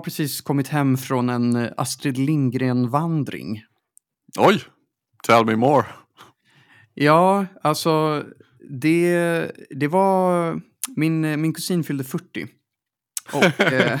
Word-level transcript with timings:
har 0.00 0.04
precis 0.04 0.40
kommit 0.40 0.68
hem 0.68 0.96
från 0.96 1.28
en 1.28 1.56
eh, 1.56 1.72
Astrid 1.76 2.18
Lindgren-vandring. 2.18 3.62
Oj, 4.38 4.62
tell 5.26 5.44
me 5.44 5.56
more. 5.56 5.86
Ja, 6.94 7.46
alltså 7.62 8.24
det, 8.70 9.50
det 9.70 9.88
var... 9.88 10.60
Min, 10.96 11.40
min 11.40 11.54
kusin 11.54 11.84
fyllde 11.84 12.04
40. 12.04 12.46
Och, 13.32 13.44
eh, 13.60 14.00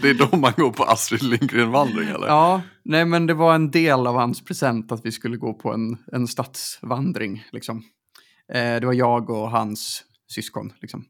det 0.00 0.10
är 0.10 0.30
då 0.30 0.36
man 0.36 0.52
går 0.56 0.70
på 0.70 0.84
Astrid 0.84 1.22
Lindgren-vandring 1.22 2.08
eller? 2.08 2.26
ja, 2.26 2.62
nej 2.82 3.04
men 3.04 3.26
det 3.26 3.34
var 3.34 3.54
en 3.54 3.70
del 3.70 4.06
av 4.06 4.14
hans 4.14 4.44
present 4.44 4.92
att 4.92 5.06
vi 5.06 5.12
skulle 5.12 5.36
gå 5.36 5.54
på 5.54 5.72
en, 5.72 5.98
en 6.12 6.28
stadsvandring. 6.28 7.44
Liksom. 7.52 7.82
Eh, 8.52 8.80
det 8.80 8.86
var 8.86 8.94
jag 8.94 9.30
och 9.30 9.50
hans 9.50 10.04
syskon. 10.28 10.72
Liksom. 10.80 11.04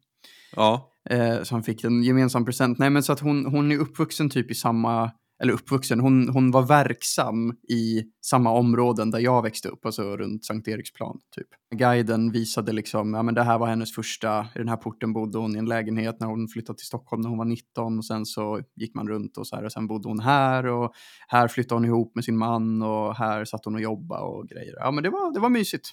Ja. 0.57 0.94
Eh, 1.11 1.39
han 1.51 1.63
fick 1.63 1.85
en 1.85 2.03
gemensam 2.03 2.45
present. 2.45 2.79
Nej 2.79 2.91
men 2.91 3.03
så 3.03 3.13
att 3.13 3.21
hon, 3.21 3.47
hon 3.47 3.73
är 3.73 3.79
uppvuxen 3.79 4.31
typ 4.31 4.51
i 4.51 4.55
samma, 4.55 5.11
eller 5.43 5.53
uppvuxen, 5.53 6.01
hon, 6.01 6.29
hon 6.29 6.51
var 6.51 6.63
verksam 6.63 7.51
i 7.69 8.03
samma 8.25 8.51
områden 8.51 9.11
där 9.11 9.19
jag 9.19 9.43
växte 9.43 9.69
upp, 9.69 9.87
alltså 9.87 10.17
runt 10.17 10.45
Sankt 10.45 10.69
Eriksplan 10.69 11.19
typ. 11.37 11.47
Guiden 11.75 12.33
visade 12.33 12.73
liksom, 12.73 13.15
ja 13.15 13.23
men 13.23 13.35
det 13.35 13.43
här 13.43 13.59
var 13.59 13.67
hennes 13.67 13.95
första, 13.95 14.47
i 14.55 14.59
den 14.59 14.69
här 14.69 14.77
porten 14.77 15.13
bodde 15.13 15.39
hon 15.39 15.57
i 15.57 15.59
en 15.59 15.67
lägenhet 15.67 16.21
när 16.21 16.27
hon 16.27 16.49
flyttade 16.49 16.79
till 16.79 16.87
Stockholm 16.87 17.23
när 17.23 17.29
hon 17.29 17.39
var 17.39 17.45
19 17.45 17.99
och 17.99 18.07
sen 18.07 18.27
så 18.27 18.61
gick 18.77 18.95
man 18.95 19.09
runt 19.09 19.39
och 19.39 19.47
så 19.47 19.57
här 19.57 19.65
och 19.65 19.73
sen 19.73 19.87
bodde 19.87 20.09
hon 20.09 20.21
här 20.21 20.67
och 20.67 20.93
här 21.29 21.49
flyttade 21.49 21.77
hon 21.77 21.85
ihop 21.85 22.15
med 22.15 22.25
sin 22.25 22.37
man 22.37 22.83
och 22.83 23.17
här 23.17 23.45
satt 23.45 23.65
hon 23.65 23.75
och 23.75 23.81
jobbade 23.81 24.23
och 24.23 24.49
grejer. 24.49 24.75
Ja 24.77 24.91
men 24.91 25.03
det 25.03 25.11
var, 25.11 25.35
det 25.35 25.41
var 25.41 25.49
mysigt. 25.49 25.91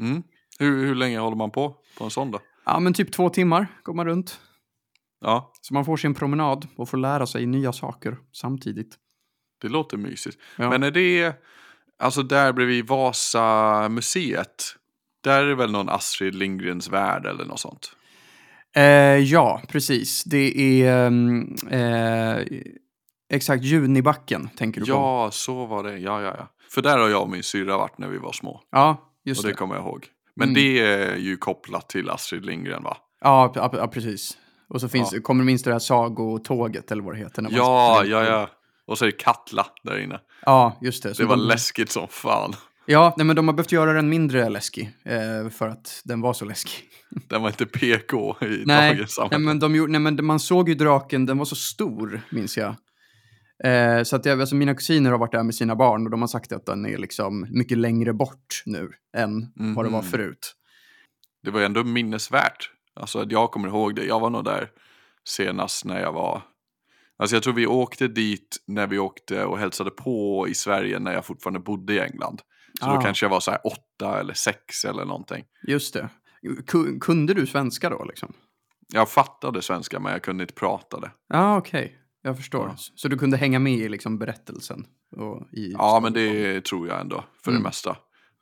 Mm. 0.00 0.22
Hur, 0.58 0.86
hur 0.86 0.94
länge 0.94 1.18
håller 1.18 1.36
man 1.36 1.50
på 1.50 1.76
på 1.98 2.04
en 2.04 2.10
sån 2.10 2.30
då? 2.30 2.40
Ja 2.66 2.80
men 2.80 2.94
typ 2.94 3.12
två 3.12 3.28
timmar 3.28 3.66
går 3.82 3.94
man 3.94 4.06
runt. 4.06 4.40
Ja, 5.24 5.52
Så 5.60 5.74
man 5.74 5.84
får 5.84 5.96
sin 5.96 6.14
promenad 6.14 6.66
och 6.76 6.88
får 6.88 6.98
lära 6.98 7.26
sig 7.26 7.46
nya 7.46 7.72
saker 7.72 8.16
samtidigt. 8.32 8.94
det 9.62 9.68
låter 9.68 9.96
mysigt. 9.96 10.38
Ja. 10.56 10.70
Men 10.70 10.82
är 10.82 10.90
det, 10.90 11.34
alltså 11.98 12.22
där 12.22 12.52
bredvid 12.52 12.86
Vasamuseet, 12.86 14.64
där 15.24 15.42
är 15.42 15.46
det 15.46 15.54
väl 15.54 15.70
någon 15.72 15.88
Astrid 15.88 16.34
Lindgrens 16.34 16.88
värld 16.88 17.26
eller 17.26 17.44
något 17.44 17.60
sånt? 17.60 17.92
Eh, 18.76 18.82
ja, 19.18 19.62
precis. 19.68 20.24
Det 20.24 20.58
är 20.82 21.06
ehm, 21.06 21.54
eh, 21.70 22.44
exakt 23.32 23.64
Junibacken 23.64 24.48
tänker 24.56 24.80
du 24.80 24.86
på. 24.86 24.92
Ja, 24.92 25.28
så 25.32 25.66
var 25.66 25.82
det. 25.84 25.98
Ja, 25.98 26.22
ja, 26.22 26.34
ja. 26.38 26.48
För 26.70 26.82
där 26.82 26.98
har 26.98 27.08
jag 27.08 27.22
och 27.22 27.30
min 27.30 27.42
syrra 27.42 27.76
varit 27.76 27.98
när 27.98 28.08
vi 28.08 28.18
var 28.18 28.32
små. 28.32 28.60
Ja, 28.70 28.96
just 29.24 29.38
och 29.40 29.44
det 29.46 29.50
det. 29.52 29.56
kommer 29.56 29.74
jag 29.74 29.84
ihåg. 29.84 30.06
Men 30.36 30.48
Mm. 30.48 30.54
det 30.54 30.80
är 30.80 31.16
ju 31.16 31.36
kopplat 31.36 31.88
till 31.88 32.10
Astrid 32.10 32.44
Lindgren 32.46 32.82
va? 32.82 32.96
Ja, 33.20 33.88
precis. 33.92 34.38
Och 34.74 34.80
så 34.80 34.88
finns, 34.88 35.12
Ja. 35.12 35.20
kommer 35.22 35.42
du 35.42 35.46
minns 35.46 35.62
du 35.62 35.70
det 35.70 35.74
här 35.74 35.78
sagotåget 35.78 36.92
eller 36.92 37.02
vad 37.02 37.14
det 37.14 37.18
heter? 37.18 37.42
när 37.42 37.50
man 37.50 37.56
Ja, 37.58 37.96
springer? 37.98 38.16
ja, 38.16 38.24
ja. 38.24 38.50
Och 38.86 38.98
så 38.98 39.04
är 39.04 39.06
det 39.06 39.16
Katla 39.18 39.66
där 39.84 39.98
inne. 39.98 40.20
Ja, 40.44 40.78
just 40.82 41.02
det. 41.02 41.14
Så 41.14 41.22
Det 41.22 41.28
var 41.28 41.36
de, 41.36 41.42
läskigt 41.46 41.90
som 41.90 42.08
fan. 42.08 42.52
Ja, 42.86 43.14
nej, 43.16 43.26
men 43.26 43.36
de 43.36 43.48
har 43.48 43.54
behövt 43.54 43.72
göra 43.72 43.92
den 43.92 44.08
mindre 44.08 44.48
läskig 44.48 44.90
eh, 45.04 45.50
för 45.50 45.68
att 45.68 46.00
den 46.04 46.20
var 46.20 46.32
så 46.32 46.44
läskig. 46.44 46.84
Den 47.28 47.42
var 47.42 47.48
inte 47.48 47.66
PK 47.66 48.36
i 48.40 48.44
Nej, 48.66 48.88
dagens 48.90 48.98
nej, 49.00 49.08
samhälle. 49.08 49.44
men 49.44 49.58
de, 49.58 49.74
gjorde- 49.74 49.92
nej, 49.92 50.00
men 50.00 50.24
man 50.24 50.40
såg 50.40 50.68
ju 50.68 50.74
draken, 50.74 51.26
den 51.26 51.38
var 51.38 51.44
så 51.44 51.56
stor, 51.56 52.20
minns 52.30 52.56
jag. 52.56 52.74
Eh, 53.64 54.02
så 54.02 54.16
att 54.16 54.24
jag, 54.26 54.40
alltså 54.40 54.54
mina 54.56 54.74
kusiner 54.74 55.10
har 55.10 55.18
varit 55.18 55.32
där 55.32 55.42
med 55.42 55.54
sina 55.54 55.76
barn 55.76 56.04
och 56.04 56.10
de 56.10 56.20
har 56.20 56.28
sagt 56.28 56.52
att 56.52 56.66
den 56.66 56.86
är 56.86 56.98
liksom 56.98 57.46
mycket 57.50 57.78
längre 57.78 58.12
bort 58.12 58.62
nu 58.66 58.90
än 59.16 59.52
vad 59.76 59.84
det 59.84 59.90
var 59.90 60.02
Mhm. 60.02 60.10
förut. 60.10 60.54
Det 61.42 61.50
var 61.50 61.60
ju 61.60 61.66
ändå 61.66 61.84
minnesvärt. 61.84 62.70
Alltså 62.94 63.18
att 63.18 63.32
jag 63.32 63.50
kommer 63.50 63.68
ihåg 63.68 63.94
det. 63.94 64.04
Jag 64.04 64.20
var 64.20 64.30
nog 64.30 64.44
där 64.44 64.70
senast 65.24 65.84
när 65.84 66.00
jag 66.00 66.12
var... 66.12 66.42
Alltså 67.16 67.36
jag 67.36 67.42
tror 67.42 67.54
vi 67.54 67.66
åkte 67.66 68.08
dit 68.08 68.56
när 68.66 68.86
vi 68.86 68.98
åkte 68.98 69.44
och 69.44 69.58
hälsade 69.58 69.90
på 69.90 70.48
i 70.48 70.54
Sverige 70.54 70.98
när 70.98 71.12
jag 71.12 71.24
fortfarande 71.24 71.60
bodde 71.60 71.94
i 71.94 72.00
England. 72.00 72.40
Så 72.80 72.86
Ah. 72.90 72.94
då 72.94 73.00
kanske 73.00 73.26
jag 73.26 73.30
var 73.30 73.40
så 73.40 73.50
här 73.50 73.60
åtta 73.66 74.20
eller 74.20 74.34
sex 74.34 74.84
eller 74.84 75.04
någonting. 75.04 75.44
Just 75.66 75.94
det. 75.94 76.08
Ku- 76.42 76.98
kunde 77.00 77.34
du 77.34 77.46
svenska 77.46 77.90
då 77.90 78.04
liksom? 78.04 78.32
Jag 78.92 79.08
fattade 79.10 79.62
svenska 79.62 80.00
men 80.00 80.12
jag 80.12 80.22
kunde 80.22 80.42
inte 80.44 80.54
prata 80.54 81.00
det. 81.00 81.10
Ja, 81.28 81.56
okej. 81.58 81.98
Jag 82.22 82.36
förstår. 82.36 82.66
Ja. 82.68 82.74
Så 82.76 83.08
du 83.08 83.18
kunde 83.18 83.36
hänga 83.36 83.58
med 83.58 83.72
i 83.72 83.88
liksom 83.88 84.18
berättelsen? 84.18 84.86
Och 85.16 85.48
i 85.52 85.72
Ja 85.72 86.00
men 86.02 86.12
det 86.12 86.64
tror 86.64 86.88
jag 86.88 87.00
ändå 87.00 87.24
för 87.44 87.50
Mm. 87.50 87.62
det 87.62 87.68
mesta. 87.68 87.96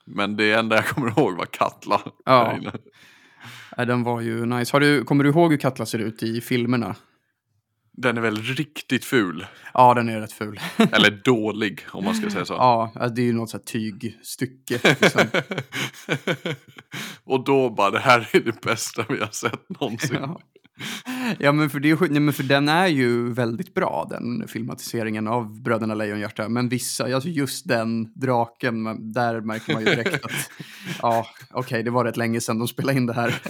Men 0.07 0.37
det 0.37 0.53
enda 0.53 0.77
jag 0.77 0.87
kommer 0.87 1.09
ihåg 1.09 1.37
var 1.37 1.47
Katla. 1.47 2.01
Ja. 2.25 2.59
Nej, 3.77 3.87
den 3.87 4.03
var 4.03 4.21
ju 4.21 4.47
nice. 4.47 4.73
Har 4.73 4.81
du, 4.81 5.05
kommer 5.05 5.25
du 5.25 5.31
ihåg 5.31 5.51
hur 5.51 5.59
Katla 5.59 5.87
ser 5.87 5.99
ut 5.99 6.23
i 6.23 6.41
filmerna? 6.41 6.97
Den 7.93 8.17
är 8.17 8.21
väl 8.21 8.43
riktigt 8.43 9.05
ful. 9.05 9.47
Ja, 9.75 9.95
den 9.95 10.09
är 10.09 10.21
rätt 10.21 10.33
ful. 10.33 10.61
Eller 10.93 11.11
dålig 11.11 11.81
om 11.91 12.05
man 12.05 12.15
ska 12.15 12.31
säga 12.31 12.45
så. 12.45 12.55
ja, 12.55 12.93
alltså, 12.95 13.15
det 13.15 13.23
är 13.23 13.27
ju 13.27 13.33
något 13.33 13.51
så 13.51 13.57
här 13.57 13.65
tygstycke. 13.65 14.81
Liksom. 15.01 15.25
och 17.25 17.45
då 17.45 17.71
bara, 17.71 17.91
det 17.91 17.99
här 17.99 18.29
är 18.33 18.41
det 18.41 18.61
bästa 18.61 19.05
vi 19.09 19.21
har 19.21 19.31
sett 19.33 19.81
någonsin. 19.81 20.17
Ja. 20.21 20.41
Ja, 21.39 21.53
men 21.53 21.71
för, 21.71 21.81
det 21.81 21.91
är, 21.91 22.09
nej, 22.11 22.21
men 22.21 22.35
för 22.35 22.43
den 22.43 22.69
är 22.69 22.87
ju 22.87 23.33
väldigt 23.33 23.75
bra, 23.75 24.07
den 24.11 24.49
filmatiseringen 24.49 25.29
av 25.29 25.63
Bröderna 25.63 25.95
Lejonhjärta. 25.95 26.49
Men 26.49 26.69
vissa, 26.69 27.15
alltså 27.15 27.29
just 27.29 27.69
den 27.69 28.13
draken, 28.15 29.13
där 29.13 29.41
märker 29.41 29.73
man 29.73 29.85
ju 29.85 29.95
direkt 29.95 30.25
att 30.25 30.51
ja, 31.03 31.27
okej, 31.51 31.83
det 31.83 31.91
var 31.91 32.05
rätt 32.05 32.17
länge 32.17 32.41
sedan 32.41 32.59
de 32.59 32.69
spelade 32.69 32.99
in 32.99 33.07
det 33.07 33.13
här. 33.13 33.43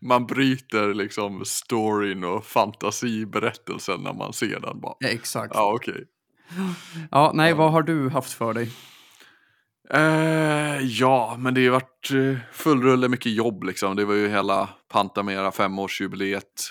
Man 0.00 0.26
bryter 0.26 0.94
liksom 0.94 1.44
storyn 1.44 2.24
och 2.24 2.44
fantasiberättelsen 2.44 4.00
när 4.00 4.12
man 4.12 4.32
ser 4.32 4.60
den 4.60 4.80
bara. 4.80 4.94
Ja, 4.98 5.08
Exakt. 5.08 5.54
Ja, 5.54 5.72
okej. 5.74 6.04
Ja, 7.10 7.32
nej, 7.34 7.54
vad 7.54 7.72
har 7.72 7.82
du 7.82 8.08
haft 8.08 8.32
för 8.32 8.54
dig? 8.54 8.70
Eh, 9.90 10.78
ja, 10.82 11.36
men 11.38 11.54
det 11.54 11.64
har 11.66 11.72
varit 11.72 12.10
eh, 12.10 12.38
full 12.52 12.82
rulle, 12.82 13.08
mycket 13.08 13.32
jobb 13.32 13.62
liksom. 13.64 13.96
Det 13.96 14.04
var 14.04 14.14
ju 14.14 14.28
hela 14.28 14.68
Pantamera 14.88 15.52
femårsjubileet. 15.52 16.62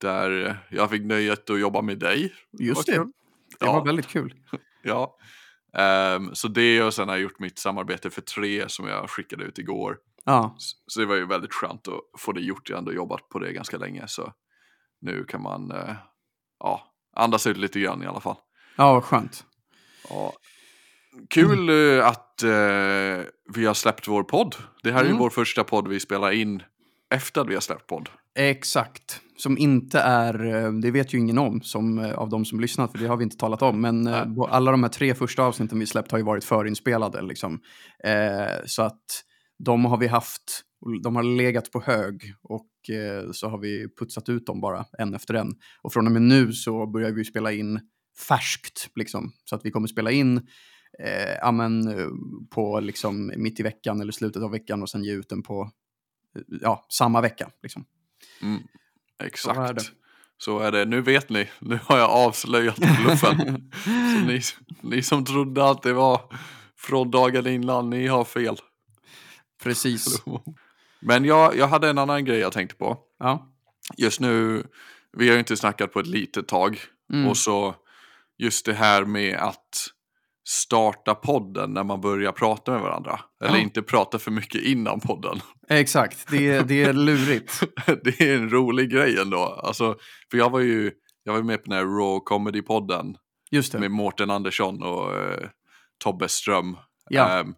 Där 0.00 0.46
eh, 0.46 0.54
jag 0.70 0.90
fick 0.90 1.02
nöjet 1.02 1.50
att 1.50 1.60
jobba 1.60 1.82
med 1.82 1.98
dig. 1.98 2.32
Just 2.58 2.86
det. 2.86 2.92
Det 2.98 3.06
Ja. 3.60 3.72
var 3.72 3.84
väldigt 3.86 4.08
kul. 4.08 4.34
Ja. 4.84 5.16
Ehm, 5.76 6.34
så 6.34 6.48
det 6.48 6.82
och 6.82 6.94
sen 6.94 7.08
har 7.08 7.14
jag 7.16 7.22
gjort 7.22 7.38
mitt 7.38 7.58
samarbete 7.58 8.10
för 8.10 8.20
tre 8.22 8.68
som 8.68 8.86
jag 8.88 9.10
skickade 9.10 9.44
ut 9.44 9.58
igår. 9.58 9.98
Ja, 10.24 10.56
Så 10.86 11.00
det 11.00 11.06
var 11.06 11.14
ju 11.14 11.26
väldigt 11.26 11.52
skönt 11.52 11.88
att 11.88 12.20
få 12.20 12.32
det 12.32 12.40
gjort. 12.40 12.68
Jag 12.68 12.76
har 12.76 12.78
ändå 12.78 12.92
jobbat 12.92 13.28
på 13.28 13.38
det 13.38 13.52
ganska 13.52 13.76
länge 13.78 14.02
så 14.06 14.32
nu 15.00 15.24
kan 15.24 15.42
man 15.42 15.70
eh, 15.70 15.94
ja, 16.58 16.82
andas 17.16 17.46
ut 17.46 17.56
lite 17.56 17.80
grann 17.80 18.02
i 18.02 18.06
alla 18.06 18.20
fall. 18.20 18.36
ja 18.76 18.92
vad 18.94 19.04
skönt. 19.04 19.44
Ja. 20.08 20.32
Kul 21.30 21.68
eh, 21.98 22.06
att 22.06 22.42
eh, 22.42 22.50
vi 23.54 23.66
har 23.66 23.74
släppt 23.74 24.08
vår 24.08 24.22
podd. 24.22 24.56
Det 24.82 24.92
här 24.92 25.00
är 25.00 25.04
ju 25.04 25.10
Mm. 25.10 25.20
vår 25.22 25.30
första 25.30 25.64
podd 25.64 25.88
vi 25.88 26.00
spelar 26.00 26.30
in 26.32 26.62
efter 27.14 27.40
att 27.40 27.48
vi 27.48 27.54
har 27.54 27.60
släppt 27.60 27.86
podd. 27.86 28.08
Exakt. 28.34 29.20
Som 29.36 29.58
inte 29.58 30.00
är, 30.00 30.44
eh, 30.44 30.72
det 30.72 30.90
vet 30.90 31.14
ju 31.14 31.18
ingen 31.18 31.38
om 31.38 31.62
som, 31.62 31.98
eh, 31.98 32.12
av 32.14 32.28
de 32.28 32.44
som 32.44 32.60
lyssnat, 32.60 32.92
för 32.92 32.98
det 32.98 33.06
har 33.06 33.16
vi 33.16 33.24
inte 33.24 33.36
talat 33.36 33.62
om. 33.62 33.80
Men 33.80 34.02
Nej. 34.02 34.26
alla 34.48 34.70
de 34.70 34.82
här 34.82 34.90
tre 34.90 35.14
första 35.14 35.42
avsnitten 35.42 35.78
vi 35.78 35.86
släppt 35.86 36.10
har 36.10 36.18
ju 36.18 36.24
varit 36.24 36.44
förinspelade. 36.44 37.22
Liksom. 37.22 37.60
Eh, 38.04 38.56
så 38.66 38.82
att 38.82 39.04
de 39.64 39.84
har 39.84 39.96
vi 39.96 40.06
haft, 40.06 40.62
de 41.02 41.16
har 41.16 41.22
legat 41.22 41.70
på 41.70 41.80
hög 41.80 42.34
och 42.42 42.90
eh, 42.90 43.30
så 43.32 43.48
har 43.48 43.58
vi 43.58 43.86
putsat 43.98 44.28
ut 44.28 44.46
dem 44.46 44.60
bara 44.60 44.84
en 44.98 45.14
efter 45.14 45.34
en. 45.34 45.52
Och 45.82 45.92
från 45.92 46.06
och 46.06 46.12
med 46.12 46.22
nu 46.22 46.52
så 46.52 46.86
börjar 46.86 47.10
vi 47.10 47.24
spela 47.24 47.52
in 47.52 47.80
färskt, 48.28 48.88
liksom. 48.94 49.32
Så 49.44 49.56
att 49.56 49.64
vi 49.64 49.70
kommer 49.70 49.88
spela 49.88 50.10
in 50.10 50.46
eh, 50.98 51.34
ja, 51.40 51.52
men, 51.52 51.88
eh, 51.88 52.08
på 52.50 52.80
liksom 52.80 53.32
mitt 53.36 53.60
i 53.60 53.62
veckan 53.62 54.00
eller 54.00 54.12
slutet 54.12 54.42
av 54.42 54.50
veckan 54.50 54.82
och 54.82 54.90
sen 54.90 55.04
ge 55.04 55.12
ut 55.12 55.28
den 55.28 55.42
på 55.42 55.70
eh, 56.36 56.42
ja, 56.60 56.86
samma 56.88 57.20
vecka. 57.20 57.50
Liksom. 57.62 57.84
Mm. 58.42 58.62
Exakt. 59.24 59.56
Så 59.56 59.62
är. 59.62 59.76
Så 60.38 60.58
är 60.58 60.72
det. 60.72 60.84
Nu 60.84 61.00
vet 61.00 61.28
ni. 61.28 61.48
Nu 61.58 61.78
har 61.84 61.98
jag 61.98 62.10
avslöjat 62.10 62.76
bluffen. 62.76 63.70
Så 63.84 64.26
ni, 64.26 64.40
ni 64.80 65.02
som 65.02 65.24
trodde 65.24 65.70
att 65.70 65.82
det 65.82 65.92
var 65.92 66.20
från 66.76 67.10
dagen 67.10 67.46
innan, 67.46 67.90
ni 67.90 68.06
har 68.06 68.24
fel. 68.24 68.56
Precis. 69.62 70.22
Men 71.00 71.24
jag, 71.24 71.56
jag 71.56 71.68
hade 71.68 71.90
en 71.90 71.98
annan 71.98 72.24
grej 72.24 72.38
jag 72.38 72.52
tänkte 72.52 72.76
på. 72.76 72.98
Ja. 73.18 73.52
Just 73.96 74.20
nu, 74.20 74.62
vi 75.12 75.28
har 75.28 75.34
ju 75.34 75.38
inte 75.38 75.56
snackat 75.56 75.92
på 75.92 76.00
ett 76.00 76.06
litet 76.06 76.48
tag. 76.48 76.80
Mm. 77.12 77.28
Och 77.28 77.36
så 77.36 77.74
just 78.38 78.66
det 78.66 78.74
här 78.74 79.04
med 79.04 79.36
att 79.36 79.86
starta 80.48 81.14
podden 81.14 81.70
när 81.74 81.84
man 81.84 82.00
börjar 82.00 82.32
prata 82.32 82.72
med 82.72 82.80
varandra. 82.80 83.20
Eller 83.44 83.54
Ja. 83.56 83.60
inte 83.62 83.82
prata 83.82 84.18
för 84.18 84.30
mycket 84.30 84.62
innan 84.62 85.00
podden. 85.00 85.40
Exakt, 85.68 86.30
det, 86.30 86.48
är- 86.50 86.62
det 86.64 86.82
är 86.82 86.92
lurigt. 86.92 87.62
det 88.04 88.20
är 88.20 88.34
en 88.36 88.50
rolig 88.50 88.90
grej 88.90 89.18
ändå. 89.20 89.38
Alltså, 89.38 89.96
för 90.30 90.38
jag 90.38 90.50
var 90.50 90.60
ju 90.60 90.92
jag 91.24 91.32
var 91.32 91.42
med 91.42 91.64
på 91.64 91.70
den 91.70 91.78
här 91.78 91.84
Raw 91.84 92.20
Comedy-podden 92.24 93.14
med 93.80 93.90
Mårten 93.90 94.30
Andersson 94.30 94.82
och 94.82 95.14
eh, 95.14 95.48
Tobbe 96.04 96.28
Ström. 96.28 96.76
Ja. 97.10 97.28
ehm, 97.40 97.54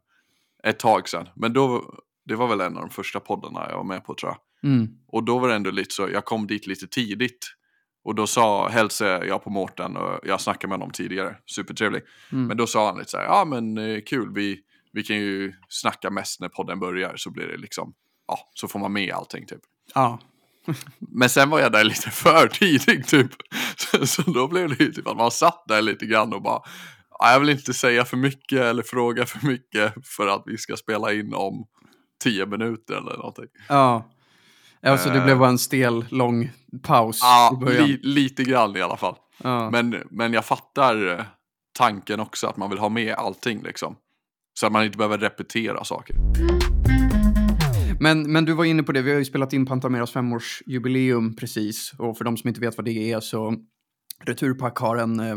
ett 0.64 0.78
tag 0.78 1.08
sedan. 1.08 1.28
Men 1.36 1.52
då, 1.52 1.94
det 2.24 2.34
var 2.34 2.48
väl 2.48 2.60
en 2.60 2.76
av 2.76 2.80
de 2.82 2.90
första 2.90 3.20
poddarna 3.20 3.66
jag 3.70 3.76
var 3.76 3.84
med 3.84 4.04
på 4.04 4.14
tror 4.14 4.32
jag. 4.32 4.70
Mm. 4.72 4.88
Och 5.08 5.24
då 5.24 5.38
var 5.38 5.48
det 5.48 5.54
ändå 5.54 5.70
lite 5.70 5.94
så, 5.94 6.08
jag 6.12 6.24
kom 6.24 6.46
dit 6.46 6.66
lite 6.66 6.86
tidigt. 6.86 7.38
Och 8.04 8.14
då 8.14 8.26
sa, 8.26 8.68
hälsade 8.68 9.26
jag 9.26 9.44
på 9.44 9.50
Mårten 9.50 9.96
och 9.96 10.20
jag 10.22 10.40
snackade 10.40 10.68
med 10.68 10.78
honom 10.78 10.90
tidigare, 10.90 11.36
supertrevlig. 11.46 12.02
Mm. 12.32 12.46
Men 12.46 12.56
då 12.56 12.66
sa 12.66 12.86
han 12.86 12.98
lite 12.98 13.10
så 13.10 13.16
här, 13.16 13.24
ja 13.24 13.44
men 13.44 13.78
eh, 13.78 14.00
kul, 14.06 14.32
vi, 14.34 14.60
vi 14.92 15.02
kan 15.02 15.16
ju 15.16 15.52
snacka 15.68 16.10
mest 16.10 16.40
när 16.40 16.48
podden 16.48 16.80
börjar 16.80 17.16
så 17.16 17.30
blir 17.30 17.46
det 17.46 17.56
liksom, 17.56 17.94
ja, 18.28 18.38
så 18.54 18.68
får 18.68 18.78
man 18.78 18.92
med 18.92 19.12
allting 19.14 19.46
typ. 19.46 19.60
Ja. 19.94 20.18
Men 20.98 21.28
sen 21.28 21.50
var 21.50 21.60
jag 21.60 21.72
där 21.72 21.84
lite 21.84 22.10
för 22.10 22.48
tidigt 22.48 23.08
typ. 23.08 23.30
Så, 23.76 24.06
så 24.06 24.22
då 24.22 24.48
blev 24.48 24.68
det 24.68 24.84
ju 24.84 24.92
typ 24.92 25.06
att 25.06 25.16
man 25.16 25.30
satt 25.30 25.64
där 25.68 25.82
lite 25.82 26.06
grann 26.06 26.32
och 26.32 26.42
bara, 26.42 26.62
"Ja, 27.18 27.32
jag 27.32 27.40
vill 27.40 27.48
inte 27.48 27.74
säga 27.74 28.04
för 28.04 28.16
mycket 28.16 28.60
eller 28.60 28.82
fråga 28.82 29.26
för 29.26 29.46
mycket 29.46 29.94
för 30.06 30.26
att 30.26 30.42
vi 30.46 30.58
ska 30.58 30.76
spela 30.76 31.12
in 31.12 31.34
om 31.34 31.66
tio 32.24 32.46
minuter 32.46 32.94
eller 32.94 33.16
någonting. 33.16 33.48
Ja. 33.68 34.10
Alltså 34.84 35.10
det 35.10 35.20
blev 35.20 35.38
bara 35.38 35.48
en 35.48 35.58
stel, 35.58 36.04
lång 36.10 36.50
paus 36.82 37.16
i 37.16 37.20
Ja, 37.22 37.58
början. 37.60 37.86
li, 37.86 37.98
lite 38.02 38.42
grann 38.44 38.76
i 38.76 38.80
alla 38.80 38.96
fall. 38.96 39.14
ja. 39.42 39.70
Men, 39.70 39.96
men 40.10 40.32
jag 40.32 40.44
fattar 40.44 41.18
eh, 41.18 41.24
tanken 41.78 42.20
också 42.20 42.46
att 42.46 42.56
man 42.56 42.70
vill 42.70 42.78
ha 42.78 42.88
med 42.88 43.14
allting 43.14 43.62
liksom. 43.62 43.96
Så 44.60 44.66
att 44.66 44.72
man 44.72 44.84
inte 44.84 44.98
behöver 44.98 45.18
repetera 45.18 45.84
saker. 45.84 46.16
Men, 48.00 48.32
men 48.32 48.44
du 48.44 48.52
var 48.52 48.64
inne 48.64 48.82
på 48.82 48.92
det, 48.92 49.02
vi 49.02 49.10
har 49.12 49.18
ju 49.18 49.24
spelat 49.24 49.52
in 49.52 49.66
Pantameras 49.66 50.10
femårsjubileum 50.12 51.36
precis. 51.36 51.92
Och 51.98 52.18
för 52.18 52.24
de 52.24 52.36
som 52.36 52.48
inte 52.48 52.60
vet 52.60 52.76
vad 52.76 52.84
det 52.84 53.12
är 53.12 53.20
så 53.20 53.54
Returpack 54.24 54.78
har 54.78 54.96
en, 54.96 55.20
eh, 55.20 55.36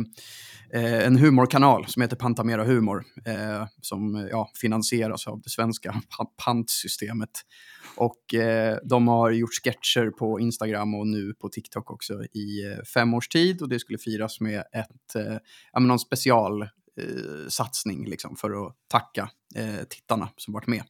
eh, 0.73 1.05
en 1.07 1.17
humorkanal 1.17 1.85
som 1.87 2.01
heter 2.01 2.15
Pantamera 2.15 2.63
Humor. 2.65 3.03
Eh, 3.25 3.65
som 3.81 4.27
ja, 4.31 4.49
finansieras 4.61 5.27
av 5.27 5.41
det 5.41 5.49
svenska 5.49 5.91
pa- 6.17 6.25
pantsystemet. 6.45 7.29
Och 7.97 8.33
eh, 8.33 8.77
de 8.83 9.07
har 9.07 9.31
gjort 9.31 9.53
sketcher 9.63 10.09
på 10.09 10.39
Instagram 10.39 10.95
och 10.95 11.07
nu 11.07 11.33
på 11.33 11.49
TikTok 11.49 11.91
också 11.91 12.23
i 12.23 12.65
eh, 12.65 12.83
fem 12.93 13.13
års 13.13 13.27
tid. 13.27 13.61
Och 13.61 13.69
det 13.69 13.79
skulle 13.79 13.97
firas 13.97 14.39
med 14.39 14.59
ett, 14.59 15.15
eh, 15.15 15.37
ja, 15.73 15.79
någon 15.79 15.99
special 15.99 16.61
eh, 16.61 17.47
satsning 17.47 18.05
liksom, 18.05 18.35
för 18.35 18.67
att 18.67 18.75
tacka 18.87 19.29
eh, 19.55 19.83
tittarna 19.89 20.29
som 20.37 20.53
varit 20.53 20.67
med. 20.67 20.83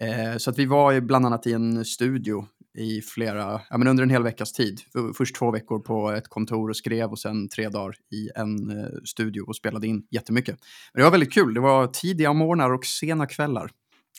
Eh, 0.00 0.36
så 0.36 0.50
att 0.50 0.58
vi 0.58 0.66
var 0.66 0.92
ju 0.92 1.00
bland 1.00 1.26
annat 1.26 1.46
i 1.46 1.52
en 1.52 1.84
studio 1.84 2.46
i 2.78 3.02
flera, 3.02 3.60
ja, 3.70 3.78
men 3.78 3.88
under 3.88 4.02
en 4.02 4.10
hel 4.10 4.22
veckas 4.22 4.52
tid. 4.52 4.80
Först 5.16 5.36
två 5.36 5.50
veckor 5.50 5.78
på 5.78 6.10
ett 6.10 6.28
kontor 6.28 6.70
och 6.70 6.76
skrev 6.76 7.10
och 7.10 7.18
sen 7.18 7.48
tre 7.48 7.68
dagar 7.68 7.94
i 8.12 8.30
en 8.34 8.70
eh, 8.70 8.88
studio 9.04 9.40
och 9.40 9.56
spelade 9.56 9.86
in 9.86 10.06
jättemycket. 10.10 10.58
Men 10.92 11.00
det 11.00 11.04
var 11.04 11.10
väldigt 11.10 11.32
kul. 11.32 11.54
Det 11.54 11.60
var 11.60 11.86
tidiga 11.86 12.32
morgnar 12.32 12.72
och 12.72 12.84
sena 12.84 13.26
kvällar. 13.26 13.70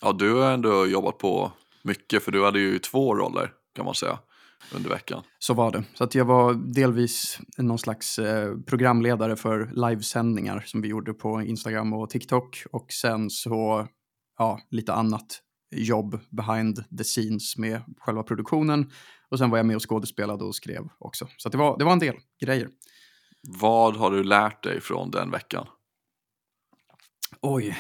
Ja, 0.02 0.12
du 0.12 0.34
har 0.34 0.52
ändå 0.52 0.88
jobbat 0.88 1.18
på 1.18 1.52
mycket 1.84 2.24
för 2.24 2.32
du 2.32 2.46
hade 2.46 2.60
ju 2.60 2.80
två 2.80 3.16
roller 3.16 3.54
kan 3.76 3.86
man 3.86 3.96
säga 3.96 4.20
under 4.76 4.90
veckan. 4.90 5.24
Så 5.40 5.54
var 5.54 5.72
det. 5.72 5.84
Så 5.94 6.04
att 6.04 6.16
jag 6.16 6.26
var 6.26 6.54
delvis 6.54 7.40
någon 7.58 7.80
slags 7.80 8.20
eh, 8.20 8.58
programledare 8.68 9.36
för 9.36 9.72
livesändningar 9.90 10.64
som 10.66 10.82
vi 10.82 10.88
gjorde 10.88 11.14
på 11.14 11.42
Instagram 11.42 11.94
och 11.94 12.10
TikTok. 12.10 12.64
Och 12.72 12.92
sen 12.92 13.30
så, 13.30 13.88
ja, 14.38 14.60
lite 14.70 14.94
annat 14.94 15.42
jobb 15.72 16.20
behind 16.30 16.98
the 16.98 17.04
scenes 17.04 17.58
med 17.58 17.82
själva 17.98 18.24
produktionen. 18.24 18.92
Och 19.30 19.38
sen 19.38 19.50
var 19.50 19.58
jag 19.58 19.66
med 19.66 19.76
och 19.76 19.90
skådespelade 19.90 20.44
och 20.44 20.56
skrev 20.56 20.90
också. 20.98 21.28
Så 21.38 21.50
det, 21.50 21.58
var, 21.58 21.78
det 21.78 21.86
var 21.86 21.92
en 21.92 22.00
del 22.00 22.16
grejer. 22.42 22.70
Vad 23.42 23.96
har 23.96 24.12
du 24.12 24.24
lärt 24.24 24.64
dig 24.64 24.82
från 24.82 25.12
den 25.12 25.32
veckan? 25.32 25.68
Oj. 27.42 27.78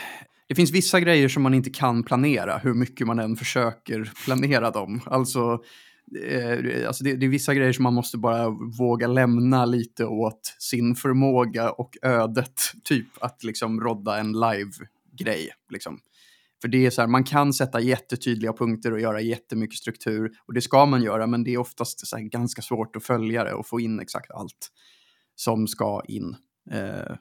Det 0.50 0.56
finns 0.56 0.72
vissa 0.72 1.00
grejer 1.00 1.28
som 1.28 1.44
man 1.44 1.54
inte 1.54 1.69
kan 1.69 2.04
planera, 2.04 2.57
hur 2.57 2.74
mycket 2.74 3.07
man 3.07 3.19
än 3.19 3.36
försöker 3.36 4.12
planera 4.25 4.72
dem. 4.72 5.01
Alltså, 5.06 5.63
eh, 6.28 6.88
alltså 6.88 7.04
det, 7.04 7.16
det 7.16 7.25
är 7.25 7.30
vissa 7.30 7.54
grejer 7.54 7.74
som 7.74 7.84
man 7.84 7.94
måste 7.94 8.18
bara 8.18 8.50
våga 8.80 9.07
lämna 9.07 9.66
lite 9.66 10.06
åt 10.06 10.56
sin 10.60 10.96
förmåga 10.96 11.72
och 11.72 11.98
ödet. 12.01 12.62
Typ 12.84 13.07
att 13.19 13.44
liksom 13.44 13.81
rodda 13.81 14.18
en 14.19 14.31
live-grej. 14.31 15.50
Liksom. 15.69 16.00
För 16.62 16.68
det 16.68 16.86
är 16.86 16.90
så 16.90 17.02
här, 17.02 17.07
man 17.07 17.24
kan 17.24 17.54
sätta 17.54 17.80
jättetydliga 17.80 18.54
punkter 18.54 18.94
och 18.94 19.00
göra 19.00 19.22
jättemycket 19.22 19.78
struktur. 19.78 20.31
Och 20.45 20.54
det 20.54 20.62
ska 20.62 20.86
man 20.86 21.04
göra, 21.04 21.28
men 21.28 21.44
det 21.44 21.54
är 21.54 21.57
oftast 21.57 22.07
så 22.07 22.18
här 22.18 22.24
ganska 22.24 22.62
svårt 22.62 22.95
att 22.95 23.04
följa 23.04 23.44
det 23.44 23.54
och 23.54 23.68
få 23.68 23.80
in 23.80 24.00
exakt 24.00 24.31
allt 24.31 24.72
som 25.36 25.68
ska 25.68 26.02
in 26.07 26.36
eh, 26.72 27.16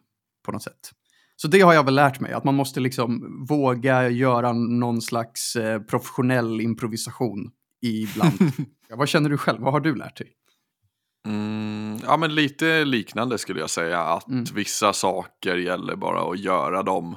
på 0.44 0.52
något 0.52 0.62
sätt. 0.62 0.92
Så 1.40 1.48
det 1.48 1.60
har 1.60 1.74
jag 1.74 1.84
väl 1.84 1.94
lärt 1.94 2.20
mig, 2.20 2.32
att 2.32 2.44
man 2.44 2.54
måste 2.54 2.80
liksom 2.80 3.36
våga 3.48 4.08
göra 4.08 4.52
någon 4.52 5.02
slags 5.02 5.56
eh, 5.56 5.80
professionell 5.82 6.60
improvisation 6.60 7.50
ibland. 7.82 8.34
ja, 8.88 8.96
vad 8.96 9.08
känner 9.08 9.30
du 9.30 9.38
själv? 9.38 9.60
Vad 9.62 9.72
har 9.72 9.80
du 9.80 9.94
lärt 9.94 10.16
dig? 10.16 10.32
Mm, 11.26 11.98
ja, 12.02 12.16
men 12.16 12.34
lite 12.34 12.84
liknande 12.84 13.38
skulle 13.38 13.60
jag 13.60 13.70
säga. 13.70 14.00
Att 14.00 14.28
Mm. 14.28 14.44
vissa 14.54 14.92
saker 14.92 15.56
gäller 15.56 15.96
bara 15.96 16.30
att 16.32 16.38
göra 16.38 16.82
dem. 16.82 17.16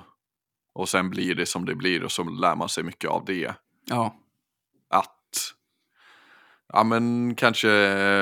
Och 0.73 0.89
sen 0.89 1.09
blir 1.09 1.35
det 1.35 1.45
som 1.45 1.65
det 1.65 1.75
blir 1.75 2.03
och 2.03 2.11
så 2.11 2.23
lär 2.23 2.55
man 2.55 2.69
sig 2.69 2.83
mycket 2.83 3.09
av 3.09 3.25
det. 3.25 3.55
Ja, 3.89 4.15
Att, 4.89 5.53
ja 6.73 6.83
men 6.83 7.35
kanske 7.35 7.67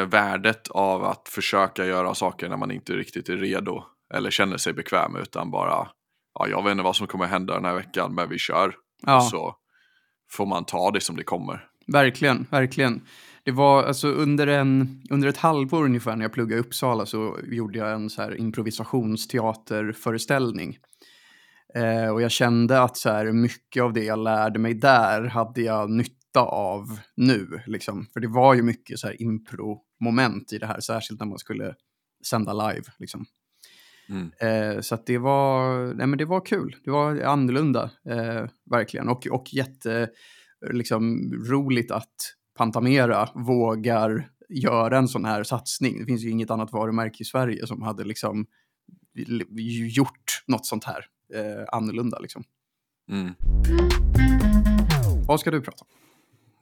värdet 0.06 0.68
av 0.68 1.04
att 1.04 1.30
försöka 1.30 1.86
göra 1.86 2.16
saker 2.16 2.50
när 2.50 2.57
man 2.57 2.72
inte 2.72 2.94
riktigt 2.94 3.30
är 3.30 3.38
redo. 3.38 3.84
Eller 4.13 4.31
känner 4.31 4.57
sig 4.57 4.73
bekväm 4.73 5.15
utan 5.15 5.51
bara, 5.51 5.88
ja 6.39 6.47
jag 6.47 6.63
vet 6.63 6.71
inte 6.71 6.83
vad 6.83 6.95
som 6.95 7.07
kommer 7.07 7.25
hända 7.25 7.53
den 7.53 7.65
här 7.65 7.75
veckan 7.75 8.15
men 8.15 8.29
vi 8.29 8.38
kör. 8.38 8.75
ja 9.06 9.21
Så 9.21 9.56
får 10.31 10.45
man 10.45 10.65
ta 10.65 10.91
det 10.91 11.01
som 11.01 11.15
det 11.15 11.23
kommer. 11.23 11.67
verkligen, 11.88 12.47
verkligen. 12.51 13.01
Det 13.44 13.51
var 13.51 13.83
alltså 13.83 14.07
under, 14.07 14.47
en, 14.47 15.01
under 15.09 15.27
ett 15.27 15.38
halvår 15.38 15.85
ungefär 15.85 16.15
när 16.15 16.25
jag 16.25 16.33
pluggade 16.33 16.56
i 16.56 16.59
Uppsala 16.59 17.06
så 17.06 17.38
gjorde 17.44 17.79
jag 17.79 17.94
en 17.94 18.09
så 18.09 18.21
här 18.21 18.39
improvisationsteaterföreställning. 18.39 20.77
Eh, 21.75 22.09
och 22.09 22.21
jag 22.21 22.31
kände 22.31 22.81
att 22.81 22.97
så 22.97 23.09
här, 23.09 23.31
mycket 23.31 23.83
av 23.83 23.94
det 23.94 24.03
jag 24.03 24.19
lärde 24.19 24.59
mig 24.59 24.73
där 24.73 25.23
hade 25.23 25.61
jag 25.61 25.89
nytta 25.89 26.41
av 26.41 27.00
nu. 27.15 27.61
Liksom. 27.65 28.07
För 28.13 28.19
det 28.19 28.27
var 28.27 28.53
ju 28.53 28.61
mycket 28.61 29.00
så 29.00 29.07
här 29.07 29.21
impro-moment 29.21 30.54
i 30.54 30.57
det 30.57 30.66
här, 30.66 30.80
särskilt 30.80 31.19
när 31.19 31.28
man 31.28 31.39
skulle 31.39 31.75
sända 32.30 32.54
live. 32.54 32.83
Liksom. 32.99 33.25
Mm. 34.09 34.31
Eh, 34.39 34.81
så 34.81 34.97
det 35.06 35.18
var, 35.18 35.85
nej 35.94 36.07
men 36.07 36.18
det 36.18 36.25
var 36.25 36.45
kul. 36.45 36.75
Det 36.83 36.92
var 36.92 37.21
annorlunda, 37.21 37.92
eh, 38.09 38.45
verkligen. 38.71 39.09
Och, 39.09 39.28
och 39.28 39.54
jätte, 39.54 40.09
liksom, 40.71 41.33
roligt 41.33 41.92
att 41.92 42.16
Pantamera 42.57 43.30
vågar 43.35 44.30
göra 44.49 44.97
en 44.97 45.07
sån 45.07 45.25
här 45.25 45.44
satsning. 45.44 45.99
Det 45.99 46.06
finns 46.06 46.21
ju 46.21 46.30
inget 46.30 46.51
annat 46.51 46.71
varumärke 46.71 47.23
i 47.23 47.25
Sverige 47.25 47.68
som 47.68 47.81
hade 47.81 48.04
liksom 48.04 48.45
gjort 49.89 50.44
något 50.47 50.66
sånt 50.66 50.83
här 50.83 51.06
eh, 51.33 51.66
annorlunda. 51.71 52.19
Liksom. 52.19 52.44
Mm. 53.11 53.33
Vad 55.28 55.39
ska 55.39 55.51
du 55.51 55.61
prata 55.61 55.85
om? 55.85 55.87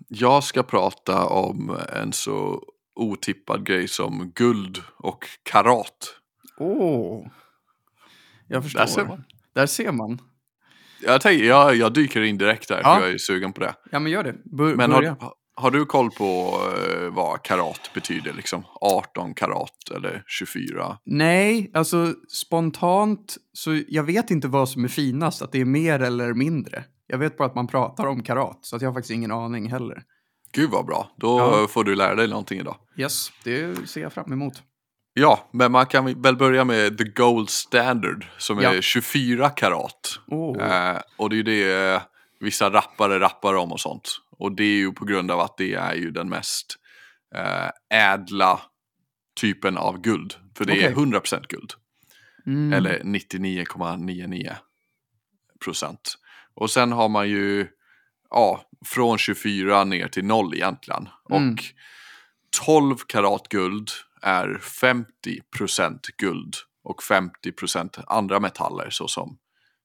Jag 0.08 0.44
ska 0.44 0.63
prata 0.63 1.25
om 1.25 1.77
en 1.94 2.13
så 2.13 2.63
otippad 2.96 3.66
grej 3.66 3.88
som 3.88 4.32
guld 4.36 4.77
och 4.98 5.25
karat. 5.44 6.20
Åh, 6.58 7.28
jag 8.48 8.64
förstår. 8.64 8.80
Där 8.80 8.88
ser 8.88 9.06
man. 9.06 9.24
Där 9.56 9.66
ser 9.66 9.92
man. 9.92 10.22
Jag, 11.04 11.22
tänker, 11.22 11.46
jag, 11.46 11.76
jag 11.76 11.94
dyker 11.94 12.22
in 12.22 12.38
direkt 12.38 12.68
där 12.68 12.82
Ja. 12.84 12.96
för 12.96 13.02
jag 13.06 13.14
är 13.14 13.18
sugen 13.18 13.54
på 13.54 13.62
det. 13.62 13.74
Ja, 13.92 14.00
men 14.00 14.12
gör 14.12 14.24
det. 14.24 14.36
Bör, 14.46 14.76
Men 14.76 14.90
börja. 14.92 15.16
har, 15.20 15.34
har 15.56 15.72
du 15.72 15.86
koll 15.86 16.12
på 16.12 16.60
eh, 16.94 17.10
vad 17.14 17.44
karat 17.44 17.92
betyder? 17.94 18.34
Liksom 18.34 18.64
18 18.82 19.34
karat 19.34 19.92
eller 19.96 20.24
24? 20.28 20.98
Nej, 21.06 21.72
alltså 21.74 22.14
spontant 22.30 23.38
så 23.54 23.82
jag 23.88 24.04
vet 24.04 24.32
inte 24.32 24.48
vad 24.48 24.70
som 24.70 24.84
är 24.84 24.88
finast, 24.88 25.42
att 25.42 25.52
det 25.52 25.62
är 25.62 25.66
mer 25.66 26.00
eller 26.00 26.34
mindre. 26.34 26.84
Jag 27.08 27.18
vet 27.18 27.38
bara 27.38 27.48
att 27.48 27.56
man 27.56 27.68
pratar 27.68 28.08
om 28.08 28.24
karat, 28.24 28.60
så 28.62 28.76
att 28.76 28.82
jag 28.82 28.90
har 28.90 28.94
faktiskt 28.94 29.12
ingen 29.12 29.32
aning 29.32 29.72
heller. 29.72 30.04
Gud 30.52 30.70
vad 30.70 30.86
bra, 30.86 31.12
då 31.18 31.38
Ja. 31.40 31.68
får 31.68 31.84
du 31.84 31.96
lära 31.96 32.16
dig 32.16 32.28
någonting 32.28 32.60
idag. 32.60 32.76
Yes, 32.98 33.32
det 33.44 33.88
ser 33.90 34.02
jag 34.02 34.14
fram 34.14 34.34
emot. 34.34 34.64
Ja, 35.20 35.50
men 35.54 35.72
man 35.72 35.86
kan 35.86 36.22
väl 36.22 36.36
börja 36.36 36.64
med 36.66 36.98
the 36.98 37.04
gold 37.04 37.50
standard 37.50 38.26
som 38.38 38.62
Ja. 38.62 38.74
är 38.74 38.82
24 38.82 39.50
karat. 39.50 40.20
Åh, 40.28 40.64
Eh, 40.64 41.00
och 41.18 41.30
det 41.30 41.36
är 41.36 41.38
ju 41.38 41.44
det 41.44 41.94
eh, 41.94 42.02
vissa 42.40 42.70
rappare 42.70 43.20
rappar 43.20 43.54
om 43.56 43.72
och 43.72 43.80
sånt. 43.80 44.10
Och 44.32 44.52
det 44.52 44.64
är 44.64 44.78
ju 44.78 44.92
på 44.92 45.06
grund 45.06 45.32
av 45.32 45.40
att 45.40 45.58
det 45.58 45.74
är 45.74 45.94
ju 45.96 46.12
den 46.12 46.30
mest 46.30 46.76
eh, 47.36 47.70
ädla 48.14 48.62
typen 49.42 49.78
av 49.78 50.02
guld. 50.02 50.36
För 50.58 50.66
det 50.66 50.74
är 50.84 50.92
Okej. 50.94 51.04
100% 51.06 51.44
guld. 51.50 51.74
mm. 52.46 52.74
Eller 52.74 53.00
99,99 53.00 54.56
procent. 55.66 56.18
Och 56.54 56.70
sen 56.72 56.92
har 56.92 57.10
man 57.10 57.30
ju 57.30 57.68
ja, 58.30 58.62
från 58.86 59.18
24 59.18 59.84
ner 59.84 60.08
till 60.08 60.26
0 60.26 60.54
egentligen. 60.54 61.10
Mm. 61.32 61.54
Och 61.54 61.60
12 62.66 62.96
karat 63.08 63.48
guld 63.50 63.90
är 64.22 64.62
50% 64.62 66.00
guld 66.18 66.56
och 66.84 67.02
50% 67.02 68.04
andra 68.08 68.40
metaller 68.40 68.90
såsom 68.90 69.38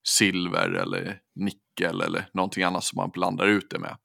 silver 0.05 0.71
eller 0.71 1.19
nickel 1.35 2.01
eller 2.01 2.29
någonting 2.35 2.63
annat 2.63 2.85
som 2.85 2.97
man 2.97 3.11
blandar 3.11 3.47
ut 3.47 3.71
det 3.71 3.79
med. 3.79 3.97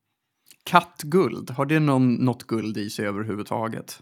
Kattguld, 0.63 1.49
har 1.49 1.65
det 1.65 1.79
någon, 1.79 2.13
något 2.13 2.43
guld 2.43 2.77
i 2.77 2.89
sig 2.89 3.05
överhuvudtaget? 3.05 4.01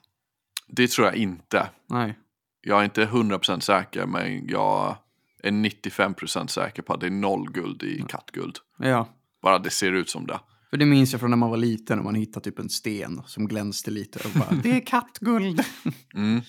Det 0.68 0.88
tror 0.88 1.08
jag 1.08 1.16
inte. 1.16 1.70
Nej. 1.90 2.20
Jag 2.62 2.80
är 2.80 2.84
inte 2.84 3.06
100% 3.06 3.60
säker 3.60 4.06
men 4.06 4.48
jag 4.48 4.98
är 5.44 5.52
95% 5.52 6.48
säker 6.48 6.82
på 6.82 6.94
att 6.94 7.00
det 7.00 7.06
är 7.06 7.12
noll 7.12 7.52
guld 7.52 7.84
i 7.84 8.06
kattguld. 8.08 8.58
Ja. 8.78 9.08
Bara 9.42 9.60
det 9.60 9.70
ser 9.70 9.92
ut 9.92 10.10
som 10.10 10.28
det. 10.28 10.40
För 10.76 10.80
det 10.80 10.86
minns 10.86 11.12
jag 11.12 11.20
från 11.20 11.30
när 11.30 11.38
man 11.38 11.50
var 11.50 11.58
liten 11.58 12.00
och 12.00 12.06
man 12.06 12.16
hittade 12.16 12.44
typ 12.44 12.60
en 12.60 12.70
sten 12.70 13.22
som 13.26 13.48
glänste 13.48 13.92
lite. 13.92 14.20
Och 14.28 14.34
bara, 14.40 14.62
det 14.64 14.72
är 14.72 14.86
kattguld. 14.86 15.62
Mm. 16.16 16.42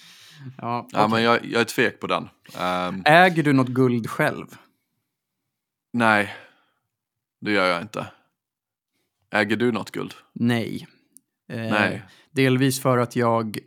ja, 0.59 0.89
Ja, 0.93 1.09
men 1.09 1.23
jag, 1.23 1.45
jag 1.45 1.61
är 1.61 1.65
tvek 1.65 2.01
på 2.01 2.07
den. 2.07 2.29
Ehm, 2.59 3.03
Äger 3.05 3.43
du 3.43 3.53
något 3.53 3.69
guld 3.69 4.11
själv? 4.11 4.47
nej, 5.93 6.35
det 7.41 7.53
gör 7.53 7.67
jag 7.67 7.83
inte. 7.83 8.07
Äger 9.31 9.57
du 9.57 9.73
något 9.73 9.91
guld? 9.91 10.15
Nej. 10.33 10.87
Eh, 11.49 11.59
Nej. 11.59 12.03
Delvis 12.31 12.83
för 12.83 12.99
att 12.99 13.17
jag 13.17 13.59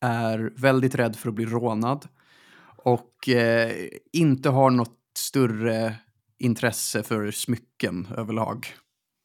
är 0.00 0.52
väldigt 0.56 0.94
rädd 0.94 1.16
för 1.16 1.28
att 1.28 1.34
bli 1.34 1.44
rånad. 1.46 2.08
Och 2.76 3.28
eh, 3.28 3.88
inte 4.12 4.48
har 4.48 4.70
något 4.70 4.98
större 5.18 5.94
intresse 6.38 7.02
för 7.02 7.30
smycken 7.30 8.08
överlag. 8.16 8.66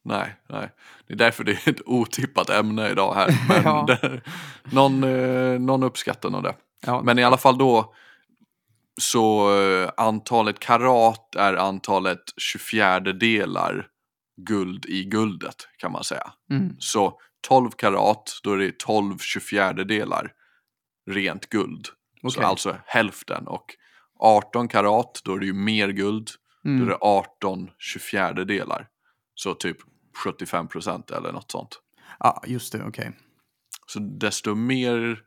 Nej, 0.04 0.36
nej. 0.48 0.70
Det 1.06 1.12
är 1.12 1.16
därför 1.16 1.44
det 1.44 1.52
är 1.52 1.68
ett 1.70 1.82
otippat 1.86 2.50
ämne 2.50 2.88
idag 2.90 3.14
här. 3.14 3.28
Men 3.48 3.62
Ja. 3.64 3.84
det, 3.86 4.20
någon, 4.72 5.04
eh, 5.04 5.60
någon 5.60 5.82
uppskattar 5.82 6.30
nog 6.30 6.42
det. 6.42 6.54
Ja, 6.86 7.02
Men 7.02 7.18
i 7.18 7.24
alla 7.24 7.36
fall 7.36 7.58
då 7.58 7.94
så 9.00 9.54
eh, 9.60 9.90
antalet 9.96 10.58
karat 10.58 11.34
är 11.34 11.54
antalet 11.54 12.20
24 12.36 13.00
delar 13.00 13.86
guld 14.36 14.86
i 14.86 15.04
guldet 15.04 15.68
kan 15.78 15.92
man 15.92 16.04
säga. 16.04 16.32
mm, 16.50 16.76
Så 16.78 17.20
12 17.48 17.70
karat, 17.70 18.40
då 18.42 18.52
är 18.52 18.56
det 18.56 18.78
12 18.78 19.18
24 19.18 19.72
delar 19.72 20.32
rent 21.10 21.48
guld. 21.48 21.86
Så 22.22 22.28
Okej. 22.28 22.44
alltså 22.44 22.76
hälften. 22.86 23.46
Och 23.46 23.64
18 24.20 24.68
karat, 24.68 25.20
då 25.24 25.34
är 25.34 25.38
det 25.38 25.46
ju 25.46 25.52
mer 25.52 25.88
guld. 25.88 26.28
Då 26.62 26.70
är 26.70 26.74
mm. 26.74 26.88
det 26.88 26.96
18 27.00 27.70
24 27.78 28.32
delar. 28.32 28.86
Så 29.38 29.54
typ 29.54 29.76
75 30.24 30.68
procent 30.68 31.10
eller 31.10 31.32
något 31.32 31.50
sånt. 31.50 31.80
Ja, 32.18 32.42
just 32.46 32.72
det, 32.72 32.82
okej. 32.84 33.12
Så 33.86 33.98
desto 33.98 34.54
mer, 34.54 35.22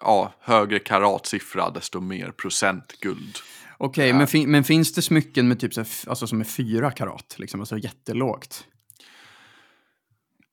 ja, 0.00 0.32
högre 0.40 0.78
karatsiffra, 0.78 1.70
desto 1.70 2.00
mer 2.00 2.30
procent 2.30 3.00
guld. 3.00 3.38
Okej, 3.78 4.12
men, 4.12 4.26
fin- 4.26 4.50
men 4.50 4.64
finns 4.64 4.92
det 4.92 5.02
smycken 5.02 5.48
med 5.48 5.60
typ 5.60 5.74
så 5.74 5.80
här, 5.80 5.88
alltså 6.08 6.26
som 6.26 6.40
är 6.40 6.44
fyra 6.44 6.90
karat? 6.90 7.34
Liksom, 7.38 7.60
alltså 7.60 7.78
jättelågt? 7.78 8.64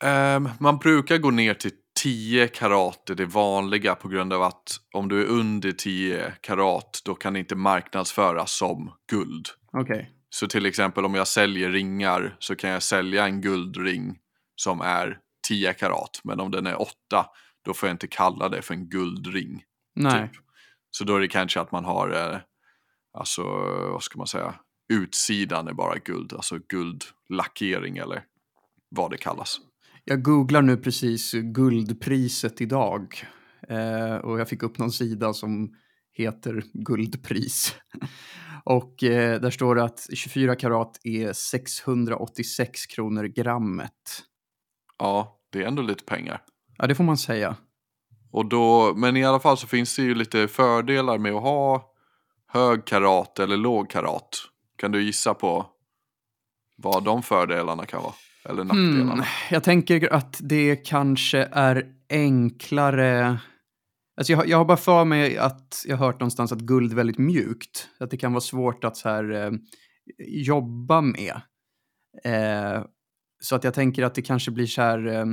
Ehm, 0.03 0.49
man 0.59 0.77
brukar 0.77 1.17
gå 1.17 1.31
ner 1.31 1.53
till 1.53 1.71
10 2.03 2.47
karat 2.47 3.09
är 3.09 3.15
det 3.15 3.25
vanliga 3.25 3.95
på 3.95 4.07
grund 4.07 4.33
av 4.33 4.41
att 4.43 4.79
om 4.93 5.09
du 5.09 5.21
är 5.21 5.25
under 5.25 5.71
10 5.71 6.33
karat 6.41 7.01
då 7.05 7.15
kan 7.15 7.33
det 7.33 7.39
inte 7.39 7.55
marknadsföras 7.55 8.51
som 8.51 8.91
guld. 9.11 9.47
Okej. 9.71 10.12
Så 10.33 10.47
till 10.47 10.65
exempel 10.65 11.05
om 11.05 11.15
jag 11.15 11.27
säljer 11.27 11.71
ringar 11.71 12.35
så 12.39 12.55
kan 12.55 12.69
jag 12.69 12.83
sälja 12.83 13.25
en 13.25 13.41
guldring 13.41 14.17
som 14.55 14.81
är 14.81 15.19
10 15.47 15.73
karat. 15.73 16.21
Men 16.23 16.39
om 16.39 16.51
den 16.51 16.67
är 16.67 16.81
8 16.81 16.93
då 17.65 17.73
får 17.73 17.89
jag 17.89 17.93
inte 17.93 18.07
kalla 18.07 18.49
det 18.49 18.61
för 18.61 18.73
en 18.73 18.89
guldring. 18.89 19.63
Nej. 19.95 20.27
Typ. 20.27 20.41
Så 20.91 21.03
då 21.03 21.15
är 21.15 21.19
det 21.19 21.27
kanske 21.27 21.59
att 21.59 21.71
man 21.71 21.85
har, 21.85 22.09
eh, 22.09 22.39
alltså 23.13 23.43
vad 23.91 24.03
ska 24.03 24.17
man 24.17 24.27
säga, 24.27 24.55
utsidan 24.93 25.67
är 25.67 25.73
bara 25.73 25.97
guld, 25.97 26.33
alltså 26.33 26.59
guldlackering 26.69 27.97
eller 27.97 28.23
vad 28.89 29.11
det 29.11 29.17
kallas. 29.17 29.59
Jag 30.03 30.23
googlar 30.23 30.61
nu 30.61 30.77
precis 30.77 31.31
guldpriset 31.31 32.61
idag. 32.61 33.27
Eh, 33.69 34.15
och 34.15 34.39
jag 34.39 34.49
fick 34.49 34.63
upp 34.63 34.77
någon 34.77 34.91
sida 34.91 35.33
som 35.33 35.75
heter 36.13 36.63
guldpris. 36.73 37.75
och 38.63 39.03
eh, 39.03 39.41
där 39.41 39.51
står 39.51 39.75
det 39.75 39.83
att 39.83 40.07
24 40.13 40.55
karat 40.55 40.99
är 41.03 41.33
686 41.33 42.85
kronor 42.85 43.23
grammet. 43.23 43.91
Ja, 44.99 45.39
det 45.51 45.63
är 45.63 45.67
ändå 45.67 45.81
lite 45.81 46.03
pengar. 46.03 46.41
Ja, 46.77 46.87
det 46.87 46.95
får 46.95 47.03
man 47.03 47.17
säga. 47.17 47.55
Och 48.31 48.45
då, 48.45 48.93
men 48.95 49.17
i 49.17 49.25
alla 49.25 49.39
fall 49.39 49.57
så 49.57 49.67
finns 49.67 49.95
det 49.95 50.01
ju 50.01 50.15
lite 50.15 50.47
fördelar 50.47 51.17
med 51.17 51.33
att 51.33 51.41
ha 51.41 51.93
hög 52.47 52.85
karat 52.85 53.39
eller 53.39 53.57
låg 53.57 53.89
karat. 53.89 54.37
Kan 54.77 54.91
du 54.91 55.03
gissa 55.03 55.33
på 55.33 55.65
vad 56.75 57.03
de 57.03 57.23
fördelarna 57.23 57.85
kan 57.85 58.03
vara? 58.03 58.13
Eller 58.45 58.63
nackdelarna? 58.63 59.13
Hmm, 59.13 59.23
jag 59.51 59.63
tänker 59.63 60.13
att 60.13 60.39
det 60.41 60.75
kanske 60.75 61.49
är 61.51 61.85
enklare... 62.09 63.37
Alltså 64.17 64.33
jag, 64.33 64.37
har- 64.37 64.45
jag 64.45 64.57
har 64.57 64.65
bara 64.65 64.77
för 64.77 65.05
mig 65.05 65.37
att 65.37 65.83
jag 65.87 65.97
har 65.97 66.05
hört 66.05 66.19
någonstans 66.19 66.51
att 66.51 66.59
guld 66.59 66.91
är 66.91 66.95
väldigt 66.95 67.17
mjukt. 67.17 67.89
Att 67.99 68.11
det 68.11 68.17
kan 68.17 68.33
vara 68.33 68.41
svårt 68.41 68.83
att 68.83 68.97
så 68.97 69.09
här, 69.09 69.31
eh, 69.31 69.51
jobba 70.27 71.01
med. 71.01 71.41
Eh, 72.23 72.83
så 73.41 73.55
att 73.55 73.63
jag 73.63 73.73
tänker 73.73 74.03
att 74.03 74.15
det 74.15 74.21
kanske 74.21 74.51
blir 74.51 74.65
så 74.67 74.81
här... 74.81 75.07
Eh, 75.07 75.25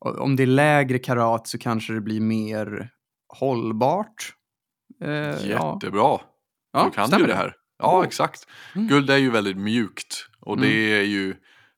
om 0.00 0.36
det 0.36 0.42
är 0.42 0.46
lägre 0.46 0.98
karat 0.98 1.46
så 1.48 1.58
kanske 1.58 1.92
det 1.92 2.00
blir 2.00 2.20
mer 2.20 2.90
hållbart. 3.38 4.32
Eh, 5.04 5.10
ja. 5.10 5.34
Jättebra. 5.74 6.18
Ja, 6.72 6.84
du 6.84 6.90
kan 6.90 7.06
stämmer 7.06 7.20
ju 7.26 7.26
det 7.32 7.36
här. 7.36 7.54
Ja, 7.78 7.98
Oh. 8.00 8.06
exakt. 8.06 8.46
Mm. 8.74 8.88
Guld 8.88 9.10
är 9.10 9.16
ju 9.16 9.30
väldigt 9.30 9.56
mjukt. 9.56 10.26
Och 10.40 10.56
Mm. 10.56 10.68
det 10.68 10.74
är 10.98 11.02
ju 11.02 11.34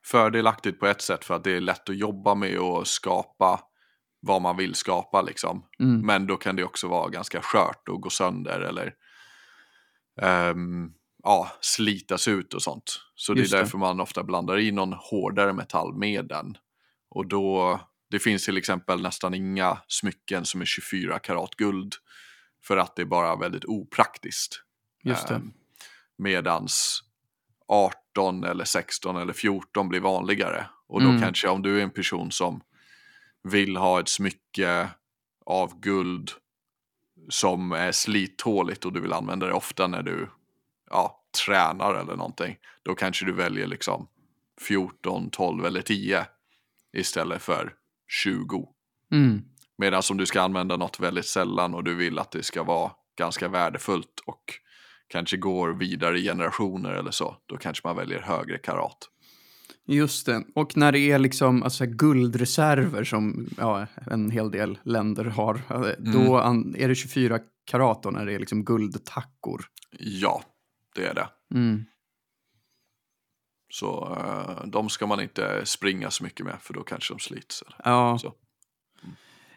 fördelaktigt 0.07 0.81
på 0.81 0.87
ett 0.87 1.03
sätt 1.03 1.25
för 1.25 1.35
att 1.35 1.45
det 1.45 1.57
är 1.57 1.61
lätt 1.61 1.89
att 1.89 1.97
jobba 1.97 2.35
med 2.35 2.59
och 2.59 2.87
skapa 2.87 3.61
vad 4.21 4.43
man 4.43 4.57
vill 4.57 4.75
skapa 4.75 5.23
liksom. 5.23 5.65
Mm. 5.81 6.00
Men 6.07 6.27
då 6.27 6.37
kan 6.37 6.57
det 6.57 6.65
också 6.65 6.89
vara 6.89 7.09
ganska 7.09 7.43
skört 7.43 7.89
och 7.89 8.00
gå 8.00 8.11
sönder 8.11 8.61
eller 8.61 8.95
ehm, 10.23 10.93
ja, 11.23 11.50
slitas 11.61 12.29
ut 12.29 12.55
och 12.55 12.62
sånt. 12.62 13.00
Så 13.15 13.35
det 13.35 13.41
Just 13.41 13.53
är 13.53 13.57
det. 13.57 13.62
därför 13.62 13.79
man 13.79 14.00
ofta 14.00 14.23
blandar 14.23 14.59
i 14.59 14.71
någon 14.73 14.93
hårdare 14.93 15.53
metall 15.53 15.95
med 15.95 16.25
den. 16.27 16.57
Och 17.11 17.27
då, 17.27 17.81
det 18.11 18.19
finns 18.19 18.45
till 18.45 18.57
exempel 18.57 19.03
nästan 19.03 19.35
inga 19.35 19.79
smycken 19.89 20.45
som 20.45 20.61
är 20.61 20.65
24 20.65 21.19
karat 21.19 21.55
guld. 21.55 21.95
För 22.65 22.77
att 22.77 22.97
det 22.97 23.03
är 23.03 23.07
bara 23.07 23.37
väldigt 23.37 23.65
opraktiskt. 23.65 24.62
Just 25.05 25.29
det. 25.29 25.35
Ehm, 25.35 25.53
medans 26.19 27.03
18 27.69 28.45
eller 28.45 28.65
16 28.65 29.17
eller 29.17 29.33
14 29.33 29.89
blir 29.89 30.00
vanligare. 30.00 30.67
Och 30.89 31.00
då 31.03 31.09
Mm. 31.09 31.21
kanske 31.23 31.49
om 31.49 31.62
du 31.62 31.79
är 31.79 31.83
en 31.83 31.91
person 31.91 32.31
som 32.31 32.61
vill 33.43 33.77
ha 33.77 34.01
ett 34.01 34.09
smycke 34.09 34.89
av 35.47 35.81
guld 35.81 36.31
som 37.29 37.73
är 37.73 37.93
slittåligt 37.93 38.85
och 38.85 38.93
du 38.93 39.01
vill 39.01 39.13
använda 39.13 39.47
det 39.47 39.53
ofta 39.53 39.87
när 39.87 40.03
du 40.03 40.31
ja, 40.91 41.25
tränar 41.47 41.95
eller 41.95 42.17
någonting. 42.17 42.57
Då 42.83 42.95
kanske 42.95 43.27
du 43.27 43.33
väljer 43.33 43.67
liksom 43.67 44.09
14, 44.61 45.31
12 45.31 45.65
eller 45.65 45.83
10 45.83 46.27
istället 46.97 47.43
för 47.43 47.75
20. 48.25 48.69
Mm. 49.13 49.43
Medan 49.79 50.03
om 50.11 50.17
du 50.17 50.27
ska 50.27 50.43
använda 50.43 50.77
något 50.77 51.01
väldigt 51.01 51.27
sällan 51.27 51.75
och 51.75 51.85
du 51.85 51.95
vill 51.95 52.19
att 52.19 52.31
det 52.31 52.43
ska 52.43 52.63
vara 52.63 52.93
ganska 53.19 53.49
värdefullt 53.49 54.21
och 54.27 54.55
kanske 55.09 55.37
går 55.37 55.69
vidare 55.69 56.19
i 56.19 56.23
generationer 56.23 56.91
eller 56.91 57.11
så, 57.11 57.37
då 57.47 57.57
kanske 57.57 57.87
man 57.87 57.97
väljer 57.97 58.21
högre 58.21 58.59
karat. 58.59 59.09
Just 59.87 60.27
det. 60.27 60.45
Och 60.55 60.77
när 60.77 60.93
det 60.93 60.99
är 60.99 61.19
liksom 61.19 61.63
alltså, 61.63 61.87
guldreserver 61.87 63.05
som 63.05 63.49
ja, 63.59 63.87
en 64.11 64.31
hel 64.31 64.51
del 64.51 64.79
länder 64.85 65.25
har, 65.25 65.55
eh, 65.71 66.13
då 66.13 66.39
an- 66.39 66.75
är 66.79 66.89
det 66.89 66.95
24 66.95 67.39
karat 67.67 68.03
då 68.03 68.11
när 68.11 68.27
det 68.27 68.35
är 68.35 68.39
liksom 68.39 68.65
guldtackor. 68.65 69.65
Ja, 69.99 70.43
det 70.95 71.07
är 71.07 71.15
det. 71.15 71.29
Mm. 71.55 71.85
Så 73.73 74.17
eh, 74.19 74.67
de 74.67 74.89
ska 74.89 75.07
man 75.07 75.21
inte 75.21 75.67
springa 75.67 76.11
så 76.11 76.25
mycket 76.25 76.47
med 76.47 76.57
för 76.61 76.75
då 76.75 76.83
kanske 76.83 77.15
de 77.15 77.19
slits. 77.21 77.63
Ja. 77.85 78.19
Så. 78.19 78.35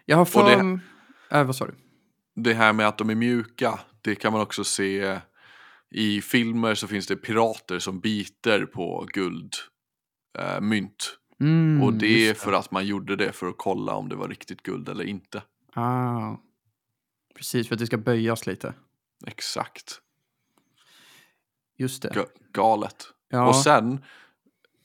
Jag 0.05 0.17
har 0.17 0.25
för... 0.25 0.43
det- 0.49 0.79
Äh, 1.31 1.43
vad 1.43 1.55
sa 1.55 1.65
du? 1.65 1.73
Det 2.35 2.53
här 2.53 2.73
med 2.73 2.87
att 2.87 2.97
de 2.97 3.09
är 3.09 3.15
mjuka, 3.15 3.79
det 4.01 4.15
kan 4.15 4.31
man 4.33 4.41
också 4.41 4.63
se 4.63 5.19
i 5.91 6.21
filmer 6.21 6.75
så 6.75 6.87
finns 6.87 7.07
det 7.07 7.15
pirater 7.15 7.79
som 7.79 7.99
biter 7.99 8.65
på 8.65 9.07
guldmynt. 9.13 9.69
Eh, 10.39 10.61
mynt. 10.61 11.17
Mm, 11.39 11.83
och 11.83 11.93
det 11.93 12.29
är 12.29 12.33
för 12.33 12.53
att 12.53 12.71
man 12.71 12.85
gjorde 12.85 13.15
det 13.15 13.31
för 13.31 13.49
att 13.49 13.57
kolla 13.57 13.95
om 13.95 14.09
det 14.09 14.15
var 14.15 14.27
riktigt 14.27 14.63
guld 14.63 14.89
eller 14.89 15.03
inte. 15.03 15.43
Ah. 15.73 16.35
Precis, 17.35 17.67
för 17.67 17.75
att 17.75 17.79
det 17.79 17.85
ska 17.85 17.97
böjas 17.97 18.47
lite. 18.47 18.73
Exakt. 19.27 20.01
Just 21.77 22.01
det. 22.01 22.09
Ga- 22.09 22.29
galet. 22.51 23.07
Ja. 23.29 23.47
Och 23.47 23.55
sen 23.55 24.03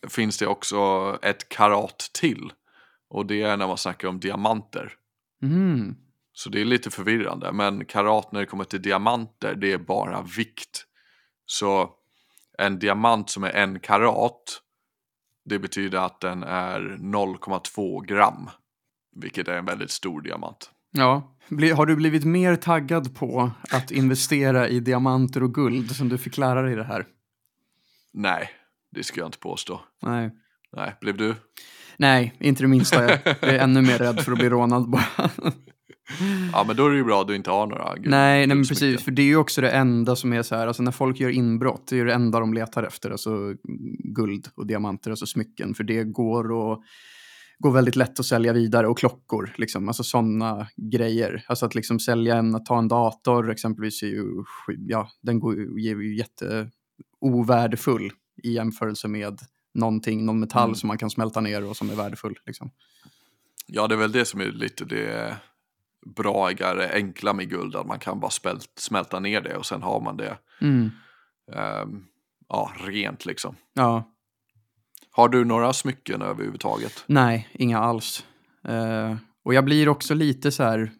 finns 0.08 0.38
det 0.38 0.46
också 0.46 0.78
ett 1.22 1.48
karat 1.48 1.98
till. 1.98 2.52
Och 3.08 3.26
det 3.26 3.42
är 3.42 3.56
när 3.56 3.66
man 3.66 3.78
snackar 3.78 4.08
om 4.08 4.20
diamanter. 4.20 4.92
Mm. 5.42 5.96
Så 6.32 6.50
det 6.50 6.60
är 6.60 6.64
lite 6.64 6.90
förvirrande. 6.90 7.52
Men 7.52 7.84
karat 7.84 8.32
när 8.32 8.40
det 8.40 8.46
kommer 8.46 8.64
till 8.64 8.82
diamanter, 8.82 9.54
det 9.54 9.72
är 9.72 9.78
bara 9.78 10.22
vikt. 10.22 10.84
Så 11.46 11.90
en 12.58 12.78
diamant 12.78 13.30
som 13.30 13.44
är 13.44 13.50
en 13.50 13.80
karat, 13.80 14.62
det 15.48 15.58
betyder 15.58 15.98
att 15.98 16.20
den 16.20 16.42
är 16.42 16.80
0,2 17.00 18.06
gram. 18.06 18.50
Vilket 19.16 19.48
är 19.48 19.58
en 19.58 19.64
väldigt 19.64 19.90
stor 19.90 20.20
diamant. 20.20 20.70
Ja. 20.90 21.34
Har 21.76 21.86
du 21.86 21.96
blivit 21.96 22.24
mer 22.24 22.56
taggad 22.56 23.16
på 23.16 23.50
att 23.70 23.90
investera 23.90 24.68
i 24.68 24.80
diamanter 24.80 25.42
och 25.42 25.54
guld 25.54 25.96
som 25.96 26.08
du 26.08 26.18
fick 26.18 26.38
lära 26.38 26.62
dig 26.62 26.76
det 26.76 26.84
här? 26.84 27.06
Nej, 28.12 28.50
det 28.94 29.04
ska 29.04 29.20
jag 29.20 29.28
inte 29.28 29.38
påstå. 29.38 29.80
Nej. 30.02 30.30
Nej, 30.76 30.94
blev 31.00 31.16
du? 31.16 31.34
Nej, 31.96 32.34
inte 32.40 32.62
det 32.62 32.68
minsta. 32.68 33.10
Jag 33.10 33.20
är 33.42 33.58
ännu 33.62 33.82
mer 33.82 33.98
rädd 33.98 34.20
för 34.20 34.32
att 34.32 34.38
bli 34.38 34.48
rånad 34.48 34.90
bara. 34.90 35.30
Ja, 36.52 36.64
men 36.66 36.76
då 36.76 36.86
är 36.86 36.90
det 36.90 36.96
ju 36.96 37.04
bra 37.04 37.20
att 37.20 37.28
du 37.28 37.36
inte 37.36 37.50
har 37.50 37.66
några 37.66 37.94
guld- 37.94 38.10
Nej, 38.10 38.46
nej 38.46 38.56
men 38.56 38.64
precis. 38.66 39.02
För 39.04 39.10
det 39.10 39.22
är 39.22 39.26
ju 39.26 39.36
också 39.36 39.60
det 39.60 39.70
enda 39.70 40.16
som 40.16 40.32
är 40.32 40.42
så 40.42 40.54
här, 40.56 40.66
alltså 40.66 40.82
när 40.82 40.92
folk 40.92 41.20
gör 41.20 41.30
inbrott, 41.30 41.86
det 41.88 41.94
är 41.96 41.98
ju 41.98 42.04
det 42.04 42.14
enda 42.14 42.40
de 42.40 42.54
letar 42.54 42.82
efter, 42.82 43.10
alltså 43.10 43.54
guld 44.14 44.48
och 44.54 44.66
diamanter, 44.66 45.10
alltså 45.10 45.26
smycken. 45.26 45.74
För 45.74 45.84
det 45.84 46.04
går 46.04 46.72
att 46.72 46.80
går 47.60 47.70
väldigt 47.70 47.96
lätt 47.96 48.20
att 48.20 48.26
sälja 48.26 48.52
vidare 48.52 48.86
och 48.88 48.98
klockor, 48.98 49.54
liksom, 49.56 49.88
alltså 49.88 50.02
sådana 50.02 50.66
grejer. 50.76 51.44
Alltså 51.46 51.66
att 51.66 51.74
liksom 51.74 52.00
sälja 52.00 52.36
en, 52.36 52.54
att 52.54 52.66
ta 52.66 52.78
en 52.78 52.88
dator 52.88 53.50
exempelvis 53.50 54.02
är 54.02 54.06
ju, 54.06 54.24
ja, 54.86 55.08
den 55.22 55.40
går, 55.40 55.52
är 55.60 55.78
ju 55.78 56.16
jätte 56.16 56.70
ovärdefull 57.20 58.10
i 58.42 58.52
jämförelse 58.52 59.08
med 59.08 59.38
någonting, 59.74 60.24
någon 60.26 60.40
metall 60.40 60.64
Mm. 60.68 60.74
som 60.74 60.88
man 60.88 60.98
kan 60.98 61.10
smälta 61.10 61.40
ner 61.40 61.64
och 61.64 61.76
som 61.76 61.90
är 61.90 61.94
värdefull. 61.94 62.38
Liksom. 62.46 62.70
Ja, 63.66 63.86
det 63.86 63.94
är 63.94 63.98
väl 63.98 64.12
det 64.12 64.24
som 64.24 64.40
är 64.40 64.44
lite 64.46 64.84
det 64.84 65.36
braigare, 66.06 66.90
enkla 66.92 67.32
med 67.32 67.50
guld, 67.50 67.76
att 67.76 67.86
man 67.86 67.98
kan 67.98 68.20
bara 68.20 68.30
smält, 68.30 68.72
smälta 68.76 69.20
ner 69.20 69.40
det 69.40 69.56
och 69.56 69.66
sen 69.66 69.82
har 69.82 70.00
man 70.00 70.16
det 70.16 70.38
Mm. 70.60 70.90
ehm, 71.52 72.04
ja, 72.48 72.72
rent 72.84 73.26
liksom. 73.26 73.56
Ja, 73.74 74.14
Har 75.10 75.28
du 75.28 75.44
några 75.44 75.72
smycken 75.72 76.22
överhuvudtaget? 76.22 77.04
Nej, 77.06 77.48
inga 77.52 77.78
alls. 77.78 78.24
Eh, 78.64 79.16
och 79.42 79.54
jag 79.54 79.64
blir 79.64 79.88
också 79.88 80.14
lite 80.14 80.52
så 80.52 80.62
här 80.62 80.90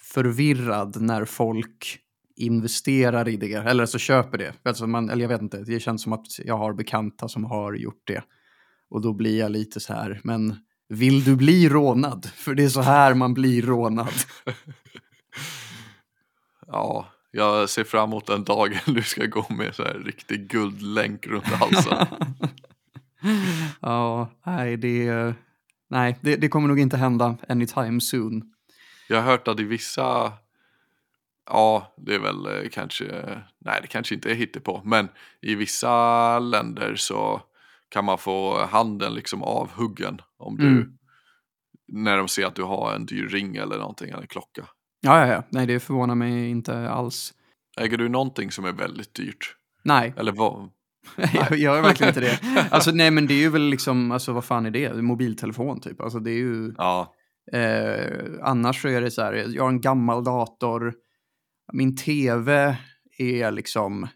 förvirrad 0.00 1.00
när 1.00 1.24
folk 1.24 1.98
investerar 2.36 3.28
i 3.28 3.36
det, 3.36 3.52
eller 3.54 3.86
så 3.86 3.98
köper 3.98 4.38
det. 4.38 4.52
Alltså 4.62 4.86
man, 4.86 5.10
eller 5.10 5.22
jag 5.22 5.28
vet 5.28 5.42
inte, 5.42 5.56
det 5.64 5.80
känns 5.80 6.02
som 6.02 6.12
att 6.12 6.26
jag 6.38 6.58
har 6.58 6.72
bekanta 6.72 7.28
som 7.28 7.44
har 7.44 7.74
gjort 7.74 8.02
det. 8.06 8.22
Och 8.90 9.00
då 9.02 9.12
blir 9.12 9.38
jag 9.38 9.50
lite 9.50 9.80
så 9.80 9.92
här, 9.92 10.20
men 10.24 10.56
vill 10.92 11.24
du 11.24 11.36
bli 11.36 11.68
rånad? 11.68 12.30
För 12.34 12.54
det 12.54 12.64
är 12.64 12.68
så 12.68 12.80
här 12.80 13.14
man 13.14 13.34
blir 13.34 13.62
rånad. 13.62 14.14
Ja, 16.66 17.06
jag 17.30 17.70
ser 17.70 17.84
fram 17.84 18.10
emot 18.10 18.26
den 18.26 18.44
dagen 18.44 18.80
du 18.86 19.02
ska 19.02 19.26
gå 19.26 19.46
med 19.48 19.74
så 19.74 19.82
här 19.82 19.94
riktig 19.94 20.48
guldlänk 20.48 21.26
runt 21.26 21.44
halsen. 21.44 22.06
ja, 23.80 24.28
nej, 24.46 24.76
det, 24.76 25.34
nej 25.88 26.18
det, 26.20 26.36
det 26.36 26.48
kommer 26.48 26.68
nog 26.68 26.80
inte 26.80 26.96
hända 26.96 27.36
anytime 27.48 28.00
soon. 28.00 28.52
Jag 29.08 29.16
har 29.16 29.30
hört 29.30 29.48
att 29.48 29.60
i 29.60 29.64
vissa, 29.64 30.32
ja 31.46 31.94
det 31.96 32.14
är 32.14 32.18
väl 32.18 32.46
eh, 32.46 32.68
kanske, 32.72 33.04
nej 33.58 33.78
det 33.82 33.88
kanske 33.88 34.14
inte 34.14 34.30
är 34.30 34.34
hittepå, 34.34 34.82
men 34.84 35.08
i 35.40 35.54
vissa 35.54 36.38
länder 36.38 36.96
så 36.96 37.42
kan 37.92 38.04
man 38.04 38.18
få 38.18 38.64
handen 38.64 39.14
liksom 39.14 39.42
avhuggen 39.42 40.20
om 40.38 40.56
du, 40.56 40.66
Mm. 40.66 40.92
när 41.92 42.16
de 42.16 42.28
ser 42.28 42.46
att 42.46 42.54
du 42.54 42.62
har 42.62 42.94
en 42.94 43.06
dyr 43.06 43.28
ring 43.28 43.56
eller 43.56 43.78
någonting, 43.78 44.08
eller 44.10 44.20
en 44.22 44.26
klocka. 44.26 44.66
Ja, 45.00 45.26
ja, 45.26 45.32
ja, 45.32 45.42
nej 45.50 45.66
det 45.66 45.80
förvånar 45.80 46.14
mig 46.14 46.48
inte 46.48 46.88
alls. 46.90 47.34
Äger 47.80 47.98
du 47.98 48.08
någonting 48.08 48.50
som 48.50 48.64
är 48.64 48.72
väldigt 48.72 49.14
dyrt? 49.14 49.56
Nej, 49.84 50.14
Eller 50.16 50.32
vad? 50.32 50.70
jag 51.34 51.58
gör 51.58 51.82
verkligen 51.82 52.08
inte 52.10 52.20
det. 52.20 52.40
Alltså 52.70 52.90
nej 52.90 53.10
men 53.10 53.26
det 53.26 53.34
är 53.34 53.38
ju 53.38 53.48
väl 53.48 53.62
liksom, 53.62 54.12
alltså 54.12 54.32
vad 54.32 54.44
fan 54.44 54.66
är 54.66 54.70
det? 54.70 55.02
Mobiltelefon 55.02 55.80
typ. 55.80 56.00
Alltså 56.00 56.18
det 56.18 56.30
är 56.30 56.38
ju, 56.38 56.74
Ja, 56.78 57.14
eh, 57.52 58.20
annars 58.42 58.82
så 58.82 58.88
är 58.88 59.00
det 59.00 59.10
så 59.10 59.22
här, 59.22 59.32
jag 59.54 59.62
har 59.62 59.68
en 59.70 59.80
gammal 59.80 60.24
dator, 60.24 60.94
min 61.72 61.96
tv 61.96 62.76
är 63.18 63.50
liksom, 63.50 64.08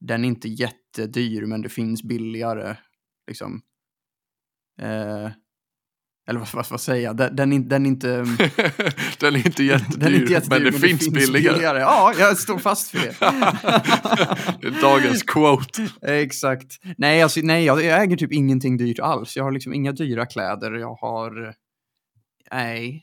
den 0.00 0.24
är 0.24 0.28
inte 0.28 0.48
jättedyr 0.48 1.46
men 1.46 1.62
det 1.62 1.68
finns 1.68 2.02
billigare 2.02 2.76
liksom. 3.26 3.62
Eh, 4.80 5.30
eller 6.28 6.40
vad, 6.40 6.48
vad, 6.52 6.66
vad 6.70 6.80
säger 6.80 7.04
jag? 7.04 7.16
Den, 7.16 7.36
den, 7.36 7.52
är- 7.52 7.58
den 7.68 7.86
är 7.86 7.88
inte... 7.90 8.08
den 9.20 9.34
är 9.36 9.46
inte 9.46 9.64
jättedyr, 9.64 9.98
Den 9.98 10.14
är 10.14 10.20
inte 10.20 10.32
jättedyr, 10.32 10.64
men 10.64 10.72
det 10.72 10.78
finns, 10.78 11.08
billigare. 11.10 11.78
Ja, 11.78 12.14
jag 12.18 12.38
står 12.38 12.58
fast 12.58 12.90
för 12.90 12.98
det. 12.98 13.16
det 14.70 14.80
dagens 14.80 15.22
quote. 15.22 15.88
Exakt. 16.02 16.78
Nej, 16.98 17.22
alltså, 17.22 17.40
nej, 17.42 17.64
jag 17.64 17.84
jag 17.84 18.02
äger 18.02 18.16
typ 18.16 18.32
ingenting 18.32 18.76
dyrt 18.76 18.98
alls. 18.98 19.36
Jag 19.36 19.44
har 19.44 19.52
liksom 19.52 19.74
inga 19.74 19.92
dyra 19.92 20.26
kläder. 20.26 20.72
Jag 20.72 20.94
har... 20.94 21.54
Nej. 22.52 23.02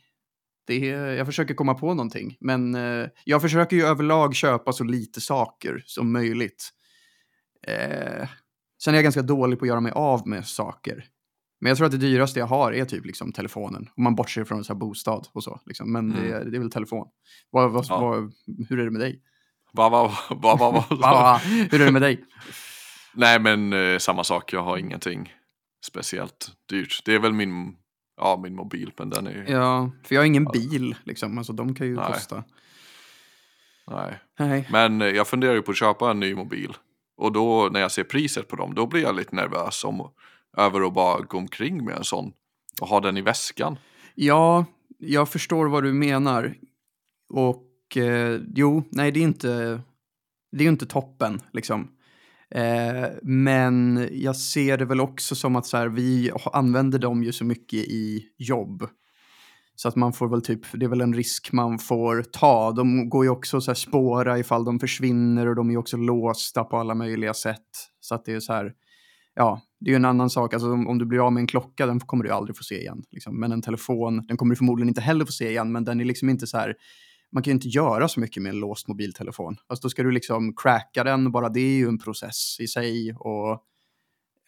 Det 0.68 0.90
är, 0.92 1.08
jag 1.12 1.26
försöker 1.26 1.54
komma 1.54 1.74
på 1.74 1.88
någonting. 1.94 2.38
Men 2.40 2.76
eh, 2.76 3.08
jag 3.24 3.42
försöker 3.42 3.76
ju 3.76 3.84
överlag 3.86 4.36
köpa 4.36 4.74
så 4.74 4.84
lite 4.84 5.22
saker 5.22 5.84
som 5.86 6.12
möjligt. 6.14 6.70
Eh, 7.68 8.28
sen 8.84 8.94
är 8.94 8.98
jag 8.98 9.04
ganska 9.04 9.22
dålig 9.22 9.60
på 9.60 9.66
att 9.66 9.70
göra 9.70 9.80
mig 9.82 9.92
av 9.92 10.28
med 10.28 10.48
saker. 10.48 11.06
Men 11.62 11.70
jag 11.70 11.78
tror 11.78 11.86
att 11.86 11.92
det 11.92 11.98
dyraste 11.98 12.40
jag 12.40 12.48
har 12.48 12.72
är 12.74 12.86
typ 12.86 13.06
liksom 13.06 13.32
telefonen. 13.32 13.90
Om 13.98 14.04
man 14.04 14.16
bortser 14.16 14.44
från 14.44 14.64
så 14.64 14.74
här 14.74 14.80
bostad 14.80 15.28
och 15.34 15.44
så. 15.44 15.60
Liksom. 15.66 15.92
Men 15.92 16.10
det, 16.10 16.36
Mm. 16.36 16.52
det 16.52 16.58
är 16.58 16.60
väl 16.60 16.72
telefon. 16.72 17.08
Vad, 17.50 17.72
vad, 17.72 17.86
Ja. 17.90 18.00
vad, 18.00 18.34
hur 18.70 18.80
är 18.80 18.86
det 18.86 18.92
med 18.92 19.02
dig? 19.02 19.22
Va, 19.74 19.90
va, 19.90 20.08
va, 20.30 20.56
va, 20.56 20.72
va, 20.72 20.86
Va, 20.90 21.38
hur 21.72 21.82
är 21.82 21.86
det 21.86 21.92
med 21.92 22.02
dig? 22.02 22.24
Nej 23.14 23.40
men 23.40 23.74
eh, 23.74 23.98
samma 23.98 24.24
sak, 24.24 24.54
jag 24.54 24.64
har 24.64 24.78
ingenting 24.78 25.34
speciellt 25.86 26.52
dyrt. 26.70 27.02
Det 27.06 27.16
är 27.16 27.20
väl 27.20 27.34
min, 27.34 27.76
ja, 28.18 28.40
min 28.44 28.56
mobil, 28.56 28.92
men 28.98 29.10
den 29.10 29.28
är 29.28 29.46
Ja, 29.52 29.92
för 30.04 30.16
jag 30.16 30.22
har 30.22 30.26
ingen 30.26 30.46
bil 30.46 30.96
liksom. 31.04 31.38
Alltså 31.38 31.54
de 31.54 31.76
kan 31.76 31.88
ju 31.88 31.96
Nej. 31.96 32.06
kosta. 32.08 32.44
nej. 33.88 34.20
Nej. 34.40 34.68
Men 34.72 35.02
eh, 35.02 35.08
jag 35.08 35.28
funderar 35.28 35.54
ju 35.54 35.62
på 35.62 35.72
att 35.72 35.78
köpa 35.78 36.12
en 36.12 36.20
ny 36.20 36.36
mobil. 36.36 36.74
Och 37.18 37.32
då 37.32 37.70
när 37.72 37.80
jag 37.80 37.92
ser 37.92 38.04
priset 38.04 38.48
på 38.48 38.56
dem, 38.56 38.76
då 38.76 38.88
blir 38.88 39.02
jag 39.02 39.16
lite 39.16 39.36
nervös 39.36 39.84
om, 39.84 40.10
över 40.58 40.88
att 40.88 40.94
bara 40.94 41.22
gå 41.22 41.38
omkring 41.38 41.86
med 41.86 41.96
en 41.96 42.04
sån. 42.04 42.34
Och 42.82 42.88
ha 42.88 43.00
den 43.00 43.18
i 43.18 43.22
väskan. 43.22 43.78
Ja, 44.16 44.66
jag 44.98 45.30
förstår 45.30 45.66
vad 45.66 45.84
du 45.84 45.94
menar. 45.94 46.56
Och 47.30 47.98
eh, 47.98 48.40
jo, 48.56 48.84
nej 48.92 49.12
det 49.12 49.20
är 49.20 49.24
inte, 49.24 49.82
det 50.52 50.58
är 50.58 50.64
ju 50.64 50.70
inte 50.70 50.86
toppen 50.86 51.42
liksom. 51.54 51.92
Eh, 52.56 53.10
men 53.22 54.08
jag 54.12 54.36
ser 54.36 54.78
det 54.78 54.86
väl 54.86 55.02
också 55.02 55.36
som 55.36 55.56
att 55.56 55.66
så 55.66 55.78
här, 55.78 55.88
vi 55.88 56.32
använder 56.54 57.00
dem 57.00 57.24
ju 57.24 57.32
så 57.32 57.46
mycket 57.46 57.80
i 57.80 58.26
jobb. 58.38 58.88
Så 59.76 59.88
att 59.88 59.96
man 59.96 60.14
får 60.14 60.28
väl 60.28 60.42
typ, 60.42 60.62
det 60.74 60.86
är 60.86 60.90
väl 60.90 61.02
en 61.02 61.14
risk 61.14 61.52
man 61.52 61.80
får 61.80 62.24
ta. 62.32 62.72
De 62.72 63.10
går 63.10 63.26
ju 63.26 63.30
också 63.30 63.62
så 63.62 63.72
här 63.72 63.76
spåra 63.76 64.40
ifall 64.40 64.66
de 64.66 64.80
försvinner 64.80 65.48
och 65.48 65.56
de 65.56 65.68
är 65.68 65.72
ju 65.72 65.78
också 65.78 65.98
låsta 65.98 66.64
på 66.64 66.78
alla 66.78 66.96
möjliga 66.96 67.34
sätt. 67.34 67.68
Så 68.00 68.16
att 68.16 68.26
det 68.26 68.34
är 68.34 68.40
så 68.40 68.54
här, 68.54 68.74
ja, 69.36 69.62
det 69.80 69.90
är 69.90 69.92
ju 69.92 69.96
en 69.96 70.06
annan 70.06 70.30
sak. 70.30 70.54
Alltså 70.54 70.72
om, 70.72 70.88
om 70.88 70.98
du 70.98 71.06
blir 71.06 71.26
av 71.26 71.34
med 71.34 71.42
en 71.42 71.48
klocka, 71.48 71.86
den 71.86 72.00
kommer 72.00 72.24
du 72.24 72.30
ju 72.30 72.36
aldrig 72.36 72.58
få 72.58 72.64
se 72.64 72.80
igen. 72.80 73.04
Liksom. 73.12 73.40
Men 73.40 73.52
en 73.52 73.62
telefon, 73.62 74.26
den 74.28 74.38
kommer 74.38 74.52
du 74.52 74.58
förmodligen 74.58 74.90
inte 74.90 75.02
heller 75.02 75.26
få 75.26 75.32
se 75.32 75.50
igen, 75.50 75.72
men 75.72 75.84
den 75.84 76.02
är 76.02 76.06
liksom 76.06 76.30
inte 76.30 76.48
så 76.48 76.58
här, 76.58 76.76
man 77.32 77.44
kan 77.44 77.52
ju 77.52 77.56
inte 77.56 77.68
göra 77.68 78.08
så 78.08 78.20
mycket 78.20 78.44
med 78.44 78.50
en 78.50 78.60
låst 78.60 78.88
mobiltelefon. 78.88 79.58
Alltså 79.68 79.86
då 79.86 79.90
ska 79.90 80.04
du 80.04 80.12
liksom 80.12 80.56
cracka 80.56 81.04
den, 81.04 81.32
bara 81.32 81.50
det 81.50 81.60
är 81.60 81.78
ju 81.78 81.88
en 81.88 82.00
process 82.00 82.58
i 82.60 82.68
sig 82.68 83.14
och 83.14 83.64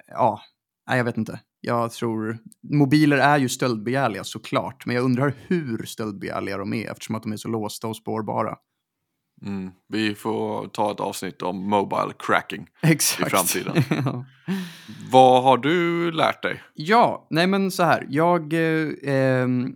ja, 0.08 0.42
nej, 0.88 0.98
jag 0.98 1.06
vet 1.06 1.18
inte. 1.18 1.40
Jag 1.68 1.92
tror, 1.92 2.38
mobiler 2.74 3.18
är 3.18 3.38
ju 3.38 3.50
stöldbegärliga 3.50 4.24
såklart, 4.24 4.86
men 4.86 4.96
jag 4.96 5.06
undrar 5.06 5.34
hur 5.48 5.86
stöldbegärliga 5.86 6.58
de 6.58 6.74
är 6.74 6.92
eftersom 6.92 7.16
att 7.16 7.24
de 7.24 7.32
är 7.32 7.38
så 7.38 7.48
låsta 7.48 7.88
och 7.88 7.96
spårbara. 7.96 8.56
Mm. 9.46 9.72
Vi 9.88 10.16
får 10.16 10.68
ta 10.68 10.92
ett 10.92 11.00
avsnitt 11.00 11.42
om 11.42 11.70
mobile 11.70 12.14
cracking. 12.20 12.68
Exakt. 12.82 13.28
I 13.28 13.30
framtiden. 13.30 13.84
ja. 14.06 14.26
Vad 15.12 15.44
har 15.44 15.58
du 15.58 16.12
lärt 16.12 16.44
dig? 16.44 16.64
Ja, 16.74 17.28
nej 17.30 17.48
men 17.48 17.72
så 17.72 17.84
här. 17.84 18.08
Jag, 18.10 18.54
eh, 18.54 18.94
ehm, 19.04 19.76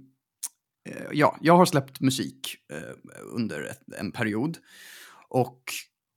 eh, 0.90 1.04
ja, 1.12 1.38
jag 1.42 1.58
har 1.58 1.66
släppt 1.66 2.00
musik 2.00 2.56
eh, 2.74 3.12
under 3.36 3.64
ett, 3.64 4.00
en 4.00 4.12
period. 4.12 4.58
Och 5.30 5.64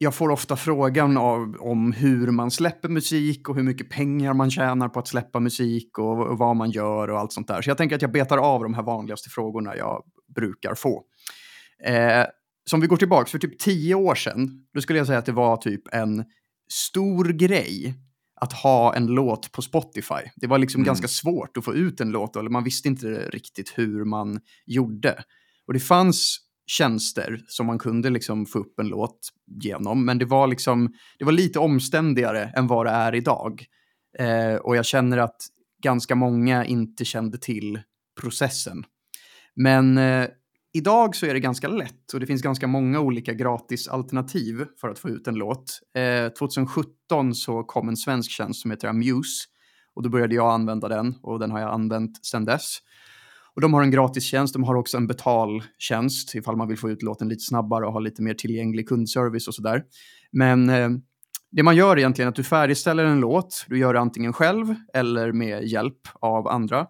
jag 0.02 0.14
får 0.14 0.30
ofta 0.30 0.56
frågan 0.56 1.16
av, 1.16 1.56
om 1.60 1.92
hur 1.92 2.30
man 2.30 2.50
släpper 2.50 2.88
musik 2.88 3.48
och 3.48 3.56
hur 3.56 3.62
mycket 3.62 3.90
pengar 3.90 4.34
man 4.34 4.50
tjänar 4.50 4.88
på 4.88 4.98
att 4.98 5.08
släppa 5.08 5.40
musik 5.40 5.98
och, 5.98 6.26
och 6.26 6.38
vad 6.38 6.56
man 6.56 6.70
gör 6.70 7.10
och 7.10 7.18
allt 7.18 7.32
sånt 7.32 7.48
där. 7.48 7.62
Så 7.62 7.70
jag 7.70 7.78
tänker 7.78 7.96
att 7.96 8.02
jag 8.02 8.12
betar 8.12 8.38
av 8.38 8.62
de 8.62 8.74
här 8.74 8.82
vanligaste 8.82 9.30
frågorna 9.30 9.76
jag 9.76 10.02
brukar 10.34 10.74
få. 10.74 11.02
Eh, 11.84 12.24
som 12.70 12.80
vi 12.80 12.86
går 12.86 12.96
tillbaka, 12.96 13.30
för 13.30 13.38
typ 13.38 13.58
tio 13.58 13.94
år 13.94 14.14
sedan, 14.14 14.50
då 14.74 14.80
skulle 14.80 14.98
jag 14.98 15.06
säga 15.06 15.18
att 15.18 15.26
det 15.26 15.32
var 15.32 15.56
typ 15.56 15.94
en 15.94 16.24
stor 16.72 17.24
grej 17.24 17.94
att 18.40 18.52
ha 18.52 18.94
en 18.94 19.06
låt 19.06 19.52
på 19.52 19.62
Spotify. 19.62 20.22
Det 20.36 20.46
var 20.46 20.58
liksom 20.58 20.78
Mm. 20.80 20.86
ganska 20.86 21.08
svårt 21.08 21.56
att 21.56 21.64
få 21.64 21.74
ut 21.74 22.00
en 22.00 22.10
låt, 22.10 22.36
eller 22.36 22.50
man 22.50 22.64
visste 22.64 22.88
inte 22.88 23.06
riktigt 23.32 23.72
hur 23.78 24.04
man 24.04 24.40
gjorde. 24.66 25.24
Och 25.66 25.72
det 25.72 25.80
fanns 25.80 26.38
tjänster 26.72 27.40
som 27.46 27.66
man 27.66 27.78
kunde 27.78 28.10
liksom 28.10 28.46
få 28.46 28.58
upp 28.58 28.80
en 28.80 28.88
låt 28.88 29.28
genom, 29.62 30.04
men 30.04 30.18
det 30.18 30.24
var, 30.24 30.46
liksom, 30.46 30.92
det 31.18 31.24
var 31.24 31.32
lite 31.32 31.58
omständigare 31.58 32.52
än 32.56 32.66
vad 32.66 32.86
det 32.86 32.90
är 32.90 33.14
idag. 33.14 33.64
Eh, 34.18 34.54
och 34.54 34.76
jag 34.76 34.86
känner 34.86 35.18
att 35.18 35.36
ganska 35.82 36.14
många 36.14 36.64
inte 36.64 37.04
kände 37.04 37.38
till 37.38 37.80
processen. 38.20 38.84
Men 39.54 39.98
eh, 39.98 40.28
idag 40.72 41.16
så 41.16 41.26
är 41.26 41.34
det 41.34 41.40
ganska 41.40 41.68
lätt 41.68 42.12
och 42.14 42.20
det 42.20 42.26
finns 42.26 42.42
ganska 42.42 42.66
många 42.66 43.00
olika 43.00 43.32
gratisalternativ 43.32 44.64
för 44.80 44.88
att 44.88 44.98
få 44.98 45.08
ut 45.08 45.28
en 45.28 45.34
låt. 45.34 45.80
Eh, 45.96 46.28
2017 46.28 47.34
så 47.34 47.62
kom 47.62 47.88
en 47.88 47.96
svensk 47.96 48.30
tjänst 48.30 48.62
som 48.62 48.70
heter 48.70 48.88
Amuse 48.88 49.44
och 49.94 50.02
då 50.02 50.08
började 50.08 50.34
jag 50.34 50.52
använda 50.52 50.88
den 50.88 51.14
och 51.22 51.38
den 51.38 51.50
har 51.50 51.60
jag 51.60 51.70
använt 51.70 52.26
sedan 52.26 52.44
dess. 52.44 52.78
Och 53.54 53.60
de 53.60 53.74
har 53.74 53.82
en 53.82 53.90
gratistjänst, 53.90 54.54
de 54.54 54.64
har 54.64 54.74
också 54.74 54.96
en 54.96 55.06
betaltjänst 55.06 56.34
ifall 56.34 56.56
man 56.56 56.68
vill 56.68 56.78
få 56.78 56.90
ut 56.90 57.02
låten 57.02 57.28
lite 57.28 57.44
snabbare 57.44 57.86
och 57.86 57.92
ha 57.92 58.00
lite 58.00 58.22
mer 58.22 58.34
tillgänglig 58.34 58.88
kundservice 58.88 59.48
och 59.48 59.54
sådär. 59.54 59.82
Men 60.32 60.70
eh, 60.70 60.90
det 61.50 61.62
man 61.62 61.76
gör 61.76 61.98
egentligen 61.98 62.26
är 62.26 62.30
att 62.30 62.36
du 62.36 62.44
färdigställer 62.44 63.04
en 63.04 63.20
låt, 63.20 63.64
du 63.68 63.78
gör 63.78 63.94
det 63.94 64.00
antingen 64.00 64.32
själv 64.32 64.74
eller 64.94 65.32
med 65.32 65.64
hjälp 65.64 66.08
av 66.20 66.48
andra. 66.48 66.86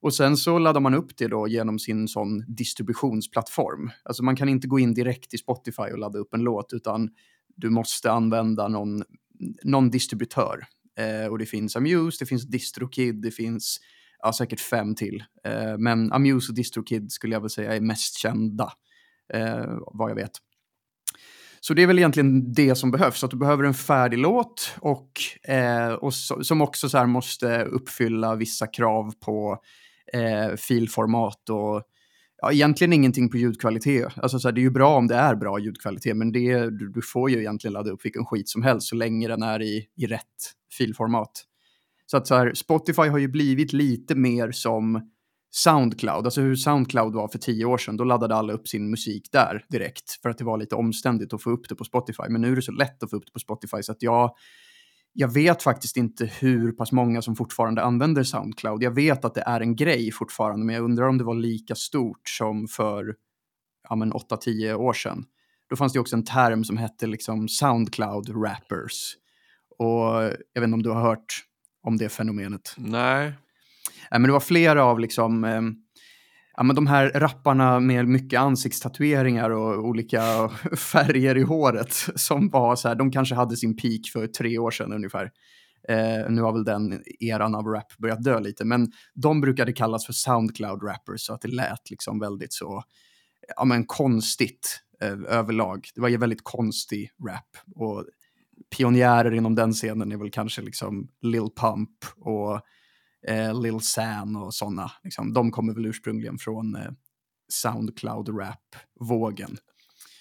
Och 0.00 0.14
sen 0.14 0.36
så 0.36 0.58
laddar 0.58 0.80
man 0.80 0.94
upp 0.94 1.16
det 1.16 1.28
då 1.28 1.48
genom 1.48 1.78
sin 1.78 2.08
sån 2.08 2.44
distributionsplattform. 2.48 3.90
Alltså 4.04 4.22
man 4.22 4.36
kan 4.36 4.48
inte 4.48 4.68
gå 4.68 4.78
in 4.78 4.94
direkt 4.94 5.34
i 5.34 5.38
Spotify 5.38 5.82
och 5.82 5.98
ladda 5.98 6.18
upp 6.18 6.34
en 6.34 6.40
låt 6.40 6.72
utan 6.72 7.10
du 7.56 7.70
måste 7.70 8.12
använda 8.12 8.68
någon, 8.68 9.02
någon 9.64 9.90
distributör. 9.90 10.66
Eh, 10.98 11.30
och 11.30 11.38
det 11.38 11.46
finns 11.46 11.76
Amuse, 11.76 12.16
det 12.20 12.26
finns 12.26 12.46
Distrokid, 12.46 13.22
det 13.22 13.30
finns 13.30 13.80
ja, 14.22 14.32
säkert 14.32 14.60
fem 14.60 14.94
till. 14.94 15.24
Eh, 15.44 15.78
men 15.78 16.12
Amuse 16.12 16.52
och 16.52 16.56
Distrokid 16.56 17.12
skulle 17.12 17.34
jag 17.34 17.40
väl 17.40 17.50
säga 17.50 17.74
är 17.74 17.80
mest 17.80 18.18
kända, 18.18 18.72
eh, 19.34 19.78
vad 19.92 20.10
jag 20.10 20.14
vet. 20.14 20.32
Så 21.60 21.74
det 21.74 21.82
är 21.82 21.86
väl 21.86 21.98
egentligen 21.98 22.52
det 22.52 22.74
som 22.74 22.90
behövs, 22.90 23.24
att 23.24 23.30
du 23.30 23.36
behöver 23.36 23.64
en 23.64 23.74
färdig 23.74 24.18
låt 24.18 24.74
och, 24.80 25.10
eh, 25.42 25.92
och 25.92 26.14
så, 26.14 26.44
som 26.44 26.60
också 26.60 26.88
så 26.88 27.06
måste 27.06 27.64
uppfylla 27.64 28.34
vissa 28.34 28.66
krav 28.66 29.12
på 29.20 29.58
eh, 30.12 30.56
filformat 30.56 31.50
och 31.50 31.82
ja, 32.42 32.52
egentligen 32.52 32.92
ingenting 32.92 33.30
på 33.30 33.36
ljudkvalitet. 33.36 34.12
Alltså 34.16 34.38
så 34.38 34.48
här, 34.48 34.52
det 34.52 34.60
är 34.60 34.62
ju 34.62 34.70
bra 34.70 34.96
om 34.96 35.06
det 35.06 35.14
är 35.14 35.34
bra 35.34 35.58
ljudkvalitet, 35.58 36.16
men 36.16 36.32
det, 36.32 36.70
du, 36.70 36.92
du, 36.92 37.02
får 37.02 37.30
ju 37.30 37.38
egentligen 37.38 37.72
ladda 37.72 37.90
upp 37.90 38.04
vilken 38.04 38.24
skit 38.24 38.48
som 38.48 38.62
helst 38.62 38.88
så 38.88 38.96
länge 38.96 39.28
den 39.28 39.42
är 39.42 39.62
i, 39.62 39.86
i 39.96 40.06
rätt 40.06 40.52
filformat. 40.78 41.44
Så 42.10 42.16
att 42.16 42.26
så 42.26 42.34
här, 42.34 42.54
Spotify 42.54 43.02
har 43.02 43.18
ju 43.18 43.28
blivit 43.28 43.72
lite 43.72 44.14
mer 44.14 44.52
som 44.52 45.10
Soundcloud, 45.50 46.24
alltså 46.24 46.40
hur 46.40 46.56
Soundcloud 46.56 47.14
var 47.14 47.28
för 47.28 47.38
tio 47.38 47.64
år 47.64 47.78
sedan, 47.78 47.96
då 47.96 48.04
laddade 48.04 48.34
alla 48.34 48.52
upp 48.52 48.68
sin 48.68 48.90
musik 48.90 49.28
där 49.32 49.64
direkt 49.68 50.10
för 50.22 50.28
att 50.28 50.38
det 50.38 50.44
var 50.44 50.58
lite 50.58 50.74
omständigt 50.74 51.32
att 51.32 51.42
få 51.42 51.50
upp 51.50 51.68
det 51.68 51.74
på 51.74 51.84
Spotify. 51.84 52.22
Men 52.28 52.40
nu 52.40 52.52
är 52.52 52.56
det 52.56 52.62
så 52.62 52.72
lätt 52.72 53.02
att 53.02 53.10
få 53.10 53.16
upp 53.16 53.26
det 53.26 53.32
på 53.32 53.38
Spotify 53.38 53.82
så 53.82 53.92
att 53.92 54.02
jag, 54.02 54.34
jag 55.12 55.28
vet 55.34 55.62
faktiskt 55.62 55.96
inte 55.96 56.26
hur 56.40 56.72
pass 56.72 56.92
många 56.92 57.22
som 57.22 57.36
fortfarande 57.36 57.82
använder 57.82 58.22
Soundcloud. 58.22 58.82
Jag 58.82 58.94
vet 58.94 59.24
att 59.24 59.34
det 59.34 59.42
är 59.46 59.60
en 59.60 59.76
grej 59.76 60.12
fortfarande, 60.12 60.66
men 60.66 60.74
jag 60.74 60.84
undrar 60.84 61.08
om 61.08 61.18
det 61.18 61.24
var 61.24 61.34
lika 61.34 61.74
stort 61.74 62.28
som 62.28 62.68
för 62.68 63.14
ja, 63.88 63.96
8-10 63.96 64.74
år 64.74 64.92
sedan. 64.92 65.24
Då 65.70 65.76
fanns 65.76 65.92
det 65.92 66.00
också 66.00 66.16
en 66.16 66.24
term 66.24 66.64
som 66.64 66.76
hette 66.76 67.06
liksom 67.06 67.48
Soundcloud 67.48 68.28
rappers. 68.44 69.16
Och 69.78 70.22
jag 70.52 70.60
vet 70.60 70.64
inte 70.64 70.74
om 70.74 70.82
du 70.82 70.90
har 70.90 71.02
hört 71.02 71.47
om 71.88 71.96
det 71.96 72.08
fenomenet? 72.08 72.74
Nej. 72.76 73.32
men 74.10 74.22
det 74.22 74.32
var 74.32 74.40
flera 74.40 74.84
av 74.84 75.00
liksom, 75.00 75.44
eh, 75.44 75.62
ja, 76.56 76.62
men 76.62 76.76
de 76.76 76.86
här 76.86 77.10
rapparna 77.14 77.80
med 77.80 78.08
mycket 78.08 78.40
ansiktstatueringar 78.40 79.50
och 79.50 79.84
olika 79.84 80.48
färger 80.76 81.36
i 81.36 81.42
håret 81.42 81.92
som 82.14 82.48
var 82.48 82.76
så 82.76 82.88
här, 82.88 82.94
de 82.94 83.12
kanske 83.12 83.34
hade 83.34 83.56
sin 83.56 83.76
peak 83.76 84.00
för 84.12 84.26
tre 84.26 84.58
år 84.58 84.70
sedan 84.70 84.92
ungefär. 84.92 85.30
Eh, 85.88 86.30
nu 86.30 86.42
har 86.42 86.52
väl 86.52 86.64
den 86.64 87.02
eran 87.20 87.54
av 87.54 87.66
rap 87.66 87.98
börjat 87.98 88.24
dö 88.24 88.40
lite, 88.40 88.64
men 88.64 88.92
de 89.14 89.40
brukade 89.40 89.72
kallas 89.72 90.06
för 90.06 90.12
Soundcloud 90.12 90.82
rappers 90.82 91.20
så 91.20 91.34
att 91.34 91.40
det 91.40 91.48
lät 91.48 91.90
liksom 91.90 92.18
väldigt 92.18 92.52
så, 92.52 92.82
ja 93.56 93.64
men 93.64 93.86
konstigt 93.86 94.80
eh, 95.02 95.38
överlag. 95.38 95.88
Det 95.94 96.00
var 96.00 96.08
ju 96.08 96.16
väldigt 96.16 96.44
konstig 96.44 97.10
rap 97.28 97.56
och 97.74 98.04
pionjärer 98.76 99.34
inom 99.34 99.54
den 99.54 99.72
scenen 99.72 100.12
är 100.12 100.16
väl 100.16 100.30
kanske 100.30 100.62
liksom 100.62 101.08
Lil 101.22 101.48
Pump 101.56 101.90
och 102.16 102.60
eh, 103.28 103.62
Lil 103.62 103.80
San 103.80 104.36
och 104.36 104.54
sådana. 104.54 104.90
Liksom, 105.04 105.32
de 105.32 105.50
kommer 105.50 105.74
väl 105.74 105.86
ursprungligen 105.86 106.38
från 106.38 106.76
eh, 106.76 106.90
Soundcloud-rap-vågen. 107.52 109.56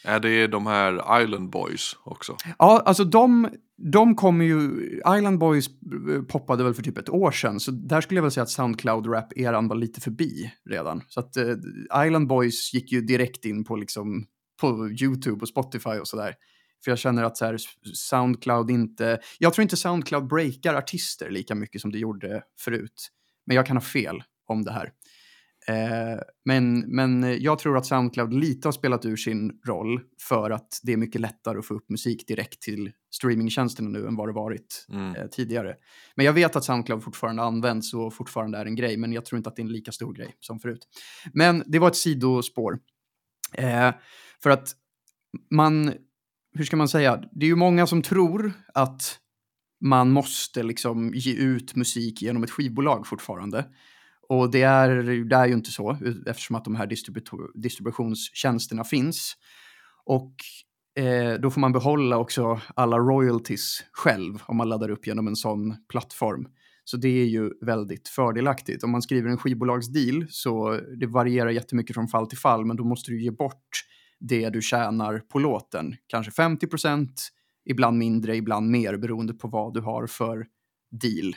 Är 0.04 0.20
det 0.20 0.48
de 0.48 0.68
här 0.68 1.22
Island 1.24 1.50
Boys 1.50 1.96
också? 2.04 2.36
Ja, 2.60 2.84
alltså 2.86 3.04
de, 3.04 3.50
de 3.92 4.16
kommer 4.16 4.46
ju... 4.46 4.72
Island 5.18 5.40
Boys 5.40 5.68
eh, 5.68 6.22
poppade 6.22 6.64
väl 6.64 6.74
för 6.74 6.84
typ 6.84 6.98
ett 6.98 7.10
år 7.10 7.32
sedan, 7.32 7.60
så 7.60 7.72
där 7.72 8.02
skulle 8.02 8.18
jag 8.18 8.24
väl 8.24 8.32
säga 8.32 8.44
att 8.44 8.50
Soundcloud-rap-eran 8.50 9.68
var 9.68 9.76
lite 9.76 10.02
förbi 10.02 10.52
redan. 10.70 11.02
Så 11.08 11.20
att 11.20 11.38
eh, 11.38 11.56
Island 12.06 12.28
Boys 12.28 12.74
gick 12.74 12.92
ju 12.92 13.02
direkt 13.02 13.46
in 13.46 13.64
på 13.64 13.76
liksom 13.76 14.26
på 14.62 14.90
YouTube 15.02 15.42
och 15.42 15.48
Spotify 15.48 15.90
och 15.90 16.08
sådär. 16.08 16.34
För 16.84 16.92
jag 16.92 16.98
känner 16.98 17.24
att 17.24 17.38
så 17.38 17.46
här, 17.46 17.58
Soundcloud 17.94 18.72
inte... 18.72 19.20
Jag 19.40 19.54
tror 19.54 19.64
inte 19.64 19.78
Soundcloud 19.78 20.28
breakar 20.28 20.74
artister 20.74 21.30
lika 21.30 21.56
mycket 21.56 21.82
som 21.82 21.92
det 21.92 22.00
gjorde 22.00 22.44
förut. 22.60 23.12
Men 23.46 23.56
jag 23.56 23.66
kan 23.66 23.78
ha 23.78 23.82
fel 23.82 24.24
om 24.48 24.64
det 24.64 24.72
här. 24.72 24.92
Eh, 25.68 26.20
men, 26.46 26.80
men 26.80 27.42
jag 27.42 27.60
tror 27.60 27.78
att 27.78 27.86
Soundcloud 27.86 28.34
lite 28.34 28.68
har 28.68 28.74
spelat 28.74 29.06
ur 29.06 29.16
sin 29.16 29.60
roll 29.66 30.02
för 30.22 30.52
att 30.52 30.80
det 30.84 30.94
är 30.94 30.98
mycket 30.98 31.22
lättare 31.22 31.60
att 31.60 31.66
få 31.66 31.74
upp 31.74 31.90
musik 31.90 32.28
direkt 32.28 32.62
till 32.62 32.92
streamingtjänsterna 33.12 33.90
nu 33.90 34.08
än 34.08 34.16
vad 34.16 34.30
det 34.30 34.34
varit 34.34 34.86
mm. 34.90 35.16
eh, 35.16 35.28
tidigare. 35.28 35.76
Men 36.16 36.26
jag 36.26 36.34
vet 36.34 36.56
att 36.56 36.64
Soundcloud 36.64 37.04
fortfarande 37.04 37.44
används 37.44 37.94
och 37.94 38.14
fortfarande 38.14 38.58
är 38.58 38.66
en 38.66 38.76
grej, 38.76 38.98
men 38.98 39.14
jag 39.14 39.26
tror 39.26 39.38
inte 39.38 39.50
att 39.50 39.56
det 39.56 39.62
är 39.62 39.66
en 39.66 39.72
lika 39.72 39.92
stor 39.92 40.14
grej 40.14 40.36
som 40.40 40.60
förut. 40.60 40.88
Men 41.34 41.64
det 41.66 41.80
var 41.80 41.88
ett 41.88 41.96
sidospår. 41.96 42.80
Eh, 43.54 43.92
för 44.44 44.50
att 44.50 44.70
man 45.52 45.94
hur 46.58 46.66
ska 46.66 46.78
man 46.78 46.88
säga, 46.88 47.24
det 47.32 47.46
är 47.46 47.50
ju 47.50 47.56
många 47.56 47.88
som 47.88 48.02
tror 48.02 48.54
att 48.74 49.20
man 49.82 50.12
måste 50.12 50.64
liksom 50.64 51.12
ge 51.16 51.34
ut 51.34 51.76
musik 51.76 52.22
genom 52.22 52.44
ett 52.44 52.52
skivbolag 52.52 53.08
fortfarande. 53.08 53.66
Och 54.30 54.52
det 54.52 54.62
är, 54.62 54.90
det 55.30 55.36
är 55.36 55.46
ju 55.46 55.54
inte 55.54 55.72
så, 55.72 55.98
eftersom 56.28 56.56
att 56.56 56.66
de 56.66 56.76
här 56.76 56.88
distributionstjänsterna 57.56 58.84
finns. 58.84 59.34
Och 60.06 60.36
eh, 61.04 61.34
då 61.34 61.52
får 61.52 61.62
man 61.62 61.72
behålla 61.72 62.18
också 62.18 62.62
alla 62.76 62.98
royalties 62.98 63.84
själv 63.92 64.44
om 64.46 64.58
man 64.58 64.70
laddar 64.70 64.90
upp 64.90 65.08
genom 65.08 65.28
en 65.28 65.36
sån 65.36 65.76
plattform. 65.90 66.48
Så 66.84 66.98
det 66.98 67.22
är 67.22 67.26
ju 67.26 67.52
väldigt 67.62 68.08
fördelaktigt. 68.08 68.84
Om 68.84 68.92
man 68.92 69.02
skriver 69.02 69.30
en 69.30 69.38
skivbolagsdeal 69.38 70.26
så 70.30 70.80
det 71.00 71.08
varierar 71.08 71.50
jättemycket 71.50 71.94
från 71.94 72.08
fall 72.08 72.28
till 72.28 72.38
fall, 72.38 72.66
men 72.66 72.78
då 72.78 72.84
måste 72.84 73.12
du 73.12 73.24
ge 73.24 73.32
bort 73.32 73.87
det 74.20 74.50
du 74.50 74.62
tjänar 74.62 75.20
på 75.20 75.40
låten. 75.40 75.96
Kanske 76.08 76.32
50 76.32 76.68
procent, 76.68 77.30
ibland 77.66 77.98
mindre, 77.98 78.36
ibland 78.36 78.70
mer 78.70 78.98
beroende 78.98 79.34
på 79.34 79.48
vad 79.48 79.74
du 79.74 79.82
har 79.82 80.08
för 80.08 80.46
deal. 81.02 81.36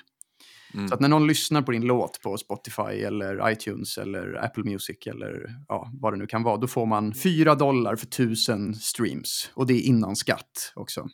Mm. 0.74 0.88
Så 0.88 0.94
att 0.94 1.00
när 1.00 1.08
någon 1.08 1.26
lyssnar 1.26 1.62
på 1.62 1.72
din 1.72 1.86
låt 1.86 2.20
på 2.22 2.36
Spotify 2.36 2.82
eller 2.82 3.50
iTunes 3.52 3.98
eller 3.98 4.44
Apple 4.44 4.64
Music 4.64 5.06
eller 5.06 5.54
ja, 5.68 5.90
vad 5.92 6.12
det 6.12 6.16
nu 6.16 6.26
kan 6.26 6.42
vara, 6.42 6.56
då 6.56 6.66
får 6.66 6.86
man 6.86 7.14
4 7.14 7.54
dollar 7.54 7.96
för 7.96 8.06
1000 8.06 8.74
streams. 8.74 9.50
Och 9.54 9.66
det 9.66 9.74
är 9.74 9.80
innan 9.80 10.16
skatt 10.16 10.72
också. 10.74 11.08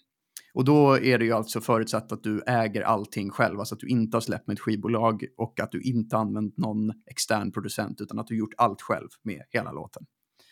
Och 0.54 0.64
då 0.64 0.98
är 0.98 1.18
det 1.18 1.24
ju 1.24 1.32
alltså 1.32 1.60
förutsatt 1.60 2.12
att 2.12 2.22
du 2.22 2.42
äger 2.46 2.82
allting 2.82 3.30
själv, 3.30 3.58
alltså 3.58 3.74
att 3.74 3.80
du 3.80 3.88
inte 3.88 4.16
har 4.16 4.20
släppt 4.20 4.46
med 4.46 4.54
ett 4.54 4.60
skivbolag 4.60 5.24
och 5.36 5.60
att 5.60 5.72
du 5.72 5.80
inte 5.80 6.16
använt 6.16 6.56
någon 6.56 6.92
extern 7.10 7.52
producent, 7.52 8.00
utan 8.00 8.18
att 8.18 8.26
du 8.26 8.38
gjort 8.38 8.54
allt 8.56 8.82
själv 8.82 9.08
med 9.22 9.42
hela 9.50 9.72
låten. 9.72 10.06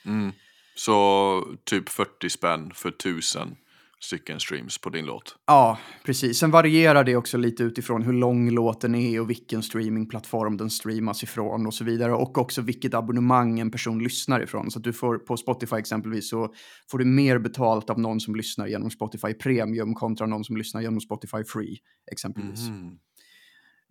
Mm. 0.07 0.33
Så 0.74 1.56
typ 1.64 1.88
40 1.88 2.30
spänn 2.30 2.70
för 2.74 2.90
tusen 2.90 3.56
stycken 4.04 4.40
streams 4.40 4.78
på 4.78 4.90
din 4.90 5.06
låt. 5.06 5.37
Ja, 5.46 5.78
precis. 6.04 6.38
Sen 6.38 6.50
varierar 6.50 7.04
det 7.04 7.16
också 7.16 7.38
lite 7.38 7.62
utifrån 7.62 8.02
hur 8.02 8.12
lång 8.12 8.50
låten 8.50 8.94
är 8.94 9.20
och 9.20 9.30
vilken 9.30 9.62
streamingplattform 9.62 10.56
den 10.56 10.70
streamas 10.70 11.22
ifrån 11.22 11.66
och 11.66 11.74
så 11.74 11.84
vidare. 11.84 12.12
Och 12.12 12.38
också 12.38 12.62
vilket 12.62 12.94
abonnemang 12.94 13.60
en 13.60 13.70
person 13.70 14.02
lyssnar 14.02 14.40
ifrån. 14.40 14.70
Så 14.70 14.78
att 14.78 14.84
du 14.84 14.92
får 14.92 15.18
på 15.18 15.37
Spotify 15.37 15.76
exempelvis 15.76 16.30
så 16.30 16.54
får 16.90 16.98
du 16.98 17.04
mer 17.04 17.38
betalt 17.38 17.90
av 17.90 18.00
någon 18.00 18.20
som 18.20 18.34
lyssnar 18.34 18.66
genom 18.66 18.90
Spotify 18.90 19.34
Premium 19.34 19.94
kontra 19.94 20.26
någon 20.26 20.44
som 20.44 20.56
lyssnar 20.56 20.82
genom 20.82 21.00
Spotify 21.00 21.44
Free 21.44 21.78
exempelvis. 22.12 22.68
Mm. 22.68 22.98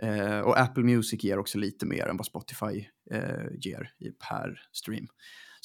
Eh, 0.02 0.40
och 0.40 0.60
Apple 0.60 0.84
Music 0.84 1.24
ger 1.24 1.40
också 1.40 1.58
lite 1.58 1.86
mer 1.86 2.08
än 2.08 2.18
vad 2.18 2.26
Spotify 2.26 2.86
eh, 3.12 3.46
ger 3.60 3.90
per 4.30 4.60
stream. 4.72 5.08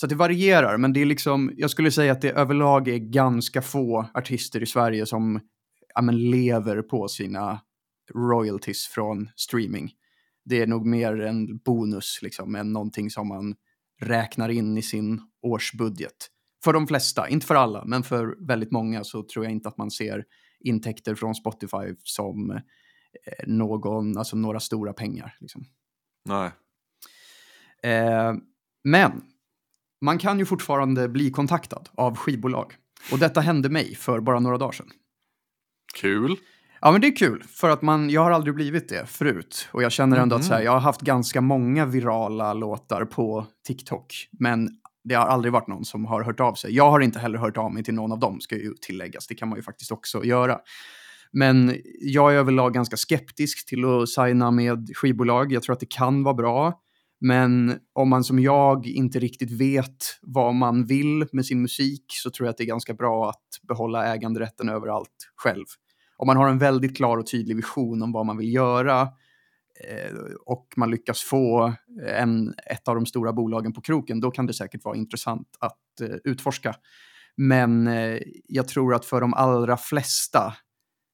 Så 0.01 0.07
det 0.07 0.15
varierar, 0.15 0.77
men 0.77 0.93
det 0.93 1.01
är 1.03 1.07
liksom, 1.07 1.53
jag 1.57 1.71
skulle 1.71 1.91
säga 1.91 2.13
att 2.13 2.21
det 2.21 2.31
överlag 2.31 2.89
är 2.89 2.99
ganska 2.99 3.63
få 3.63 4.11
artister 4.15 4.63
i 4.63 4.67
Sverige 4.67 5.07
som 5.07 5.41
ja, 5.95 6.03
men 6.03 6.31
lever 6.31 6.83
på 6.83 7.09
sina 7.09 7.61
royalties 8.15 8.87
från 8.87 9.29
streaming. 9.37 9.93
Det 10.45 10.63
är 10.63 10.67
nog 10.67 10.87
mer 10.87 11.21
en 11.21 11.59
bonus 11.59 12.19
liksom, 12.23 12.55
än 12.55 12.73
någonting 12.73 13.11
som 13.11 13.29
man 13.29 13.55
räknar 14.01 14.49
in 14.49 14.79
i 14.79 14.83
sin 14.83 15.21
årsbudget. 15.43 16.29
För 16.65 16.73
de 16.73 16.87
flesta, 16.87 17.29
inte 17.29 17.47
för 17.47 17.55
alla, 17.55 17.85
men 17.85 18.03
för 18.03 18.47
väldigt 18.47 18.71
många 18.71 19.05
så 19.05 19.23
tror 19.23 19.45
jag 19.45 19.53
inte 19.53 19.69
att 19.69 19.79
man 19.79 19.91
ser 19.91 20.25
intäkter 20.61 21.15
från 21.15 21.35
Spotify 21.35 21.95
som 22.05 22.51
eh, 22.51 22.61
någon, 23.47 24.19
alltså 24.19 24.37
några 24.37 24.61
stora 24.61 24.93
pengar. 24.93 25.37
Liksom. 25.41 25.65
Nej. 26.25 26.51
Eh, 27.83 28.35
men 28.85 29.23
man 30.01 30.19
kan 30.19 30.39
ju 30.39 30.47
fortfarande 30.47 31.09
bli 31.09 31.31
kontaktad 31.31 31.89
av 31.95 32.17
skivbolag. 32.17 32.75
Och 33.13 33.19
detta 33.19 33.41
hände 33.41 33.69
mig 33.69 33.95
för 33.95 34.21
bara 34.21 34.41
några 34.41 34.59
dagar 34.59 34.73
sedan. 34.73 34.91
Kul. 36.01 36.37
Ja, 36.81 36.93
men 36.93 37.01
det 37.01 37.07
är 37.07 37.17
kul, 37.17 37.45
för 37.49 37.71
att 37.71 37.83
man, 37.83 38.11
jag 38.11 38.21
har 38.21 38.31
aldrig 38.31 38.55
blivit 38.55 38.89
det 38.89 39.07
förut. 39.07 39.69
Och 39.73 39.83
jag 39.83 39.93
känner 39.93 40.17
ändå 40.17 40.37
att 40.37 40.45
så 40.45 40.55
här, 40.55 40.63
jag 40.63 40.73
har 40.73 40.81
haft 40.81 41.01
ganska 41.01 41.41
många 41.41 41.87
virala 41.87 42.55
låtar 42.55 43.05
på 43.05 43.47
TikTok, 43.67 44.29
men 44.39 44.69
det 45.05 45.15
har 45.15 45.27
aldrig 45.27 45.53
varit 45.53 45.69
någon 45.69 45.85
som 45.85 46.07
har 46.07 46.23
hört 46.23 46.41
av 46.41 46.55
sig. 46.55 46.75
Jag 46.75 46.91
har 46.91 47.01
inte 47.01 47.19
heller 47.19 47.39
hört 47.39 47.57
av 47.57 47.73
mig 47.73 47.85
till 47.85 47.95
någon 47.95 48.13
av 48.13 48.19
dem, 48.19 48.41
ska 48.41 48.57
ju 48.57 48.75
tilläggas. 48.81 49.27
Det 49.27 49.35
kan 49.35 49.49
man 49.49 49.59
ju 49.59 49.63
faktiskt 49.63 49.93
också 49.93 50.25
göra. 50.25 50.59
Men 51.33 51.77
jag 52.01 52.33
är 52.35 52.37
överlag 52.37 52.75
ganska 52.75 52.97
skeptisk 52.97 53.69
till 53.69 53.85
att 53.85 54.09
signa 54.09 54.51
med 54.51 54.91
skivbolag. 54.95 55.53
Jag 55.53 55.63
tror 55.63 55.73
att 55.73 55.81
det 55.81 55.91
kan 55.91 56.23
vara 56.23 56.35
bra. 56.35 56.81
Men 57.21 57.79
om 57.93 58.09
man 58.09 58.25
som 58.25 58.39
jag 58.39 58.87
inte 58.87 59.19
riktigt 59.19 59.51
vet 59.51 60.19
vad 60.23 60.55
man 60.55 60.87
vill 60.87 61.27
med 61.33 61.47
sin 61.47 61.63
musik 61.63 62.05
så 62.09 62.31
tror 62.31 62.47
jag 62.47 62.51
att 62.51 62.57
det 62.57 62.65
är 62.65 62.69
ganska 62.69 62.95
bra 62.95 63.29
att 63.29 63.67
behålla 63.69 64.15
äganderätten 64.15 64.69
över 64.69 64.89
allt 64.89 65.31
själv. 65.37 65.65
Om 66.17 66.27
man 66.27 66.37
har 66.37 66.49
en 66.49 66.59
väldigt 66.59 66.97
klar 66.97 67.17
och 67.17 67.27
tydlig 67.27 67.57
vision 67.57 68.03
om 68.03 68.13
vad 68.13 68.27
man 68.27 68.37
vill 68.37 68.55
göra 68.55 69.03
eh, 69.89 70.17
och 70.47 70.67
man 70.77 70.91
lyckas 70.91 71.23
få 71.23 71.67
eh, 72.03 72.23
en, 72.23 72.55
ett 72.71 72.89
av 72.89 72.95
de 72.95 73.07
stora 73.07 73.33
bolagen 73.33 73.73
på 73.73 73.81
kroken, 73.81 74.21
då 74.21 74.31
kan 74.31 74.47
det 74.47 74.55
säkert 74.55 74.85
vara 74.85 74.97
intressant 74.97 75.49
att 75.61 76.01
eh, 76.01 76.17
utforska. 76.25 76.75
Men 77.37 77.91
jag 78.49 78.69
tror 78.69 78.95
att 78.95 79.05
för 79.05 79.21
de 79.21 79.35
allra 79.35 79.77
flesta 79.77 80.55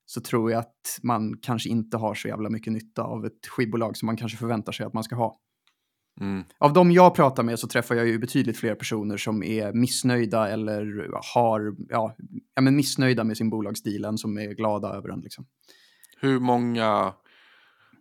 så 0.07 0.21
tror 0.21 0.51
jag 0.51 0.61
att 0.61 0.99
man 1.03 1.37
kanske 1.43 1.69
inte 1.69 1.97
har 1.97 2.15
så 2.15 2.29
jävla 2.29 2.51
mycket 2.51 2.73
nytta 2.73 3.03
av 3.03 3.27
ett 3.27 3.47
skivbolag 3.47 3.97
som 3.97 4.07
man 4.07 4.17
kanske 4.17 4.39
förväntar 4.39 4.73
sig 4.73 4.87
att 4.87 4.95
man 4.95 5.05
ska 5.05 5.17
ha. 5.17 5.39
Mm. 6.21 6.45
Av 6.59 6.73
de 6.73 6.93
jag 6.93 7.15
pratar 7.15 7.43
med 7.43 7.59
så 7.59 7.69
träffar 7.69 7.95
jag 7.95 8.07
ju 8.07 8.19
betydligt 8.19 8.59
fler 8.59 8.75
personer 8.75 9.17
som 9.17 9.43
är 9.43 9.73
missnöjda 9.73 10.49
eller 10.49 11.11
har, 11.35 11.75
ja, 11.89 12.17
ja 12.55 12.63
men 12.63 12.77
missnöjda 12.77 13.25
med 13.25 13.37
sin 13.37 13.51
bolagsdeal 13.51 14.05
än 14.05 14.19
som 14.19 14.39
är 14.39 14.55
glada 14.55 14.89
över 14.89 15.09
den. 15.09 15.21
Liksom. 15.21 15.47
Hur 16.21 16.41
många 16.41 17.13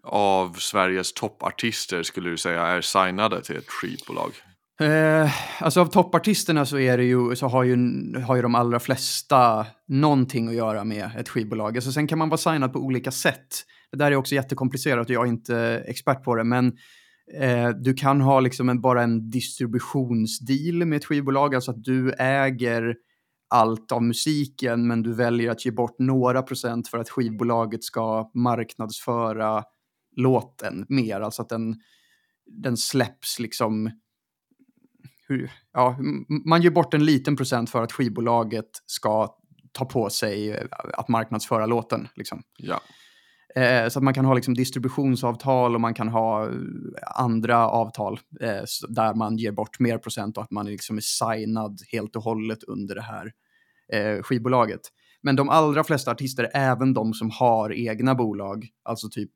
av 0.03 0.53
Sveriges 0.53 1.13
toppartister 1.13 2.03
skulle 2.03 2.29
du 2.29 2.37
säga 2.37 2.61
är 2.61 2.81
signade 2.81 3.41
till 3.41 3.55
ett 3.55 3.69
skivbolag? 3.69 4.31
Eh, 4.79 5.31
alltså 5.59 5.81
av 5.81 5.85
toppartisterna 5.85 6.65
så, 6.65 6.79
är 6.79 6.97
det 6.97 7.03
ju, 7.03 7.35
så 7.35 7.47
har, 7.47 7.63
ju, 7.63 7.77
har 8.19 8.35
ju 8.35 8.41
de 8.41 8.55
allra 8.55 8.79
flesta 8.79 9.65
någonting 9.87 10.47
att 10.47 10.55
göra 10.55 10.83
med 10.83 11.09
ett 11.17 11.29
skivbolag. 11.29 11.77
Alltså 11.77 11.91
sen 11.91 12.07
kan 12.07 12.17
man 12.17 12.29
vara 12.29 12.37
signad 12.37 12.73
på 12.73 12.79
olika 12.79 13.11
sätt. 13.11 13.63
Det 13.91 13.97
där 13.97 14.11
är 14.11 14.15
också 14.15 14.35
jättekomplicerat 14.35 15.07
och 15.07 15.15
jag 15.15 15.25
är 15.25 15.29
inte 15.29 15.83
expert 15.87 16.23
på 16.23 16.35
det. 16.35 16.43
Men 16.43 16.77
eh, 17.35 17.69
du 17.69 17.93
kan 17.93 18.21
ha 18.21 18.39
liksom 18.39 18.69
en, 18.69 18.81
bara 18.81 19.03
en 19.03 19.29
distributionsdeal 19.29 20.85
med 20.85 20.97
ett 20.97 21.05
skivbolag. 21.05 21.55
Alltså 21.55 21.71
att 21.71 21.83
du 21.83 22.11
äger 22.11 22.95
allt 23.49 23.91
av 23.91 24.03
musiken 24.03 24.87
men 24.87 25.03
du 25.03 25.13
väljer 25.13 25.51
att 25.51 25.65
ge 25.65 25.71
bort 25.71 25.95
några 25.99 26.41
procent 26.41 26.87
för 26.87 26.97
att 26.97 27.09
skivbolaget 27.09 27.83
ska 27.83 28.31
marknadsföra 28.33 29.63
låten 30.15 30.85
mer. 30.89 31.21
Alltså 31.21 31.41
att 31.41 31.49
den, 31.49 31.75
den 32.45 32.77
släpps 32.77 33.39
liksom 33.39 33.91
hur, 35.27 35.51
ja, 35.73 35.97
man 36.45 36.61
ger 36.61 36.71
bort 36.71 36.93
en 36.93 37.05
liten 37.05 37.35
procent 37.35 37.69
för 37.69 37.83
att 37.83 37.91
skivbolaget 37.91 38.69
ska 38.85 39.35
ta 39.71 39.85
på 39.85 40.09
sig 40.09 40.59
att 40.93 41.07
marknadsföra 41.07 41.65
låten. 41.65 42.07
Liksom. 42.15 42.43
Ja. 42.57 42.81
Eh, 43.55 43.89
så 43.89 43.99
att 43.99 44.03
man 44.03 44.13
kan 44.13 44.25
ha 44.25 44.33
liksom, 44.33 44.53
distributionsavtal 44.53 45.75
och 45.75 45.81
man 45.81 45.93
kan 45.93 46.07
ha 46.07 46.45
eh, 46.45 46.53
andra 47.15 47.69
avtal 47.69 48.19
eh, 48.41 48.63
där 48.89 49.13
man 49.13 49.37
ger 49.37 49.51
bort 49.51 49.79
mer 49.79 49.97
procent 49.97 50.37
och 50.37 50.43
att 50.43 50.51
man 50.51 50.65
liksom 50.65 50.97
är 50.97 51.01
signad 51.01 51.79
helt 51.91 52.15
och 52.15 52.23
hållet 52.23 52.63
under 52.63 52.95
det 52.95 53.01
här 53.01 53.31
eh, 53.93 54.21
skivbolaget. 54.21 54.81
Men 55.21 55.35
de 55.35 55.49
allra 55.49 55.83
flesta 55.83 56.11
artister, 56.11 56.49
även 56.53 56.93
de 56.93 57.13
som 57.13 57.29
har 57.29 57.73
egna 57.73 58.15
bolag, 58.15 58.67
alltså 58.83 59.09
typ 59.09 59.31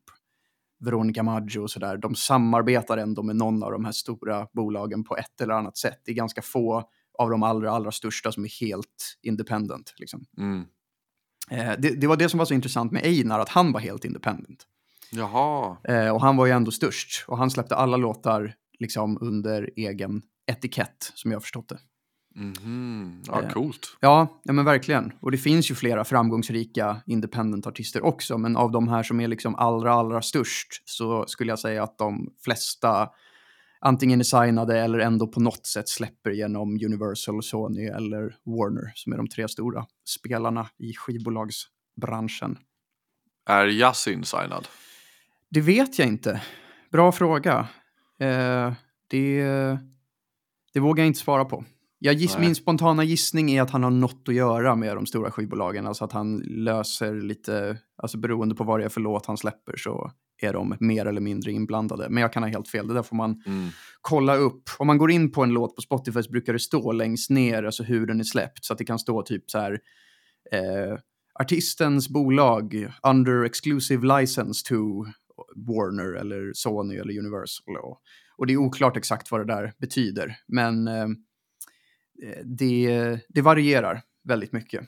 Veronica 0.80 1.22
Maggio 1.22 1.58
och 1.58 1.70
sådär, 1.70 1.96
de 1.96 2.14
samarbetar 2.14 2.98
ändå 2.98 3.22
med 3.22 3.36
någon 3.36 3.62
av 3.62 3.72
de 3.72 3.84
här 3.84 3.92
stora 3.92 4.46
bolagen 4.54 5.04
på 5.04 5.16
ett 5.16 5.40
eller 5.40 5.54
annat 5.54 5.76
sätt. 5.76 6.00
Det 6.04 6.10
är 6.10 6.16
ganska 6.16 6.42
få 6.42 6.84
av 7.18 7.30
de 7.30 7.42
allra, 7.42 7.70
allra 7.70 7.92
största 7.92 8.32
som 8.32 8.44
är 8.44 8.60
helt 8.60 9.18
independent. 9.22 9.94
Liksom. 9.98 10.24
Mm. 10.38 10.64
Eh, 11.50 11.72
det, 11.78 12.00
det, 12.00 12.06
var 12.06 12.16
det 12.16 12.28
som 12.28 12.38
var 12.38 12.44
så 12.44 12.54
intressant 12.54 12.92
med 12.92 13.04
Einar, 13.04 13.40
att 13.40 13.48
han 13.48 13.72
var 13.72 13.80
helt 13.80 14.04
independent. 14.04 14.66
Jaha. 15.10 15.76
Eh, 15.84 16.08
och 16.08 16.20
han 16.20 16.36
var 16.36 16.46
ju 16.46 16.52
ändå 16.52 16.70
störst. 16.70 17.24
Och 17.28 17.38
han 17.38 17.50
släppte 17.50 17.76
alla 17.76 17.96
låtar 17.96 18.54
liksom 18.78 19.18
under 19.20 19.70
egen 19.76 20.22
etikett, 20.46 21.12
som 21.14 21.32
jag 21.32 21.42
förstått 21.42 21.68
det. 21.68 21.78
Mm-hmm. 22.36 23.24
Ja, 23.26 23.50
coolt. 23.50 23.96
Ja, 24.00 24.40
ja, 24.44 24.52
men 24.52 24.64
verkligen. 24.64 25.12
Och 25.20 25.30
det 25.30 25.38
finns 25.38 25.70
ju 25.70 25.74
flera 25.74 26.04
framgångsrika 26.04 27.02
independent-artister 27.06 28.04
också, 28.04 28.38
men 28.38 28.56
av 28.56 28.70
de 28.72 28.88
här 28.88 29.02
som 29.02 29.20
är 29.20 29.28
liksom 29.28 29.54
allra, 29.54 29.92
allra 29.92 30.22
störst 30.22 30.82
så 30.84 31.26
skulle 31.26 31.52
jag 31.52 31.58
säga 31.58 31.82
att 31.82 31.98
de 31.98 32.30
flesta 32.44 33.08
antingen 33.80 34.20
är 34.20 34.24
signade 34.24 34.80
eller 34.80 34.98
ändå 34.98 35.26
på 35.26 35.40
något 35.40 35.66
sätt 35.66 35.88
släpper 35.88 36.30
genom 36.30 36.68
Universal, 36.84 37.42
Sony 37.42 37.86
eller 37.86 38.36
Warner, 38.44 38.92
som 38.94 39.12
är 39.12 39.16
de 39.16 39.28
tre 39.28 39.48
stora 39.48 39.86
spelarna 40.08 40.68
i 40.78 40.94
skivbolagsbranschen. 40.94 42.58
Är 43.46 43.66
Yasin 43.66 44.24
signad? 44.24 44.68
Det 45.50 45.60
vet 45.60 45.98
jag 45.98 46.08
inte. 46.08 46.42
Bra 46.92 47.12
fråga. 47.12 47.68
Eh, 48.20 48.72
det, 49.08 49.42
det 50.72 50.80
vågar 50.80 51.04
jag 51.04 51.06
inte 51.06 51.20
svara 51.20 51.44
på. 51.44 51.64
Jag 51.98 52.14
giss, 52.14 52.38
min 52.38 52.54
spontana 52.54 53.04
gissning 53.04 53.50
är 53.50 53.62
att 53.62 53.70
han 53.70 53.82
har 53.82 53.90
något 53.90 54.28
att 54.28 54.34
göra 54.34 54.74
med 54.74 54.96
de 54.96 55.06
stora 55.06 55.30
skivbolagen. 55.30 55.86
Alltså 55.86 56.04
att 56.04 56.12
han 56.12 56.36
löser 56.38 57.14
lite, 57.14 57.78
alltså 57.96 58.18
beroende 58.18 58.54
på 58.54 58.64
vad 58.64 58.80
det 58.80 58.84
är 58.84 58.88
för 58.88 59.00
låt 59.00 59.26
han 59.26 59.36
släpper 59.36 59.76
så 59.76 60.12
är 60.42 60.52
de 60.52 60.76
mer 60.80 61.06
eller 61.06 61.20
mindre 61.20 61.52
inblandade. 61.52 62.06
Men 62.10 62.20
jag 62.20 62.32
kan 62.32 62.42
ha 62.42 62.50
helt 62.50 62.68
fel, 62.68 62.88
det 62.88 62.94
där 62.94 63.02
får 63.02 63.16
man 63.16 63.42
Mm. 63.46 63.68
kolla 64.00 64.36
upp. 64.36 64.62
Om 64.78 64.86
man 64.86 64.98
går 64.98 65.10
in 65.10 65.32
på 65.32 65.42
en 65.42 65.50
låt 65.50 65.76
på 65.76 65.82
Spotify 65.82 66.22
så 66.22 66.30
brukar 66.30 66.52
det 66.52 66.58
stå 66.58 66.92
längst 66.92 67.30
ner 67.30 67.62
alltså 67.62 67.82
hur 67.82 68.06
den 68.06 68.20
är 68.20 68.24
släppt. 68.24 68.64
Så 68.64 68.72
att 68.72 68.78
det 68.78 68.84
kan 68.84 68.98
stå 68.98 69.22
typ 69.22 69.50
så 69.50 69.58
här, 69.58 69.72
eh, 70.52 70.98
artistens 71.40 72.08
bolag 72.08 72.88
under 73.02 73.44
exclusive 73.44 74.20
license 74.20 74.66
to 74.68 75.04
Warner 75.56 76.12
eller 76.20 76.50
Sony 76.54 76.94
eller 76.96 77.18
Universal. 77.18 77.76
Och, 77.76 78.00
och 78.36 78.46
det 78.46 78.52
är 78.52 78.56
oklart 78.56 78.96
exakt 78.96 79.30
vad 79.30 79.40
det 79.40 79.54
där 79.54 79.72
betyder. 79.78 80.36
Men 80.48 80.88
eh, 80.88 81.06
det, 82.44 83.18
det 83.28 83.40
varierar 83.42 84.02
väldigt 84.24 84.52
mycket. 84.52 84.84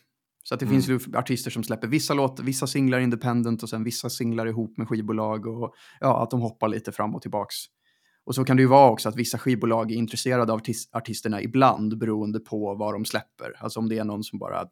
Så 0.50 0.54
att 0.54 0.60
det 0.60 0.66
Mm. 0.66 0.74
finns 0.82 0.88
ju 0.88 1.16
artister 1.18 1.50
som 1.50 1.64
släpper 1.64 1.88
vissa 1.88 2.14
låtar, 2.14 2.44
vissa 2.44 2.66
singlar 2.66 3.00
independent 3.00 3.62
och 3.62 3.68
sen 3.68 3.84
vissa 3.84 4.10
singlar 4.10 4.46
ihop 4.46 4.78
med 4.78 4.88
skivbolag 4.88 5.46
och 5.46 5.74
ja, 6.00 6.22
att 6.22 6.30
de 6.30 6.40
hoppar 6.40 6.68
lite 6.68 6.92
fram 6.92 7.14
och 7.14 7.22
tillbaks. 7.22 7.56
Och 8.24 8.34
så 8.34 8.44
kan 8.44 8.56
det 8.56 8.60
ju 8.62 8.66
vara 8.68 8.90
också 8.90 9.08
att 9.08 9.16
vissa 9.16 9.38
skivbolag 9.38 9.92
är 9.92 9.96
intresserade 9.96 10.52
av 10.52 10.60
artis- 10.60 10.88
artisterna 10.92 11.42
ibland 11.42 11.98
beroende 11.98 12.40
på 12.40 12.74
vad 12.74 12.94
de 12.94 13.04
släpper. 13.04 13.52
Alltså 13.58 13.78
om 13.80 13.88
det 13.88 13.98
är 13.98 14.04
någon 14.04 14.24
som 14.24 14.38
bara, 14.38 14.64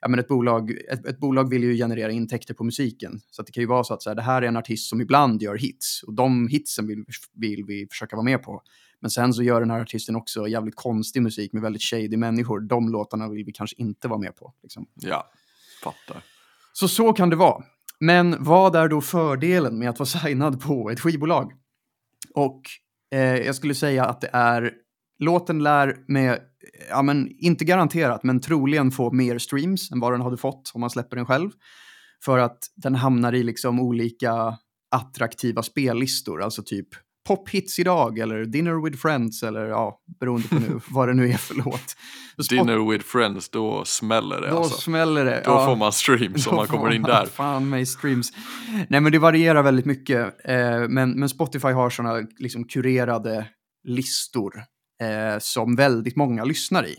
ja 0.00 0.08
men 0.08 0.20
ett 0.20 0.28
bolag, 0.28 0.70
ett, 0.70 1.06
ett 1.06 1.18
bolag 1.20 1.50
vill 1.50 1.62
ju 1.62 1.74
generera 1.76 2.10
intäkter 2.12 2.54
på 2.54 2.64
musiken. 2.64 3.20
Så 3.30 3.42
det 3.42 3.52
kan 3.52 3.60
ju 3.62 3.66
vara 3.68 3.84
så 3.84 3.94
att 3.94 4.02
så 4.02 4.10
här, 4.10 4.14
det 4.14 4.22
här 4.22 4.42
är 4.42 4.46
en 4.46 4.56
artist 4.56 4.88
som 4.88 5.00
ibland 5.00 5.42
gör 5.42 5.56
hits 5.56 6.02
och 6.02 6.14
de 6.14 6.48
hitsen 6.48 6.86
vill, 6.86 7.04
vill 7.34 7.64
vi 7.66 7.86
försöka 7.90 8.16
vara 8.16 8.24
med 8.24 8.42
på. 8.42 8.62
Men 9.02 9.10
sen 9.10 9.34
så 9.34 9.42
gör 9.42 9.60
den 9.60 9.70
här 9.70 9.80
artisten 9.80 10.16
också 10.16 10.48
jävligt 10.48 10.76
konstig 10.76 11.22
musik 11.22 11.52
med 11.52 11.62
väldigt 11.62 11.82
shady 11.82 12.16
människor. 12.16 12.60
De 12.60 12.88
låtarna 12.88 13.28
vill 13.28 13.44
vi 13.44 13.52
kanske 13.52 13.76
inte 13.78 14.08
vara 14.08 14.18
med 14.18 14.36
på. 14.36 14.54
Liksom. 14.62 14.86
Ja, 14.94 15.30
fattar. 15.84 16.22
Så 16.72 16.88
så 16.88 17.12
kan 17.12 17.30
det 17.30 17.36
vara. 17.36 17.64
Men 18.00 18.44
vad 18.44 18.76
är 18.76 18.88
då 18.88 19.00
fördelen 19.00 19.78
med 19.78 19.90
att 19.90 19.98
vara 19.98 20.06
signad 20.24 20.60
på 20.60 20.90
ett 20.90 21.00
skivbolag? 21.00 21.52
Och 22.34 22.62
eh, 23.14 23.36
jag 23.36 23.54
skulle 23.54 23.74
säga 23.74 24.04
att 24.04 24.20
det 24.20 24.30
är 24.32 24.72
låten 25.18 25.62
lär 25.62 25.96
med, 26.08 26.38
ja 26.88 27.02
men 27.02 27.28
inte 27.38 27.64
garanterat, 27.64 28.22
men 28.22 28.40
troligen 28.40 28.90
få 28.90 29.12
mer 29.12 29.38
streams 29.38 29.92
än 29.92 30.00
vad 30.00 30.12
den 30.12 30.20
hade 30.20 30.36
fått 30.36 30.70
om 30.74 30.80
man 30.80 30.90
släpper 30.90 31.16
den 31.16 31.26
själv. 31.26 31.50
För 32.24 32.38
att 32.38 32.58
den 32.76 32.94
hamnar 32.94 33.32
i 33.32 33.42
liksom 33.42 33.80
olika 33.80 34.58
attraktiva 34.90 35.62
spellistor, 35.62 36.42
alltså 36.42 36.62
typ 36.62 36.88
pophits 37.26 37.78
idag 37.78 38.18
eller 38.18 38.44
dinner 38.44 38.84
with 38.84 38.98
friends 38.98 39.42
eller 39.42 39.66
ja, 39.66 40.00
beroende 40.20 40.48
på 40.48 40.54
nu 40.54 40.80
vad 40.88 41.08
det 41.08 41.14
nu 41.14 41.28
är 41.28 41.36
för 41.36 41.54
låt. 41.54 41.96
Dinner 42.50 42.90
with 42.90 43.04
friends, 43.04 43.48
då 43.48 43.84
smäller 43.84 44.40
det 44.40 44.48
då 44.50 44.56
alltså. 44.58 44.80
smäller 44.80 45.24
det. 45.24 45.42
Då 45.44 45.50
ja. 45.50 45.66
får 45.66 45.76
man 45.76 45.92
streams 45.92 46.46
om 46.46 46.56
man 46.56 46.66
kommer 46.66 46.92
in 46.92 47.02
man 47.02 47.10
där. 47.10 47.26
Fan 47.26 47.68
mig 47.68 47.86
streams. 47.86 48.32
Nej 48.88 49.00
men 49.00 49.12
det 49.12 49.18
varierar 49.18 49.62
väldigt 49.62 49.86
mycket. 49.86 50.34
Eh, 50.44 50.88
men, 50.88 51.10
men 51.10 51.28
Spotify 51.28 51.68
har 51.68 51.90
sådana 51.90 52.26
liksom 52.38 52.64
kurerade 52.64 53.46
listor 53.84 54.62
eh, 55.02 55.38
som 55.38 55.76
väldigt 55.76 56.16
många 56.16 56.44
lyssnar 56.44 56.86
i. 56.86 56.96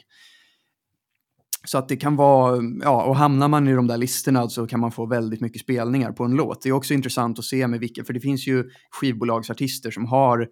Så 1.66 1.78
att 1.78 1.90
det 1.90 1.96
kan 1.96 2.16
vara, 2.16 2.62
ja, 2.82 3.04
och 3.04 3.16
hamnar 3.16 3.48
man 3.48 3.68
i 3.68 3.74
de 3.74 3.88
där 3.88 3.98
listorna 3.98 4.50
så 4.50 4.68
kan 4.68 4.80
man 4.80 4.92
få 4.92 5.06
väldigt 5.06 5.42
mycket 5.42 5.62
spelningar 5.62 6.12
på 6.12 6.24
en 6.24 6.32
låt. 6.32 6.62
Det 6.62 6.70
är 6.70 6.74
också 6.74 6.94
intressant 6.94 7.40
att 7.40 7.46
se 7.46 7.68
med 7.68 7.80
vilka, 7.80 8.04
för 8.04 8.14
det 8.14 8.20
finns 8.20 8.48
ju 8.48 8.70
skivbolagsartister 8.92 9.92
som 9.92 10.06
har 10.06 10.48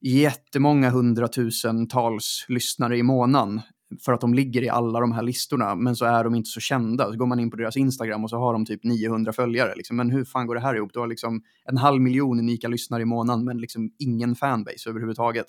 jättemånga 0.00 0.90
hundratusentals 0.90 2.46
lyssnare 2.48 2.96
i 2.96 3.02
månaden 3.02 3.60
för 4.04 4.12
att 4.12 4.20
de 4.20 4.34
ligger 4.34 4.62
i 4.62 4.68
alla 4.68 5.00
de 5.00 5.12
här 5.12 5.22
listorna, 5.22 5.74
men 5.74 5.96
så 5.96 6.04
är 6.04 6.24
de 6.24 6.34
inte 6.34 6.50
så 6.50 6.60
kända. 6.60 7.06
Så 7.06 7.16
går 7.16 7.26
man 7.26 7.40
in 7.40 7.50
på 7.50 7.56
deras 7.56 7.76
Instagram 7.76 8.24
och 8.24 8.30
så 8.30 8.36
har 8.36 8.52
de 8.52 8.66
typ 8.66 8.84
900 8.84 9.32
följare. 9.32 9.74
Liksom. 9.76 9.96
Men 9.96 10.10
hur 10.10 10.24
fan 10.24 10.46
går 10.46 10.54
det 10.54 10.60
här 10.60 10.74
ihop? 10.74 10.90
Du 10.92 11.00
har 11.00 11.06
liksom 11.06 11.42
en 11.64 11.76
halv 11.76 12.02
miljon 12.02 12.38
unika 12.38 12.68
lyssnare 12.68 13.02
i 13.02 13.04
månaden, 13.04 13.44
men 13.44 13.58
liksom 13.58 13.90
ingen 13.98 14.34
fanbase 14.34 14.90
överhuvudtaget. 14.90 15.46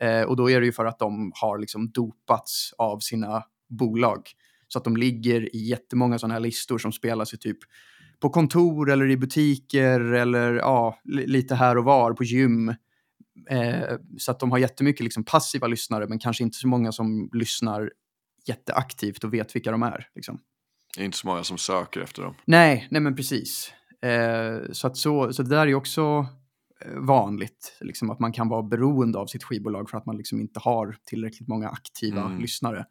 Eh, 0.00 0.22
och 0.22 0.36
då 0.36 0.50
är 0.50 0.60
det 0.60 0.66
ju 0.66 0.72
för 0.72 0.84
att 0.84 0.98
de 0.98 1.32
har 1.34 1.58
liksom 1.58 1.90
dopats 1.90 2.74
av 2.78 2.98
sina 2.98 3.42
bolag. 3.68 4.22
Så 4.68 4.78
att 4.78 4.84
de 4.84 4.96
ligger 4.96 5.56
i 5.56 5.58
jättemånga 5.58 6.18
sådana 6.18 6.34
här 6.34 6.40
listor 6.40 6.78
som 6.78 6.92
spelas 6.92 7.34
i 7.34 7.36
typ 7.36 7.58
på 8.20 8.30
kontor 8.30 8.90
eller 8.90 9.10
i 9.10 9.16
butiker 9.16 10.00
eller 10.00 10.52
ja, 10.52 10.98
lite 11.04 11.54
här 11.54 11.78
och 11.78 11.84
var 11.84 12.12
på 12.12 12.24
gym. 12.24 12.68
Eh, 13.50 13.96
så 14.18 14.30
att 14.30 14.40
de 14.40 14.50
har 14.50 14.58
jättemycket 14.58 15.04
liksom 15.04 15.24
passiva 15.24 15.66
lyssnare 15.66 16.06
men 16.08 16.18
kanske 16.18 16.44
inte 16.44 16.56
så 16.56 16.68
många 16.68 16.92
som 16.92 17.30
lyssnar 17.32 17.90
jätteaktivt 18.46 19.24
och 19.24 19.34
vet 19.34 19.56
vilka 19.56 19.70
de 19.70 19.82
är. 19.82 20.08
Liksom. 20.14 20.38
Det 20.96 21.02
är 21.02 21.04
inte 21.04 21.18
så 21.18 21.26
många 21.26 21.44
som 21.44 21.58
söker 21.58 22.00
efter 22.00 22.22
dem. 22.22 22.34
Nej, 22.44 22.88
nej 22.90 23.00
men 23.00 23.16
precis. 23.16 23.72
Eh, 24.02 24.72
så, 24.72 24.86
att 24.86 24.96
så, 24.96 25.32
så 25.32 25.42
det 25.42 25.50
där 25.50 25.66
är 25.66 25.74
också 25.74 26.26
eh, 26.84 26.98
vanligt, 26.98 27.76
liksom 27.80 28.10
att 28.10 28.18
man 28.18 28.32
kan 28.32 28.48
vara 28.48 28.62
beroende 28.62 29.18
av 29.18 29.26
sitt 29.26 29.44
skivbolag 29.44 29.90
för 29.90 29.98
att 29.98 30.06
man 30.06 30.16
liksom 30.16 30.40
inte 30.40 30.60
har 30.60 30.96
tillräckligt 31.04 31.48
många 31.48 31.68
aktiva 31.68 32.22
mm. 32.22 32.38
lyssnare. 32.40 32.86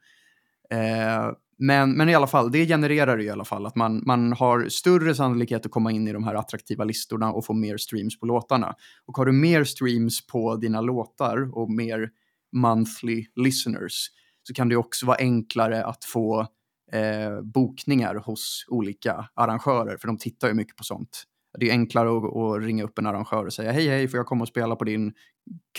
Eh, 0.71 1.31
men, 1.57 1.91
men 1.91 2.09
i 2.09 2.15
alla 2.15 2.27
fall, 2.27 2.51
det 2.51 2.67
genererar 2.67 3.17
ju 3.17 3.23
i 3.23 3.29
alla 3.29 3.45
fall 3.45 3.65
att 3.65 3.75
man, 3.75 4.03
man 4.05 4.33
har 4.33 4.69
större 4.69 5.15
sannolikhet 5.15 5.65
att 5.65 5.71
komma 5.71 5.91
in 5.91 6.07
i 6.07 6.13
de 6.13 6.23
här 6.23 6.35
attraktiva 6.35 6.83
listorna 6.83 7.33
och 7.33 7.45
få 7.45 7.53
mer 7.53 7.77
streams 7.77 8.19
på 8.19 8.25
låtarna. 8.25 8.75
Och 9.05 9.17
har 9.17 9.25
du 9.25 9.31
mer 9.31 9.63
streams 9.63 10.27
på 10.27 10.55
dina 10.55 10.81
låtar 10.81 11.57
och 11.57 11.71
mer 11.71 12.09
monthly 12.51 13.25
listeners 13.35 14.09
så 14.43 14.53
kan 14.53 14.69
det 14.69 14.75
också 14.75 15.05
vara 15.05 15.17
enklare 15.17 15.85
att 15.85 16.05
få 16.05 16.47
eh, 16.91 17.41
bokningar 17.41 18.15
hos 18.15 18.65
olika 18.67 19.29
arrangörer, 19.33 19.97
för 19.97 20.07
de 20.07 20.17
tittar 20.17 20.47
ju 20.47 20.53
mycket 20.53 20.75
på 20.75 20.83
sånt. 20.83 21.23
Det 21.57 21.69
är 21.69 21.71
enklare 21.71 22.17
att, 22.17 22.35
att, 22.35 22.63
ringa 22.63 22.83
upp 22.83 22.99
en 22.99 23.05
arrangör 23.05 23.45
och 23.45 23.53
säga 23.53 23.71
hej 23.71 23.87
hej, 23.87 24.07
får 24.07 24.17
jag 24.17 24.25
komma 24.25 24.41
och 24.41 24.47
spela 24.47 24.75
på 24.75 24.83
din 24.83 25.13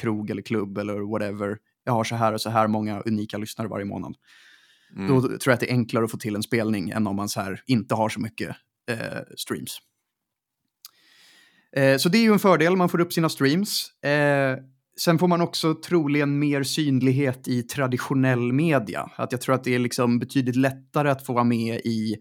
krog 0.00 0.30
eller 0.30 0.42
klubb 0.42 0.78
eller 0.78 1.00
whatever. 1.00 1.58
Jag 1.84 1.92
har 1.92 2.04
så 2.04 2.14
här 2.14 2.32
och 2.32 2.40
så 2.40 2.50
här 2.50 2.66
många 2.66 3.00
unika 3.00 3.38
lyssnare 3.38 3.68
varje 3.68 3.84
månad. 3.84 4.16
Mm. 4.96 5.08
Då 5.08 5.20
tror 5.20 5.40
jag 5.44 5.52
att 5.52 5.60
det 5.60 5.70
är 5.70 5.74
enklare 5.74 6.04
att 6.04 6.10
få 6.10 6.16
till 6.16 6.36
en 6.36 6.42
spelning 6.42 6.90
än 6.90 7.06
om 7.06 7.16
man 7.16 7.28
så 7.28 7.40
här 7.40 7.62
inte 7.66 7.94
har 7.94 8.08
så 8.08 8.20
mycket 8.20 8.56
eh, 8.90 9.20
streams. 9.36 9.78
Eh, 11.76 11.96
så 11.96 12.08
det 12.08 12.18
är 12.18 12.22
ju 12.22 12.32
en 12.32 12.38
fördel, 12.38 12.76
man 12.76 12.88
får 12.88 13.00
upp 13.00 13.12
sina 13.12 13.28
streams. 13.28 13.90
Eh, 14.04 14.56
sen 15.00 15.18
får 15.18 15.28
man 15.28 15.40
också 15.40 15.74
troligen 15.74 16.38
mer 16.38 16.62
synlighet 16.62 17.48
i 17.48 17.62
traditionell 17.62 18.52
media. 18.52 19.10
Att 19.16 19.32
jag 19.32 19.40
tror 19.40 19.54
att 19.54 19.64
det 19.64 19.74
är 19.74 19.78
liksom 19.78 20.18
betydligt 20.18 20.56
lättare 20.56 21.10
att 21.10 21.26
få 21.26 21.32
vara 21.32 21.44
med 21.44 21.80
i 21.84 22.16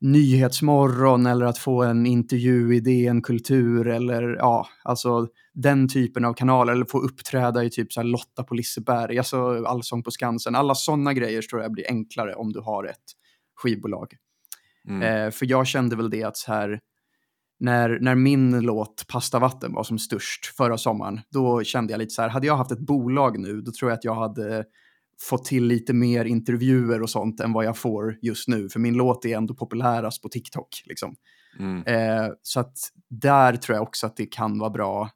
Nyhetsmorgon 0.00 1.26
eller 1.26 1.46
att 1.46 1.58
få 1.58 1.82
en 1.82 2.06
intervju 2.06 2.74
i 2.74 2.80
DN 2.80 3.22
Kultur 3.22 3.88
eller 3.88 4.36
ja, 4.38 4.66
alltså 4.82 5.28
den 5.54 5.88
typen 5.88 6.24
av 6.24 6.34
kanaler 6.34 6.72
eller 6.72 6.84
få 6.84 6.98
uppträda 6.98 7.64
i 7.64 7.70
typ 7.70 7.92
så 7.92 8.02
Lotta 8.02 8.44
på 8.44 8.54
Liseberg, 8.54 9.18
alltså 9.18 9.64
Allsång 9.64 10.02
på 10.02 10.10
Skansen. 10.10 10.54
Alla 10.54 10.74
sådana 10.74 11.14
grejer 11.14 11.42
tror 11.42 11.62
jag 11.62 11.72
blir 11.72 11.88
enklare 11.88 12.34
om 12.34 12.52
du 12.52 12.60
har 12.60 12.84
ett 12.84 13.04
skivbolag. 13.56 14.14
Mm. 14.88 15.02
Eh, 15.02 15.30
för 15.30 15.46
jag 15.46 15.66
kände 15.66 15.96
väl 15.96 16.10
det 16.10 16.22
att 16.22 16.36
så 16.36 16.52
här, 16.52 16.80
när, 17.58 17.98
när 18.00 18.14
min 18.14 18.60
låt 18.60 19.06
Pasta 19.08 19.38
vatten 19.38 19.72
var 19.72 19.84
som 19.84 19.98
störst 19.98 20.46
förra 20.56 20.78
sommaren, 20.78 21.20
då 21.30 21.62
kände 21.62 21.92
jag 21.92 21.98
lite 21.98 22.14
så 22.14 22.22
här, 22.22 22.28
hade 22.28 22.46
jag 22.46 22.56
haft 22.56 22.72
ett 22.72 22.86
bolag 22.86 23.38
nu, 23.38 23.60
då 23.60 23.72
tror 23.72 23.90
jag 23.90 23.96
att 23.96 24.04
jag 24.04 24.14
hade 24.14 24.64
fått 25.22 25.44
till 25.44 25.64
lite 25.64 25.92
mer 25.92 26.24
intervjuer 26.24 27.02
och 27.02 27.10
sånt 27.10 27.40
än 27.40 27.52
vad 27.52 27.64
jag 27.64 27.76
får 27.76 28.18
just 28.22 28.48
nu. 28.48 28.68
För 28.68 28.80
min 28.80 28.94
låt 28.94 29.24
är 29.24 29.36
ändå 29.36 29.54
populärast 29.54 30.22
på 30.22 30.28
TikTok. 30.28 30.68
Liksom. 30.86 31.14
Mm. 31.58 31.82
Eh, 31.86 32.28
så 32.42 32.60
att 32.60 32.76
där 33.08 33.56
tror 33.56 33.76
jag 33.76 33.82
också 33.82 34.06
att 34.06 34.16
det 34.16 34.26
kan 34.26 34.58
vara 34.58 34.70
bra 34.70 35.10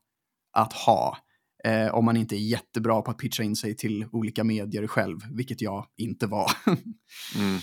att 0.53 0.73
ha. 0.73 1.19
Eh, 1.65 1.95
om 1.95 2.05
man 2.05 2.17
inte 2.17 2.37
är 2.37 2.39
jättebra 2.39 3.03
på 3.03 3.11
att 3.11 3.19
pitcha 3.19 3.43
in 3.43 3.57
sig 3.57 3.77
till 3.77 4.07
olika 4.13 4.45
medier 4.45 4.87
själv, 4.87 5.19
vilket 5.31 5.61
jag 5.61 5.87
inte 5.97 6.27
var. 6.27 6.51
mm. 7.39 7.59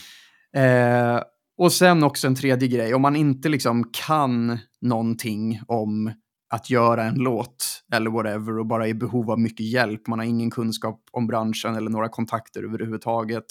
eh, 1.15 1.23
och 1.57 1.73
sen 1.73 2.03
också 2.03 2.27
en 2.27 2.35
tredje 2.35 2.67
grej, 2.67 2.93
om 2.93 3.01
man 3.01 3.15
inte 3.15 3.49
liksom 3.49 3.89
kan 3.93 4.59
någonting 4.81 5.61
om 5.67 6.13
att 6.51 6.69
göra 6.69 7.03
en 7.03 7.15
låt 7.15 7.83
eller 7.93 8.09
whatever 8.09 8.59
och 8.59 8.65
bara 8.65 8.85
är 8.85 8.89
i 8.89 8.93
behov 8.93 9.31
av 9.31 9.39
mycket 9.39 9.65
hjälp, 9.65 10.07
man 10.07 10.19
har 10.19 10.25
ingen 10.25 10.51
kunskap 10.51 11.01
om 11.11 11.27
branschen 11.27 11.75
eller 11.75 11.89
några 11.89 12.09
kontakter 12.09 12.63
överhuvudtaget, 12.63 13.45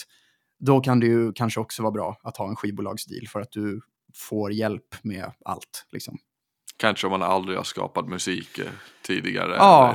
då 0.58 0.80
kan 0.80 1.00
det 1.00 1.06
ju 1.06 1.32
kanske 1.32 1.60
också 1.60 1.82
vara 1.82 1.92
bra 1.92 2.20
att 2.22 2.36
ha 2.36 2.48
en 2.48 2.56
skivbolagsdeal 2.56 3.26
för 3.28 3.40
att 3.40 3.52
du 3.52 3.80
får 4.14 4.52
hjälp 4.52 4.94
med 5.02 5.32
allt. 5.44 5.86
Liksom. 5.92 6.18
Kanske 6.76 7.06
om 7.06 7.10
man 7.10 7.22
aldrig 7.22 7.58
har 7.58 7.64
skapat 7.64 8.08
musik 8.08 8.58
eh, 8.58 8.66
tidigare. 9.02 9.54
Ja. 9.54 9.94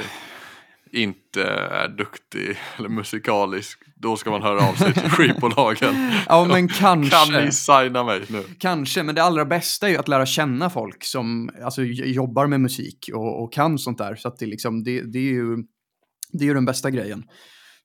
Inte 0.96 1.44
är 1.44 1.88
duktig 1.88 2.58
eller 2.78 2.90
musikalisk. 2.90 3.80
Då 3.96 4.18
ska 4.18 4.32
man 4.32 4.42
höra 4.42 4.70
av 4.70 4.74
sig 4.74 4.94
till 4.94 5.10
skivbolagen. 5.10 6.12
ja, 6.28 6.46
men 6.46 6.68
kanske. 6.68 7.16
Kan 7.16 7.46
ni 7.46 7.52
signa 7.52 8.04
mig 8.04 8.22
nu? 8.28 8.44
Kanske, 8.60 9.04
men 9.04 9.16
det 9.16 9.24
allra 9.24 9.46
bästa 9.46 9.88
är 9.88 9.92
ju 9.92 9.98
att 9.98 10.08
lära 10.08 10.26
känna 10.26 10.70
folk 10.70 11.04
som 11.04 11.50
alltså, 11.64 11.84
jobbar 11.84 12.48
med 12.48 12.62
musik 12.62 13.10
och, 13.14 13.44
och 13.44 13.54
kan 13.54 13.78
sånt 13.80 13.98
där. 13.98 14.16
Så 14.16 14.28
att 14.28 14.38
det, 14.38 14.46
liksom, 14.46 14.84
det, 14.84 15.02
det, 15.02 15.20
är 15.20 15.34
ju, 15.34 15.56
det 16.32 16.44
är 16.44 16.48
ju 16.48 16.54
den 16.54 16.66
bästa 16.66 16.92
grejen. 16.92 17.24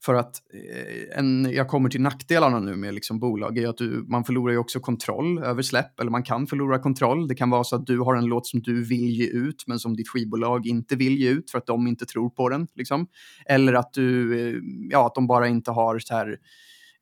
För 0.05 0.15
att 0.15 0.37
eh, 0.55 1.19
en, 1.19 1.53
jag 1.53 1.69
kommer 1.69 1.89
till 1.89 2.01
nackdelarna 2.01 2.61
nu 2.61 2.77
med 2.77 2.95
liksom 2.95 3.19
bolag 3.19 3.59
är 3.59 3.69
att 3.69 3.77
du, 3.77 4.05
man 4.09 4.25
förlorar 4.25 4.53
ju 4.53 4.59
också 4.59 4.81
kontroll 4.81 5.39
över 5.39 5.63
släpp, 5.63 6.01
eller 6.01 6.11
man 6.11 6.23
kan 6.23 6.47
förlora 6.47 6.79
kontroll. 6.79 7.29
Det 7.29 7.35
kan 7.35 7.51
vara 7.51 7.65
så 7.65 7.77
att 7.77 7.87
du 7.87 7.99
har 7.99 8.15
en 8.15 8.25
låt 8.25 8.47
som 8.47 8.63
du 8.63 8.85
vill 8.85 9.11
ge 9.11 9.27
ut, 9.27 9.65
men 9.67 9.79
som 9.79 9.97
ditt 9.97 10.09
skivbolag 10.09 10.67
inte 10.67 10.97
vill 10.97 11.19
ge 11.19 11.31
ut 11.31 11.51
för 11.51 11.59
att 11.59 11.67
de 11.67 11.87
inte 11.87 12.07
tror 12.07 12.31
på 12.31 12.49
den. 12.49 12.67
Liksom. 12.75 13.07
Eller 13.47 13.73
att, 13.75 13.93
du, 13.93 14.41
eh, 14.49 14.55
ja, 14.91 15.07
att 15.07 15.15
de 15.15 15.27
bara 15.27 15.49
inte 15.49 15.71
har 15.71 15.99
så 15.99 16.15
här, 16.15 16.39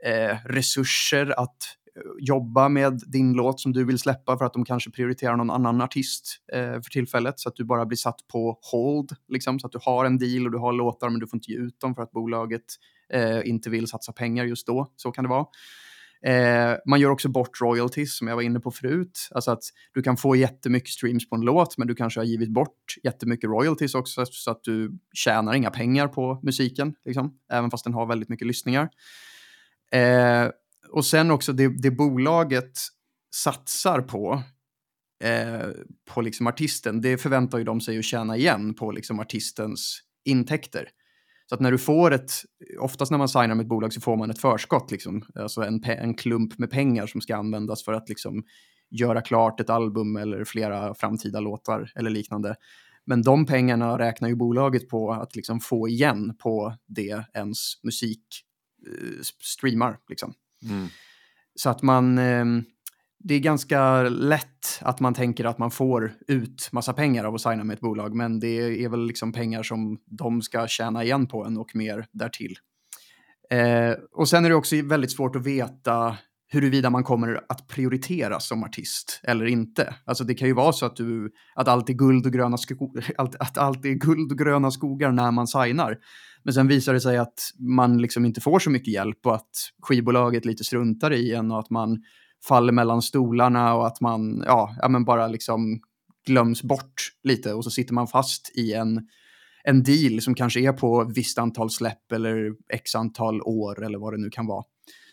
eh, 0.04 0.36
resurser 0.44 1.40
att 1.40 1.77
jobba 2.18 2.68
med 2.68 3.00
din 3.06 3.32
låt 3.32 3.60
som 3.60 3.72
du 3.72 3.84
vill 3.84 3.98
släppa 3.98 4.38
för 4.38 4.44
att 4.44 4.52
de 4.52 4.64
kanske 4.64 4.90
prioriterar 4.90 5.36
någon 5.36 5.50
annan 5.50 5.80
artist 5.80 6.36
eh, 6.52 6.72
för 6.72 6.90
tillfället 6.90 7.40
så 7.40 7.48
att 7.48 7.56
du 7.56 7.64
bara 7.64 7.86
blir 7.86 7.96
satt 7.96 8.28
på 8.32 8.58
hold, 8.72 9.10
liksom, 9.28 9.58
så 9.58 9.66
att 9.66 9.72
du 9.72 9.78
har 9.82 10.04
en 10.04 10.18
deal 10.18 10.46
och 10.46 10.52
du 10.52 10.58
har 10.58 10.72
låtar 10.72 11.10
men 11.10 11.20
du 11.20 11.26
får 11.26 11.36
inte 11.36 11.52
ge 11.52 11.58
ut 11.58 11.80
dem 11.80 11.94
för 11.94 12.02
att 12.02 12.10
bolaget 12.10 12.64
eh, 13.12 13.48
inte 13.48 13.70
vill 13.70 13.86
satsa 13.86 14.12
pengar 14.12 14.44
just 14.44 14.66
då. 14.66 14.92
Så 14.96 15.12
kan 15.12 15.24
det 15.24 15.30
vara. 15.30 15.46
Eh, 16.22 16.76
man 16.86 17.00
gör 17.00 17.10
också 17.10 17.28
bort 17.28 17.60
royalties 17.60 18.16
som 18.16 18.28
jag 18.28 18.34
var 18.34 18.42
inne 18.42 18.60
på 18.60 18.70
förut. 18.70 19.28
Alltså 19.30 19.50
att 19.50 19.62
du 19.94 20.02
kan 20.02 20.16
få 20.16 20.36
jättemycket 20.36 20.88
streams 20.88 21.30
på 21.30 21.36
en 21.36 21.42
låt 21.42 21.78
men 21.78 21.86
du 21.88 21.94
kanske 21.94 22.20
har 22.20 22.24
givit 22.24 22.50
bort 22.50 22.94
jättemycket 23.02 23.50
royalties 23.50 23.94
också 23.94 24.26
så 24.26 24.50
att 24.50 24.64
du 24.64 24.98
tjänar 25.12 25.54
inga 25.54 25.70
pengar 25.70 26.08
på 26.08 26.40
musiken, 26.42 26.94
liksom, 27.04 27.34
även 27.52 27.70
fast 27.70 27.84
den 27.84 27.94
har 27.94 28.06
väldigt 28.06 28.28
mycket 28.28 28.46
lyssningar. 28.46 28.88
Eh, 29.92 30.48
och 30.90 31.04
sen 31.04 31.30
också 31.30 31.52
det, 31.52 31.68
det 31.68 31.90
bolaget 31.90 32.72
satsar 33.34 34.00
på, 34.00 34.42
eh, 35.24 35.68
på 36.10 36.20
liksom 36.20 36.46
artisten, 36.46 37.00
det 37.00 37.18
förväntar 37.18 37.58
ju 37.58 37.64
de 37.64 37.80
sig 37.80 37.98
att 37.98 38.04
tjäna 38.04 38.36
igen 38.36 38.74
på 38.74 38.92
liksom 38.92 39.20
artistens 39.20 40.02
intäkter. 40.24 40.88
Så 41.46 41.54
att 41.54 41.60
när 41.60 41.72
du 41.72 41.78
får 41.78 42.10
ett, 42.10 42.32
oftast 42.80 43.10
när 43.10 43.18
man 43.18 43.28
signar 43.28 43.54
med 43.54 43.60
ett 43.60 43.68
bolag 43.68 43.92
så 43.92 44.00
får 44.00 44.16
man 44.16 44.30
ett 44.30 44.40
förskott, 44.40 44.90
liksom, 44.90 45.24
alltså 45.34 45.62
en, 45.62 45.84
en 45.84 46.14
klump 46.14 46.58
med 46.58 46.70
pengar 46.70 47.06
som 47.06 47.20
ska 47.20 47.36
användas 47.36 47.84
för 47.84 47.92
att 47.92 48.08
liksom 48.08 48.44
göra 48.90 49.20
klart 49.20 49.60
ett 49.60 49.70
album 49.70 50.16
eller 50.16 50.44
flera 50.44 50.94
framtida 50.94 51.40
låtar 51.40 51.92
eller 51.96 52.10
liknande. 52.10 52.56
Men 53.04 53.22
de 53.22 53.46
pengarna 53.46 53.98
räknar 53.98 54.28
ju 54.28 54.34
bolaget 54.34 54.88
på 54.88 55.12
att 55.12 55.36
liksom 55.36 55.60
få 55.60 55.88
igen 55.88 56.36
på 56.38 56.74
det 56.86 57.24
ens 57.34 57.84
musik 57.84 58.24
eh, 58.86 59.22
streamar. 59.40 59.98
Liksom. 60.08 60.34
Mm. 60.62 60.88
Så 61.54 61.70
att 61.70 61.82
man, 61.82 62.18
eh, 62.18 62.44
det 63.18 63.34
är 63.34 63.38
ganska 63.38 64.02
lätt 64.02 64.80
att 64.80 65.00
man 65.00 65.14
tänker 65.14 65.44
att 65.44 65.58
man 65.58 65.70
får 65.70 66.12
ut 66.28 66.68
massa 66.72 66.92
pengar 66.92 67.24
av 67.24 67.34
att 67.34 67.40
signa 67.40 67.64
med 67.64 67.74
ett 67.74 67.80
bolag, 67.80 68.14
men 68.14 68.40
det 68.40 68.84
är 68.84 68.88
väl 68.88 69.06
liksom 69.06 69.32
pengar 69.32 69.62
som 69.62 69.98
de 70.06 70.42
ska 70.42 70.66
tjäna 70.66 71.04
igen 71.04 71.26
på 71.26 71.44
en 71.44 71.58
och 71.58 71.76
mer 71.76 72.06
därtill. 72.12 72.54
Eh, 73.50 73.92
och 74.12 74.28
sen 74.28 74.44
är 74.44 74.48
det 74.48 74.54
också 74.54 74.82
väldigt 74.82 75.12
svårt 75.12 75.36
att 75.36 75.46
veta 75.46 76.16
huruvida 76.50 76.90
man 76.90 77.04
kommer 77.04 77.40
att 77.48 77.68
prioriteras 77.68 78.48
som 78.48 78.64
artist 78.64 79.20
eller 79.22 79.46
inte. 79.46 79.94
Alltså 80.04 80.24
det 80.24 80.34
kan 80.34 80.48
ju 80.48 80.54
vara 80.54 80.72
så 80.72 80.86
att, 80.86 80.96
du, 80.96 81.32
att, 81.54 81.68
allt, 81.68 81.88
är 81.88 81.92
guld 81.92 82.26
och 82.26 82.32
gröna 82.32 82.56
sko- 82.56 82.94
att, 83.18 83.34
att 83.34 83.58
allt 83.58 83.84
är 83.84 83.90
guld 83.90 84.32
och 84.32 84.38
gröna 84.38 84.70
skogar 84.70 85.12
när 85.12 85.30
man 85.30 85.46
signar. 85.46 85.96
Men 86.42 86.54
sen 86.54 86.68
visar 86.68 86.94
det 86.94 87.00
sig 87.00 87.18
att 87.18 87.38
man 87.58 88.02
liksom 88.02 88.24
inte 88.24 88.40
får 88.40 88.58
så 88.58 88.70
mycket 88.70 88.94
hjälp 88.94 89.26
och 89.26 89.34
att 89.34 89.50
skivbolaget 89.82 90.44
lite 90.44 90.64
struntar 90.64 91.12
i 91.12 91.34
en 91.34 91.50
och 91.50 91.58
att 91.58 91.70
man 91.70 92.02
faller 92.48 92.72
mellan 92.72 93.02
stolarna 93.02 93.74
och 93.74 93.86
att 93.86 94.00
man 94.00 94.42
ja, 94.46 94.76
ja 94.80 94.88
men 94.88 95.04
bara 95.04 95.26
liksom 95.26 95.80
glöms 96.26 96.62
bort 96.62 97.12
lite 97.22 97.54
och 97.54 97.64
så 97.64 97.70
sitter 97.70 97.94
man 97.94 98.06
fast 98.06 98.52
i 98.54 98.72
en, 98.72 99.08
en 99.64 99.82
deal 99.82 100.20
som 100.20 100.34
kanske 100.34 100.60
är 100.60 100.72
på 100.72 101.12
visst 101.14 101.38
antal 101.38 101.70
släpp 101.70 102.12
eller 102.12 102.52
x 102.72 102.94
antal 102.94 103.42
år 103.42 103.84
eller 103.84 103.98
vad 103.98 104.12
det 104.12 104.20
nu 104.20 104.30
kan 104.30 104.46
vara. 104.46 104.64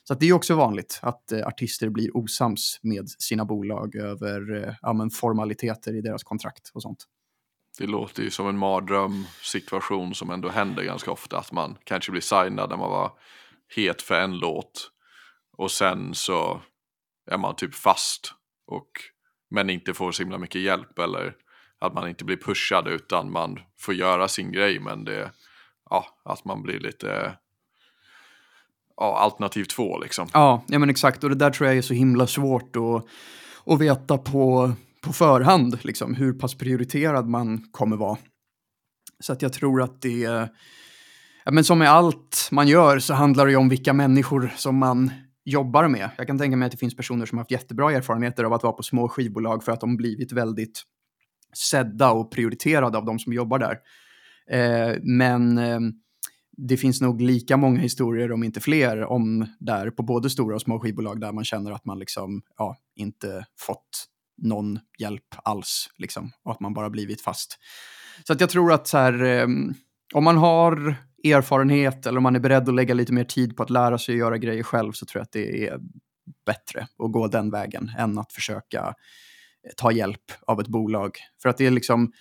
Så 0.08 0.14
det 0.14 0.30
är 0.30 0.34
också 0.34 0.56
vanligt 0.56 1.00
att 1.02 1.32
eh, 1.32 1.48
artister 1.48 1.90
blir 1.90 2.18
osams 2.18 2.80
med 2.84 3.10
sina 3.10 3.46
bolag 3.46 3.96
över 3.96 4.64
eh, 4.64 4.74
ja, 4.82 4.94
men 4.94 5.10
formaliteter 5.10 5.96
i 5.96 6.02
deras 6.02 6.24
kontrakt 6.24 6.72
och 6.74 6.82
sånt. 6.82 7.06
Det 7.78 7.88
låter 7.88 8.24
ju 8.24 8.30
som 8.30 8.48
en 8.48 8.58
mardrömsituation 8.58 10.16
som 10.16 10.30
ändå 10.30 10.50
händer 10.50 10.84
ganska 10.84 11.12
ofta. 11.12 11.38
Att 11.38 11.52
man 11.52 11.78
kanske 11.84 12.12
blir 12.12 12.22
signad 12.22 12.70
när 12.70 12.78
man 12.78 12.90
var 12.90 13.12
het 13.76 14.02
för 14.02 14.22
en 14.22 14.38
låt. 14.38 14.92
Och 15.58 15.72
sen 15.72 16.14
så 16.14 16.62
är 17.32 17.38
man 17.38 17.56
typ 17.56 17.76
fast. 17.76 18.34
Och, 18.68 18.90
men 19.50 19.70
inte 19.70 19.94
får 19.94 20.12
så 20.12 20.24
himla 20.24 20.38
mycket 20.38 20.62
hjälp. 20.62 21.00
Eller 21.00 21.36
att 21.80 21.94
man 21.94 22.10
inte 22.10 22.26
blir 22.26 22.38
pushad 22.38 22.88
utan 22.88 23.32
man 23.32 23.60
får 23.80 23.94
göra 23.94 24.28
sin 24.28 24.52
grej. 24.52 24.80
Men 24.80 25.06
det, 25.06 25.32
ja, 25.90 26.06
att 26.26 26.46
man 26.46 26.62
blir 26.64 26.80
lite 26.80 27.38
ja, 28.98 29.18
alternativ 29.18 29.64
två 29.64 30.00
liksom. 30.00 30.28
Ja, 30.34 30.64
ja, 30.68 30.80
men 30.80 30.90
exakt. 30.90 31.24
Och 31.24 31.30
det 31.30 31.36
där 31.36 31.52
tror 31.52 31.68
jag 31.70 31.78
är 31.78 31.82
så 31.82 31.94
himla 31.94 32.28
svårt 32.28 32.76
att, 32.76 33.06
att 33.74 33.82
veta 33.82 34.18
på, 34.18 34.72
på 35.02 35.14
förhand, 35.14 35.80
liksom, 35.84 36.16
hur 36.16 36.34
pass 36.34 36.56
prioriterad 36.56 37.28
man 37.28 37.58
kommer 37.72 37.98
vara. 37.98 38.18
Så 39.20 39.34
att 39.34 39.42
jag 39.42 39.54
tror 39.54 39.82
att 39.82 40.02
det 40.02 40.50
ja, 41.46 41.52
men 41.52 41.64
som 41.64 41.80
med 41.80 41.90
allt 41.90 42.50
man 42.52 42.68
gör 42.68 43.00
så 43.00 43.14
handlar 43.14 43.46
det 43.46 43.52
ju 43.52 43.58
om 43.58 43.70
vilka 43.70 43.94
människor 43.94 44.54
som 44.56 44.78
man 44.78 45.12
jobbar 45.46 45.88
med. 45.88 46.10
Jag 46.18 46.28
kan 46.28 46.38
tänka 46.38 46.58
mig 46.58 46.66
att 46.66 46.72
det 46.72 46.78
finns 46.78 46.96
personer 46.96 47.26
som 47.26 47.38
har 47.38 47.44
haft 47.44 47.52
jättebra 47.52 47.92
erfarenheter 47.92 48.44
av 48.44 48.54
att 48.54 48.64
vara 48.64 48.74
på 48.74 48.84
små 48.84 49.10
skivbolag 49.10 49.64
för 49.64 49.72
att 49.72 49.80
de 49.80 49.98
blivit 49.98 50.32
väldigt 50.32 50.84
sedda 51.54 52.12
och 52.12 52.32
prioriterade 52.32 52.98
av 52.98 53.06
de 53.06 53.20
som 53.20 53.34
jobbar 53.34 53.60
där. 53.60 53.78
Eh, 54.52 54.96
men 55.04 55.58
eh, 55.58 55.80
det 56.58 56.78
finns 56.78 57.02
nog 57.02 57.22
lika 57.22 57.58
många 57.58 57.80
historier, 57.80 58.32
om 58.32 58.44
inte 58.44 58.60
fler, 58.60 59.04
om 59.04 59.46
där 59.60 59.90
på 59.90 60.04
både 60.04 60.30
stora 60.30 60.56
och 60.56 60.62
små 60.62 60.80
skivbolag 60.80 61.22
där 61.22 61.32
man 61.32 61.46
känner 61.46 61.72
att 61.72 61.86
man 61.86 62.00
liksom, 62.00 62.42
ja, 62.58 62.78
inte 62.96 63.46
fått 63.60 64.06
någon 64.38 64.80
hjälp 65.00 65.36
alls, 65.44 65.90
liksom, 65.98 66.32
och 66.44 66.52
att 66.52 66.60
man 66.60 66.74
bara 66.74 66.90
blivit 66.90 67.22
fast. 67.22 67.58
Så 68.28 68.34
att 68.34 68.42
jag 68.42 68.50
tror 68.50 68.74
att 68.74 68.88
så 68.88 68.98
här, 68.98 69.24
ehm, 69.24 69.74
om 70.14 70.24
man 70.24 70.38
har 70.38 70.96
erfarenhet 71.24 72.06
eller 72.06 72.18
om 72.18 72.24
man 72.24 72.36
är 72.36 72.40
beredd 72.40 72.70
att 72.70 72.76
lägga 72.76 72.94
lite 72.94 73.14
mer 73.14 73.24
tid 73.24 73.58
på 73.58 73.64
att 73.64 73.70
lära 73.70 73.98
sig 73.98 74.16
att 74.16 74.20
göra 74.20 74.38
grejer 74.38 74.64
själv 74.64 74.92
så 74.92 75.06
tror 75.06 75.20
jag 75.20 75.24
att 75.24 75.32
det 75.32 75.68
är 75.68 75.80
bättre 76.46 76.88
att 77.04 77.12
gå 77.12 77.28
den 77.28 77.52
vägen 77.52 77.92
än 77.98 78.18
att 78.18 78.34
försöka 78.34 78.80
eh, 79.68 79.72
ta 79.78 79.92
hjälp 79.92 80.32
av 80.48 80.60
ett 80.60 80.68
bolag. 80.68 81.18
För 81.42 81.50
att 81.50 81.58
det 81.58 81.66
är 81.66 81.72
liksom, 81.72 82.12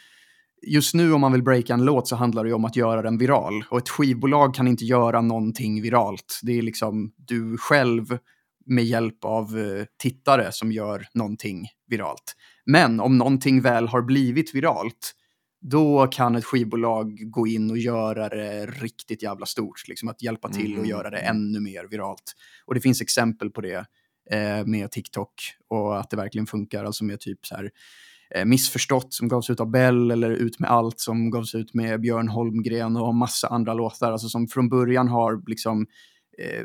just 0.67 0.95
nu 0.95 1.13
om 1.13 1.21
man 1.21 1.33
vill 1.33 1.43
breaka 1.43 1.75
en 1.75 1.85
låt 1.85 2.09
så 2.09 2.17
handlar 2.17 2.45
det 2.45 2.49
ju 2.49 2.55
om 2.55 2.65
att 2.65 2.77
göra 2.77 3.03
den 3.03 3.19
viral. 3.19 3.65
Och 3.71 3.79
ett 3.79 3.89
skivbolag 3.89 4.55
kan 4.55 4.69
inte 4.69 4.85
göra 4.85 5.21
någonting 5.21 5.83
viralt. 5.83 6.41
Det 6.43 6.59
är 6.59 6.63
liksom 6.63 7.13
du 7.17 7.57
själv 7.59 8.19
med 8.67 8.85
hjälp 8.85 9.25
av 9.25 9.57
uh, 9.57 9.85
tittare 9.99 10.53
som 10.53 10.73
gör 10.73 11.07
någonting 11.15 11.67
viralt. 11.87 12.37
Men 12.67 13.01
om 13.01 13.19
någonting 13.19 13.61
väl 13.61 13.89
har 13.89 14.03
blivit 14.03 14.55
viralt, 14.55 15.15
då 15.61 16.07
kan 16.07 16.35
ett 16.35 16.45
skivbolag 16.45 17.31
gå 17.31 17.47
in 17.47 17.71
och 17.71 17.79
göra 17.79 18.29
det 18.29 18.67
riktigt 18.67 19.23
jävla 19.23 19.47
stort. 19.47 19.89
Liksom 19.89 20.09
att 20.09 20.23
hjälpa 20.23 20.49
till 20.49 20.73
och 20.73 20.79
mm. 20.79 20.91
göra 20.91 21.11
det 21.11 21.19
ännu 21.19 21.61
mer 21.61 21.85
viralt. 21.91 22.35
Och 22.65 22.75
det 22.75 22.81
finns 22.81 23.01
exempel 23.01 23.51
på 23.51 23.61
det 23.61 23.87
eh, 24.31 24.67
med 24.67 24.91
TikTok 24.91 25.35
och 25.69 26.01
att 26.01 26.11
det 26.11 26.17
verkligen 26.17 26.47
funkar. 26.47 26.85
Alltså 26.85 27.05
med 27.05 27.21
typ 27.21 27.47
så 27.47 27.55
här 27.55 27.65
eh, 27.65 27.71
Eh, 28.35 28.45
missförstått 28.45 29.15
som 29.15 29.29
gavs 29.29 29.51
ut 29.51 29.61
av 29.61 29.71
Bell 29.71 30.11
eller 30.11 30.31
Ut 30.31 30.59
med 30.59 30.71
allt 30.71 31.01
som 31.01 31.31
gavs 31.31 31.55
ut 31.55 31.75
med 31.75 32.01
Björn 32.01 32.29
Holmgren 32.29 32.97
och 32.97 33.15
massa 33.15 33.49
andra 33.49 33.75
låtar. 33.75 34.13
Alltså 34.13 34.29
som 34.29 34.49
från 34.49 34.69
början 34.69 35.09
har 35.09 35.43
liksom, 35.47 35.87
eh, 36.39 36.65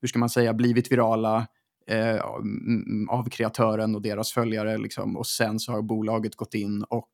hur 0.00 0.08
ska 0.08 0.18
man 0.18 0.30
säga, 0.30 0.54
blivit 0.54 0.92
virala 0.92 1.46
eh, 1.86 2.16
mm, 2.16 3.08
av 3.08 3.28
kreatören 3.28 3.94
och 3.94 4.02
deras 4.02 4.32
följare. 4.32 4.78
Liksom. 4.78 5.16
Och 5.16 5.26
sen 5.26 5.58
så 5.60 5.72
har 5.72 5.82
bolaget 5.82 6.36
gått 6.36 6.54
in 6.54 6.82
och 6.82 7.10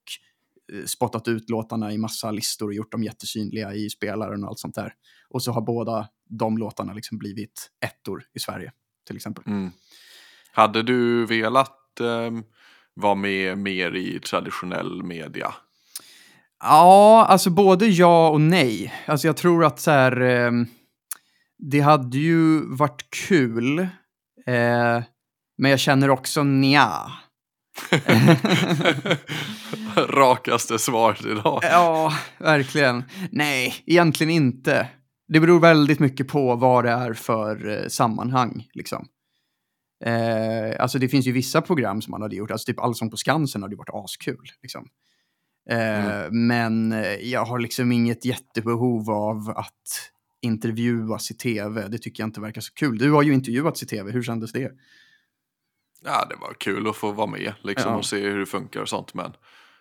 eh, 0.72 0.84
spottat 0.84 1.28
ut 1.28 1.50
låtarna 1.50 1.92
i 1.92 1.98
massa 1.98 2.30
listor 2.30 2.66
och 2.66 2.74
gjort 2.74 2.92
dem 2.92 3.02
jättesynliga 3.02 3.74
i 3.74 3.90
spelaren 3.90 4.44
och 4.44 4.48
allt 4.48 4.58
sånt 4.58 4.74
där. 4.74 4.94
Och 5.28 5.42
så 5.42 5.52
har 5.52 5.62
båda 5.62 6.08
de 6.28 6.58
låtarna 6.58 6.92
liksom 6.92 7.18
blivit 7.18 7.70
ettor 7.84 8.24
i 8.34 8.38
Sverige 8.38 8.72
till 9.06 9.16
exempel. 9.16 9.44
Mm. 9.46 9.70
Hade 10.52 10.82
du 10.82 11.26
velat 11.26 12.00
eh, 12.00 12.30
vara 12.94 13.14
med 13.14 13.58
mer 13.58 13.96
i 13.96 14.18
traditionell 14.18 15.02
media? 15.02 15.54
Ja, 16.60 17.26
alltså 17.28 17.50
både 17.50 17.86
ja 17.86 18.28
och 18.28 18.40
nej. 18.40 18.94
Alltså 19.06 19.26
jag 19.26 19.36
tror 19.36 19.64
att 19.64 19.80
så 19.80 19.90
här, 19.90 20.20
eh, 20.20 20.50
det 21.58 21.80
hade 21.80 22.18
ju 22.18 22.60
varit 22.66 23.10
kul, 23.28 23.78
eh, 24.46 25.02
men 25.58 25.70
jag 25.70 25.80
känner 25.80 26.10
också 26.10 26.42
nja. 26.42 27.12
Rakaste 30.08 30.78
svaret 30.78 31.24
idag. 31.24 31.60
Ja, 31.62 32.12
verkligen. 32.38 33.04
Nej, 33.30 33.74
egentligen 33.86 34.30
inte. 34.30 34.88
Det 35.28 35.40
beror 35.40 35.60
väldigt 35.60 35.98
mycket 35.98 36.28
på 36.28 36.56
vad 36.56 36.84
det 36.84 36.90
är 36.90 37.12
för 37.12 37.68
eh, 37.68 37.88
sammanhang. 37.88 38.66
Liksom. 38.74 39.06
Eh, 40.02 40.82
alltså 40.82 40.98
det 40.98 41.08
finns 41.08 41.26
ju 41.26 41.32
vissa 41.32 41.62
program 41.62 42.02
som 42.02 42.10
man 42.10 42.22
hade 42.22 42.36
gjort, 42.36 42.50
alltså 42.50 42.66
typ 42.66 42.80
Allsång 42.80 43.10
på 43.10 43.16
Skansen 43.16 43.62
hade 43.62 43.72
ju 43.72 43.78
varit 43.78 44.04
askul. 44.04 44.46
Liksom. 44.62 44.88
Eh, 45.70 46.06
mm. 46.06 46.46
Men 46.46 46.92
eh, 46.92 47.14
jag 47.14 47.44
har 47.44 47.58
liksom 47.58 47.92
inget 47.92 48.24
jättebehov 48.24 49.10
av 49.10 49.50
att 49.56 50.10
intervjuas 50.42 51.30
i 51.30 51.34
tv. 51.34 51.88
Det 51.88 51.98
tycker 51.98 52.22
jag 52.22 52.28
inte 52.28 52.40
verkar 52.40 52.60
så 52.60 52.72
kul. 52.72 52.98
Du 52.98 53.10
har 53.10 53.22
ju 53.22 53.34
intervjuats 53.34 53.82
i 53.82 53.86
tv, 53.86 54.12
hur 54.12 54.22
kändes 54.22 54.52
det? 54.52 54.72
Ja, 56.04 56.26
det 56.30 56.36
var 56.36 56.54
kul 56.58 56.88
att 56.88 56.96
få 56.96 57.12
vara 57.12 57.26
med 57.26 57.54
liksom, 57.62 57.92
ja. 57.92 57.98
och 57.98 58.04
se 58.04 58.20
hur 58.20 58.38
det 58.38 58.46
funkar 58.46 58.80
och 58.80 58.88
sånt. 58.88 59.14
Men 59.14 59.32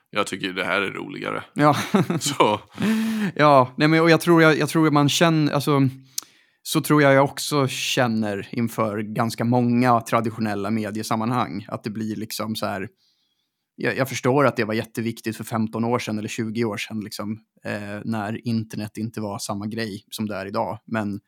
jag 0.10 0.28
tycker 0.28 0.54
det 0.54 0.66
här 0.66 0.82
är 0.82 0.92
roligare. 0.92 1.44
Ja, 1.54 1.76
så. 2.20 2.60
ja 3.36 3.74
nej, 3.76 3.88
men, 3.88 4.02
och 4.02 4.10
jag 4.10 4.22
tror, 4.22 4.42
jag, 4.42 4.58
jag 4.58 4.70
tror 4.70 4.92
man 4.92 5.10
känner, 5.10 5.54
alltså, 5.54 5.82
så 6.64 6.82
tror 6.82 7.02
jag 7.02 7.14
jag 7.14 7.24
också 7.24 7.68
känner 7.68 8.50
inför 8.52 9.00
ganska 9.00 9.46
många 9.46 10.02
traditionella 10.02 10.72
mediesammanhang. 10.72 11.66
Att 11.68 11.84
det 11.84 11.90
blir 11.90 12.16
liksom 12.16 12.56
så 12.56 12.66
här, 12.66 12.90
jag, 13.76 13.98
jag 13.98 14.10
förstår 14.10 14.46
att 14.46 14.56
det 14.56 14.64
var 14.64 14.74
jätteviktigt 14.74 15.38
för 15.38 15.44
15 15.44 15.86
år 15.86 16.00
sedan 16.00 16.20
eller 16.20 16.30
20 16.30 16.66
år 16.66 16.78
sedan, 16.78 17.00
liksom, 17.00 17.40
eh, 17.64 18.00
när 18.06 18.48
internet 18.48 18.98
inte 18.98 19.22
var 19.22 19.40
samma 19.40 19.68
grej 19.68 20.06
som 20.12 20.28
det 20.28 20.36
är 20.36 20.46
idag. 20.46 20.80
Men 20.86 21.20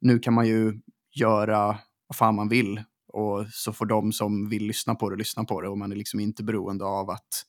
nu 0.00 0.18
kan 0.18 0.34
man 0.34 0.46
ju 0.46 0.80
göra 1.14 1.78
vad 2.06 2.16
fan 2.16 2.34
man 2.34 2.48
vill 2.48 2.82
och 3.12 3.46
så 3.52 3.72
får 3.72 3.86
de 3.86 4.12
som 4.12 4.48
vill 4.48 4.66
lyssna 4.66 4.94
på 4.94 5.10
det 5.10 5.16
lyssna 5.16 5.44
på 5.44 5.60
det 5.60 5.68
och 5.68 5.78
man 5.78 5.92
är 5.92 5.96
liksom 5.96 6.20
inte 6.20 6.42
beroende 6.42 6.84
av 6.84 7.10
att 7.10 7.44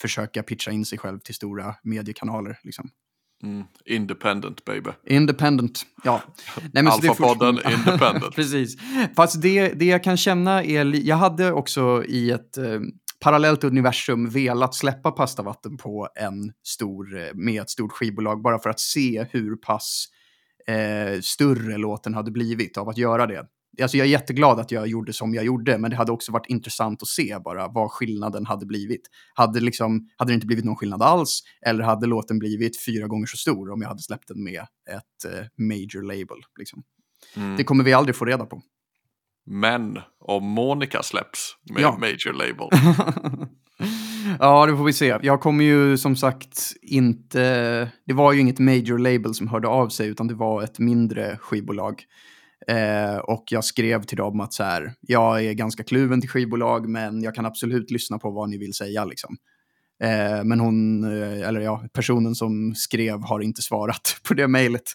försöka 0.00 0.42
pitcha 0.42 0.70
in 0.70 0.84
sig 0.84 0.98
själv 0.98 1.18
till 1.18 1.34
stora 1.34 1.74
mediekanaler. 1.82 2.58
Liksom. 2.62 2.90
Mm. 3.42 3.64
Independent 3.84 4.64
baby. 4.64 4.90
Independent, 5.06 5.82
ja. 6.04 6.22
Alfa-podden 6.74 7.60
independent. 7.72 8.34
Precis. 8.34 8.76
Fast 9.16 9.42
det, 9.42 9.68
det 9.68 9.84
jag 9.84 10.04
kan 10.04 10.16
känna 10.16 10.64
är, 10.64 11.06
jag 11.06 11.16
hade 11.16 11.52
också 11.52 12.04
i 12.04 12.30
ett 12.30 12.58
eh, 12.58 12.80
parallellt 13.20 13.64
universum 13.64 14.30
velat 14.30 14.74
släppa 14.74 15.10
pastavatten 15.10 15.76
på 15.76 16.08
en 16.14 16.52
stor, 16.66 17.18
eh, 17.18 17.34
med 17.34 17.62
ett 17.62 17.70
stort 17.70 17.92
skivbolag 17.92 18.42
bara 18.42 18.58
för 18.58 18.70
att 18.70 18.80
se 18.80 19.26
hur 19.30 19.56
pass 19.56 20.06
eh, 20.66 21.20
större 21.20 21.76
låten 21.76 22.14
hade 22.14 22.30
blivit 22.30 22.78
av 22.78 22.88
att 22.88 22.98
göra 22.98 23.26
det. 23.26 23.46
Alltså 23.82 23.96
jag 23.96 24.06
är 24.06 24.10
jätteglad 24.10 24.60
att 24.60 24.70
jag 24.70 24.86
gjorde 24.86 25.12
som 25.12 25.34
jag 25.34 25.44
gjorde, 25.44 25.78
men 25.78 25.90
det 25.90 25.96
hade 25.96 26.12
också 26.12 26.32
varit 26.32 26.46
intressant 26.46 27.02
att 27.02 27.08
se 27.08 27.38
bara 27.44 27.68
vad 27.68 27.90
skillnaden 27.90 28.46
hade 28.46 28.66
blivit. 28.66 29.02
Hade, 29.34 29.60
liksom, 29.60 30.08
hade 30.16 30.30
det 30.30 30.34
inte 30.34 30.46
blivit 30.46 30.64
någon 30.64 30.76
skillnad 30.76 31.02
alls, 31.02 31.42
eller 31.66 31.84
hade 31.84 32.06
låten 32.06 32.38
blivit 32.38 32.84
fyra 32.84 33.06
gånger 33.06 33.26
så 33.26 33.36
stor 33.36 33.70
om 33.70 33.82
jag 33.82 33.88
hade 33.88 34.02
släppt 34.02 34.28
den 34.28 34.44
med 34.44 34.60
ett 34.90 35.32
eh, 35.32 35.46
major 35.56 36.02
label? 36.02 36.36
Liksom. 36.58 36.82
Mm. 37.36 37.56
Det 37.56 37.64
kommer 37.64 37.84
vi 37.84 37.92
aldrig 37.92 38.16
få 38.16 38.24
reda 38.24 38.46
på. 38.46 38.62
Men 39.46 39.98
om 40.20 40.44
Monica 40.44 41.02
släpps 41.02 41.56
med 41.70 41.82
ja. 41.82 41.98
major 41.98 42.32
label? 42.32 42.68
ja, 44.40 44.66
det 44.66 44.76
får 44.76 44.84
vi 44.84 44.92
se. 44.92 45.18
Jag 45.22 45.40
kommer 45.40 45.64
ju 45.64 45.98
som 45.98 46.16
sagt 46.16 46.72
inte... 46.82 47.40
Det 48.06 48.12
var 48.12 48.32
ju 48.32 48.40
inget 48.40 48.58
major 48.58 48.98
label 48.98 49.34
som 49.34 49.48
hörde 49.48 49.68
av 49.68 49.88
sig, 49.88 50.08
utan 50.08 50.26
det 50.26 50.34
var 50.34 50.62
ett 50.62 50.78
mindre 50.78 51.38
skivbolag 51.40 52.04
Eh, 52.70 53.16
och 53.16 53.44
jag 53.50 53.64
skrev 53.64 54.02
till 54.02 54.16
dem 54.16 54.40
att 54.40 54.52
så 54.52 54.62
här, 54.62 54.94
jag 55.00 55.44
är 55.44 55.52
ganska 55.52 55.84
kluven 55.84 56.20
till 56.20 56.30
skivbolag, 56.30 56.88
men 56.88 57.22
jag 57.22 57.34
kan 57.34 57.46
absolut 57.46 57.90
lyssna 57.90 58.18
på 58.18 58.30
vad 58.30 58.48
ni 58.48 58.58
vill 58.58 58.74
säga. 58.74 59.04
Liksom. 59.04 59.36
Eh, 60.02 60.44
men 60.44 60.60
hon, 60.60 61.04
eh, 61.04 61.48
eller 61.48 61.60
ja, 61.60 61.84
personen 61.92 62.34
som 62.34 62.74
skrev 62.74 63.20
har 63.20 63.40
inte 63.40 63.62
svarat 63.62 64.20
på 64.28 64.34
det 64.34 64.48
mejlet. 64.48 64.92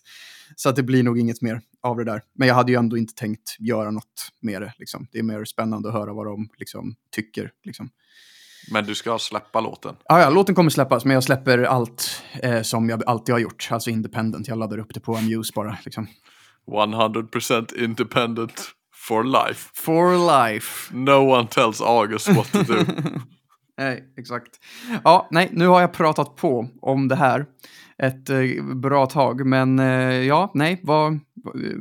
Så 0.55 0.69
att 0.69 0.75
det 0.75 0.83
blir 0.83 1.03
nog 1.03 1.19
inget 1.19 1.41
mer 1.41 1.61
av 1.81 1.97
det 1.97 2.03
där. 2.03 2.21
Men 2.33 2.47
jag 2.47 2.55
hade 2.55 2.71
ju 2.71 2.77
ändå 2.77 2.97
inte 2.97 3.13
tänkt 3.13 3.55
göra 3.59 3.91
något 3.91 4.31
med 4.41 4.61
det. 4.61 4.73
Liksom. 4.77 5.07
Det 5.11 5.19
är 5.19 5.23
mer 5.23 5.45
spännande 5.45 5.89
att 5.89 5.95
höra 5.95 6.13
vad 6.13 6.25
de 6.25 6.49
liksom, 6.57 6.95
tycker. 7.11 7.51
Liksom. 7.63 7.89
Men 8.71 8.85
du 8.85 8.95
ska 8.95 9.19
släppa 9.19 9.61
låten. 9.61 9.95
Ja, 10.05 10.21
ja, 10.21 10.29
låten 10.29 10.55
kommer 10.55 10.69
släppas, 10.69 11.05
men 11.05 11.13
jag 11.13 11.23
släpper 11.23 11.63
allt 11.63 12.23
eh, 12.43 12.61
som 12.61 12.89
jag 12.89 13.03
alltid 13.05 13.33
har 13.35 13.39
gjort. 13.39 13.67
Alltså 13.71 13.89
independent. 13.89 14.47
Jag 14.47 14.57
laddar 14.57 14.77
upp 14.77 14.93
det 14.93 14.99
på 14.99 15.15
Amuse 15.15 15.51
bara. 15.55 15.77
Liksom. 15.85 16.07
100% 16.67 17.73
independent 17.75 18.71
for 19.07 19.23
life. 19.23 19.69
For 19.73 20.15
life. 20.15 20.93
No 20.93 21.31
one 21.31 21.47
tells 21.47 21.81
August 21.81 22.27
what 22.27 22.51
to 22.51 22.63
do. 22.63 22.85
nej, 23.77 24.13
exakt. 24.17 24.59
Ja, 25.03 25.27
nej, 25.31 25.49
nu 25.51 25.67
har 25.67 25.81
jag 25.81 25.93
pratat 25.93 26.35
på 26.35 26.69
om 26.81 27.07
det 27.07 27.15
här 27.15 27.45
ett 28.03 28.29
eh, 28.29 28.75
bra 28.75 29.05
tag, 29.05 29.45
men 29.45 29.79
eh, 29.79 29.85
ja, 30.27 30.51
nej, 30.53 30.79
vad... 30.83 31.19
vad 31.35 31.65
eh, 31.65 31.71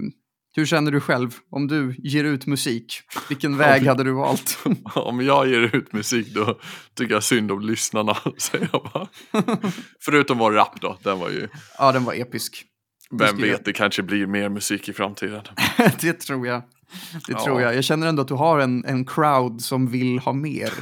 hur 0.57 0.67
känner 0.67 0.93
du 0.93 1.01
själv 1.01 1.31
om 1.51 1.67
du 1.67 1.95
ger 1.99 2.25
ut 2.25 2.47
musik? 2.47 3.01
Vilken 3.29 3.57
väg 3.59 3.87
hade 3.87 4.05
du 4.05 4.13
valt? 4.13 4.59
om 4.95 5.21
jag 5.21 5.49
ger 5.49 5.77
ut 5.77 5.93
musik 5.93 6.35
då 6.35 6.59
tycker 6.95 7.15
jag 7.15 7.23
synd 7.23 7.53
om 7.53 7.61
lyssnarna, 7.61 8.17
säger 8.39 8.69
jag 8.73 8.91
bara. 8.93 9.09
Förutom 10.01 10.39
vår 10.39 10.53
rap 10.53 10.81
då, 10.81 10.99
den 11.03 11.19
var 11.19 11.31
ju... 11.31 11.49
Ja, 11.79 11.93
den 11.93 12.05
var 12.05 12.15
episk. 12.15 12.67
Vem 13.19 13.37
vet, 13.37 13.65
det 13.65 13.73
kanske 13.73 14.03
blir 14.03 14.27
mer 14.27 14.49
musik 14.49 14.89
i 14.89 14.93
framtiden. 14.93 15.43
det 16.01 16.13
tror 16.13 16.47
jag. 16.47 16.63
Det 17.27 17.33
ja. 17.33 17.45
tror 17.45 17.63
jag. 17.63 17.75
Jag 17.75 17.85
känner 17.85 18.07
ändå 18.07 18.23
att 18.23 18.29
du 18.29 18.35
har 18.35 18.59
en, 18.59 18.85
en 18.85 19.05
crowd 19.05 19.63
som 19.63 19.87
vill 19.87 20.19
ha 20.19 20.33
mer. 20.33 20.73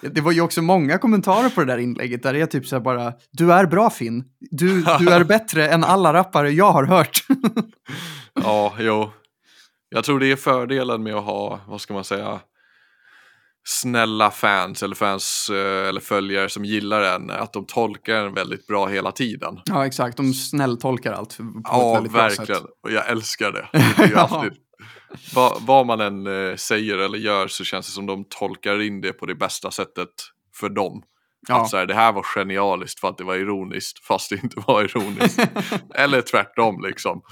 Det 0.00 0.20
var 0.20 0.32
ju 0.32 0.40
också 0.40 0.62
många 0.62 0.98
kommentarer 0.98 1.48
på 1.48 1.60
det 1.60 1.72
där 1.72 1.78
inlägget 1.78 2.22
där 2.22 2.32
det 2.32 2.40
är 2.40 2.46
typ 2.46 2.66
så 2.66 2.76
här 2.76 2.80
bara, 2.80 3.12
du 3.30 3.52
är 3.52 3.66
bra 3.66 3.90
Finn. 3.90 4.24
Du, 4.38 4.82
du 4.98 5.10
är 5.10 5.24
bättre 5.34 5.68
än 5.68 5.84
alla 5.84 6.12
rappare 6.12 6.50
jag 6.50 6.72
har 6.72 6.84
hört. 6.84 7.26
ja, 8.34 8.74
jo. 8.78 9.10
Jag 9.88 10.04
tror 10.04 10.20
det 10.20 10.32
är 10.32 10.36
fördelen 10.36 11.02
med 11.02 11.14
att 11.14 11.24
ha, 11.24 11.60
vad 11.68 11.80
ska 11.80 11.94
man 11.94 12.04
säga, 12.04 12.40
snälla 13.68 14.30
fans 14.30 14.82
eller 14.82 14.94
fans 14.94 15.50
eh, 15.50 15.88
eller 15.88 16.00
följare 16.00 16.48
som 16.48 16.64
gillar 16.64 17.02
en, 17.02 17.30
att 17.30 17.52
de 17.52 17.66
tolkar 17.66 18.26
en 18.26 18.34
väldigt 18.34 18.66
bra 18.66 18.86
hela 18.86 19.12
tiden. 19.12 19.60
Ja, 19.64 19.86
exakt. 19.86 20.16
De 20.16 20.34
snälltolkar 20.34 21.12
allt. 21.12 21.36
På 21.36 21.62
ja, 21.64 22.00
verkligen. 22.00 22.62
Och 22.82 22.92
jag 22.92 23.08
älskar 23.08 23.52
det. 23.52 23.68
det 23.96 24.02
är 24.02 24.16
alltid, 24.16 24.52
vad, 25.34 25.62
vad 25.62 25.86
man 25.86 26.00
än 26.00 26.26
eh, 26.26 26.56
säger 26.56 26.98
eller 26.98 27.18
gör 27.18 27.48
så 27.48 27.64
känns 27.64 27.86
det 27.86 27.92
som 27.92 28.06
de 28.06 28.24
tolkar 28.28 28.82
in 28.82 29.00
det 29.00 29.12
på 29.12 29.26
det 29.26 29.34
bästa 29.34 29.70
sättet 29.70 30.10
för 30.54 30.68
dem. 30.68 31.02
Ja. 31.48 31.62
Att 31.62 31.70
så 31.70 31.76
här, 31.76 31.86
det 31.86 31.94
här 31.94 32.12
var 32.12 32.22
genialiskt 32.22 33.00
för 33.00 33.08
att 33.08 33.18
det 33.18 33.24
var 33.24 33.34
ironiskt 33.34 34.04
fast 34.04 34.30
det 34.30 34.42
inte 34.42 34.60
var 34.66 34.84
ironiskt. 34.84 35.48
Eller 35.94 36.20
tvärtom 36.20 36.82
liksom. 36.82 37.22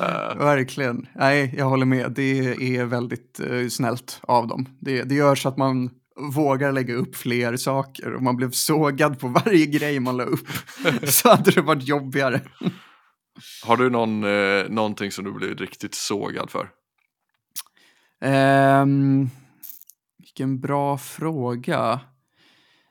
Uh. 0.00 0.38
Verkligen. 0.38 1.08
Nej, 1.14 1.54
jag 1.58 1.64
håller 1.64 1.86
med. 1.86 2.12
Det 2.12 2.38
är 2.76 2.84
väldigt 2.84 3.40
uh, 3.50 3.68
snällt 3.68 4.20
av 4.22 4.46
dem. 4.46 4.68
Det, 4.80 5.02
det 5.02 5.14
gör 5.14 5.34
så 5.34 5.48
att 5.48 5.56
man 5.56 5.90
vågar 6.16 6.72
lägga 6.72 6.94
upp 6.94 7.16
fler 7.16 7.56
saker. 7.56 8.14
Om 8.14 8.24
man 8.24 8.36
blev 8.36 8.50
sågad 8.50 9.20
på 9.20 9.28
varje 9.28 9.66
grej 9.66 10.00
man 10.00 10.16
la 10.16 10.24
upp 10.24 10.48
så 11.04 11.28
hade 11.28 11.50
det 11.50 11.60
varit 11.60 11.88
jobbigare. 11.88 12.40
Har 13.64 13.76
du 13.76 13.90
någon, 13.90 14.24
eh, 14.24 14.68
någonting 14.68 15.10
som 15.10 15.24
du 15.24 15.32
blivit 15.32 15.60
riktigt 15.60 15.94
sågad 15.94 16.50
för? 16.50 16.68
Um, 18.82 19.30
vilken 20.18 20.60
bra 20.60 20.98
fråga. 20.98 22.00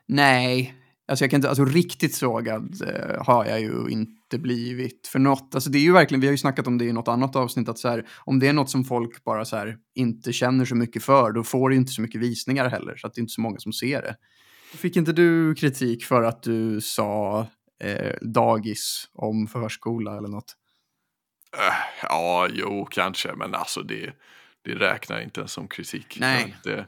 Nej, 0.08 0.74
alltså 1.08 1.24
jag 1.24 1.30
kan 1.30 1.38
inte, 1.38 1.48
alltså 1.48 1.64
riktigt 1.64 2.14
sågad 2.14 2.82
eh, 2.82 3.24
har 3.24 3.44
jag 3.44 3.60
ju 3.60 3.88
inte 3.88 4.38
blivit 4.38 5.06
för 5.06 5.18
något. 5.18 5.54
Alltså 5.54 5.70
det 5.70 5.78
är 5.78 5.82
ju 5.82 5.92
verkligen, 5.92 6.20
vi 6.20 6.26
har 6.26 6.32
ju 6.32 6.38
snackat 6.38 6.66
om 6.66 6.78
det 6.78 6.84
i 6.84 6.92
något 6.92 7.08
annat 7.08 7.36
avsnitt, 7.36 7.68
att 7.68 7.78
så 7.78 7.88
här, 7.88 8.08
om 8.18 8.38
det 8.38 8.48
är 8.48 8.52
något 8.52 8.70
som 8.70 8.84
folk 8.84 9.24
bara 9.24 9.44
så 9.44 9.56
här 9.56 9.76
inte 9.94 10.32
känner 10.32 10.64
så 10.64 10.74
mycket 10.74 11.02
för, 11.02 11.32
då 11.32 11.44
får 11.44 11.68
det 11.68 11.74
ju 11.74 11.80
inte 11.80 11.92
så 11.92 12.02
mycket 12.02 12.20
visningar 12.20 12.68
heller, 12.68 12.96
så 12.96 13.06
att 13.06 13.14
det 13.14 13.18
är 13.18 13.22
inte 13.22 13.32
så 13.32 13.40
många 13.40 13.58
som 13.58 13.72
ser 13.72 14.02
det. 14.02 14.16
Fick 14.76 14.96
inte 14.96 15.12
du 15.12 15.54
kritik 15.54 16.04
för 16.04 16.22
att 16.22 16.42
du 16.42 16.80
sa 16.80 17.46
eh, 17.80 18.14
dagis 18.20 19.08
om 19.12 19.46
förskola 19.46 20.16
eller 20.16 20.28
något? 20.28 20.56
Uh, 21.56 21.74
ja, 22.02 22.48
jo, 22.52 22.86
kanske, 22.90 23.32
men 23.32 23.54
alltså 23.54 23.82
det, 23.82 24.12
det 24.62 24.74
räknar 24.74 25.20
inte 25.20 25.40
ens 25.40 25.52
som 25.52 25.68
kritik. 25.68 26.16
Nej. 26.20 26.56
Det, 26.64 26.86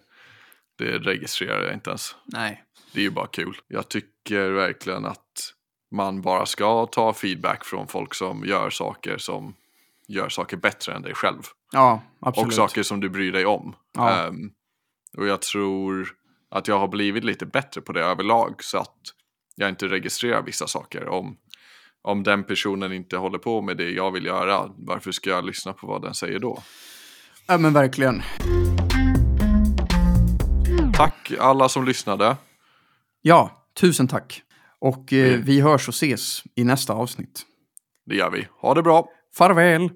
det 0.78 0.98
registrerar 0.98 1.64
jag 1.64 1.74
inte 1.74 1.90
ens. 1.90 2.14
Nej. 2.24 2.62
Det 2.96 3.00
är 3.00 3.04
ju 3.04 3.10
bara 3.10 3.26
kul. 3.26 3.56
Jag 3.68 3.88
tycker 3.88 4.50
verkligen 4.50 5.04
att 5.04 5.52
man 5.90 6.22
bara 6.22 6.46
ska 6.46 6.86
ta 6.86 7.12
feedback 7.12 7.64
från 7.64 7.88
folk 7.88 8.14
som 8.14 8.44
gör 8.44 8.70
saker 8.70 9.18
som 9.18 9.54
gör 10.08 10.28
saker 10.28 10.56
bättre 10.56 10.94
än 10.94 11.02
dig 11.02 11.14
själv. 11.14 11.42
Ja, 11.72 12.02
absolut. 12.20 12.46
Och 12.46 12.54
saker 12.54 12.82
som 12.82 13.00
du 13.00 13.08
bryr 13.08 13.32
dig 13.32 13.46
om. 13.46 13.76
Ja. 13.92 14.26
Um, 14.26 14.50
och 15.16 15.26
jag 15.26 15.42
tror 15.42 16.08
att 16.50 16.68
jag 16.68 16.78
har 16.78 16.88
blivit 16.88 17.24
lite 17.24 17.46
bättre 17.46 17.80
på 17.80 17.92
det 17.92 18.04
överlag 18.04 18.64
så 18.64 18.78
att 18.78 18.98
jag 19.54 19.68
inte 19.68 19.88
registrerar 19.88 20.42
vissa 20.42 20.66
saker. 20.66 21.08
Om, 21.08 21.36
om 22.02 22.22
den 22.22 22.44
personen 22.44 22.92
inte 22.92 23.16
håller 23.16 23.38
på 23.38 23.62
med 23.62 23.76
det 23.76 23.90
jag 23.90 24.10
vill 24.10 24.26
göra, 24.26 24.70
varför 24.76 25.12
ska 25.12 25.30
jag 25.30 25.44
lyssna 25.44 25.72
på 25.72 25.86
vad 25.86 26.02
den 26.02 26.14
säger 26.14 26.38
då? 26.38 26.62
Ja 27.46 27.58
men 27.58 27.72
verkligen. 27.72 28.22
Tack 30.94 31.32
alla 31.38 31.68
som 31.68 31.84
lyssnade. 31.84 32.36
Ja, 33.28 33.66
tusen 33.80 34.08
tack. 34.08 34.42
Och 34.78 35.12
eh, 35.12 35.40
vi 35.40 35.60
hörs 35.60 35.88
och 35.88 35.94
ses 35.94 36.42
i 36.54 36.64
nästa 36.64 36.92
avsnitt. 36.92 37.42
Det 38.04 38.14
gör 38.14 38.30
vi. 38.30 38.48
Ha 38.60 38.74
det 38.74 38.82
bra. 38.82 39.08
Farväl. 39.34 39.90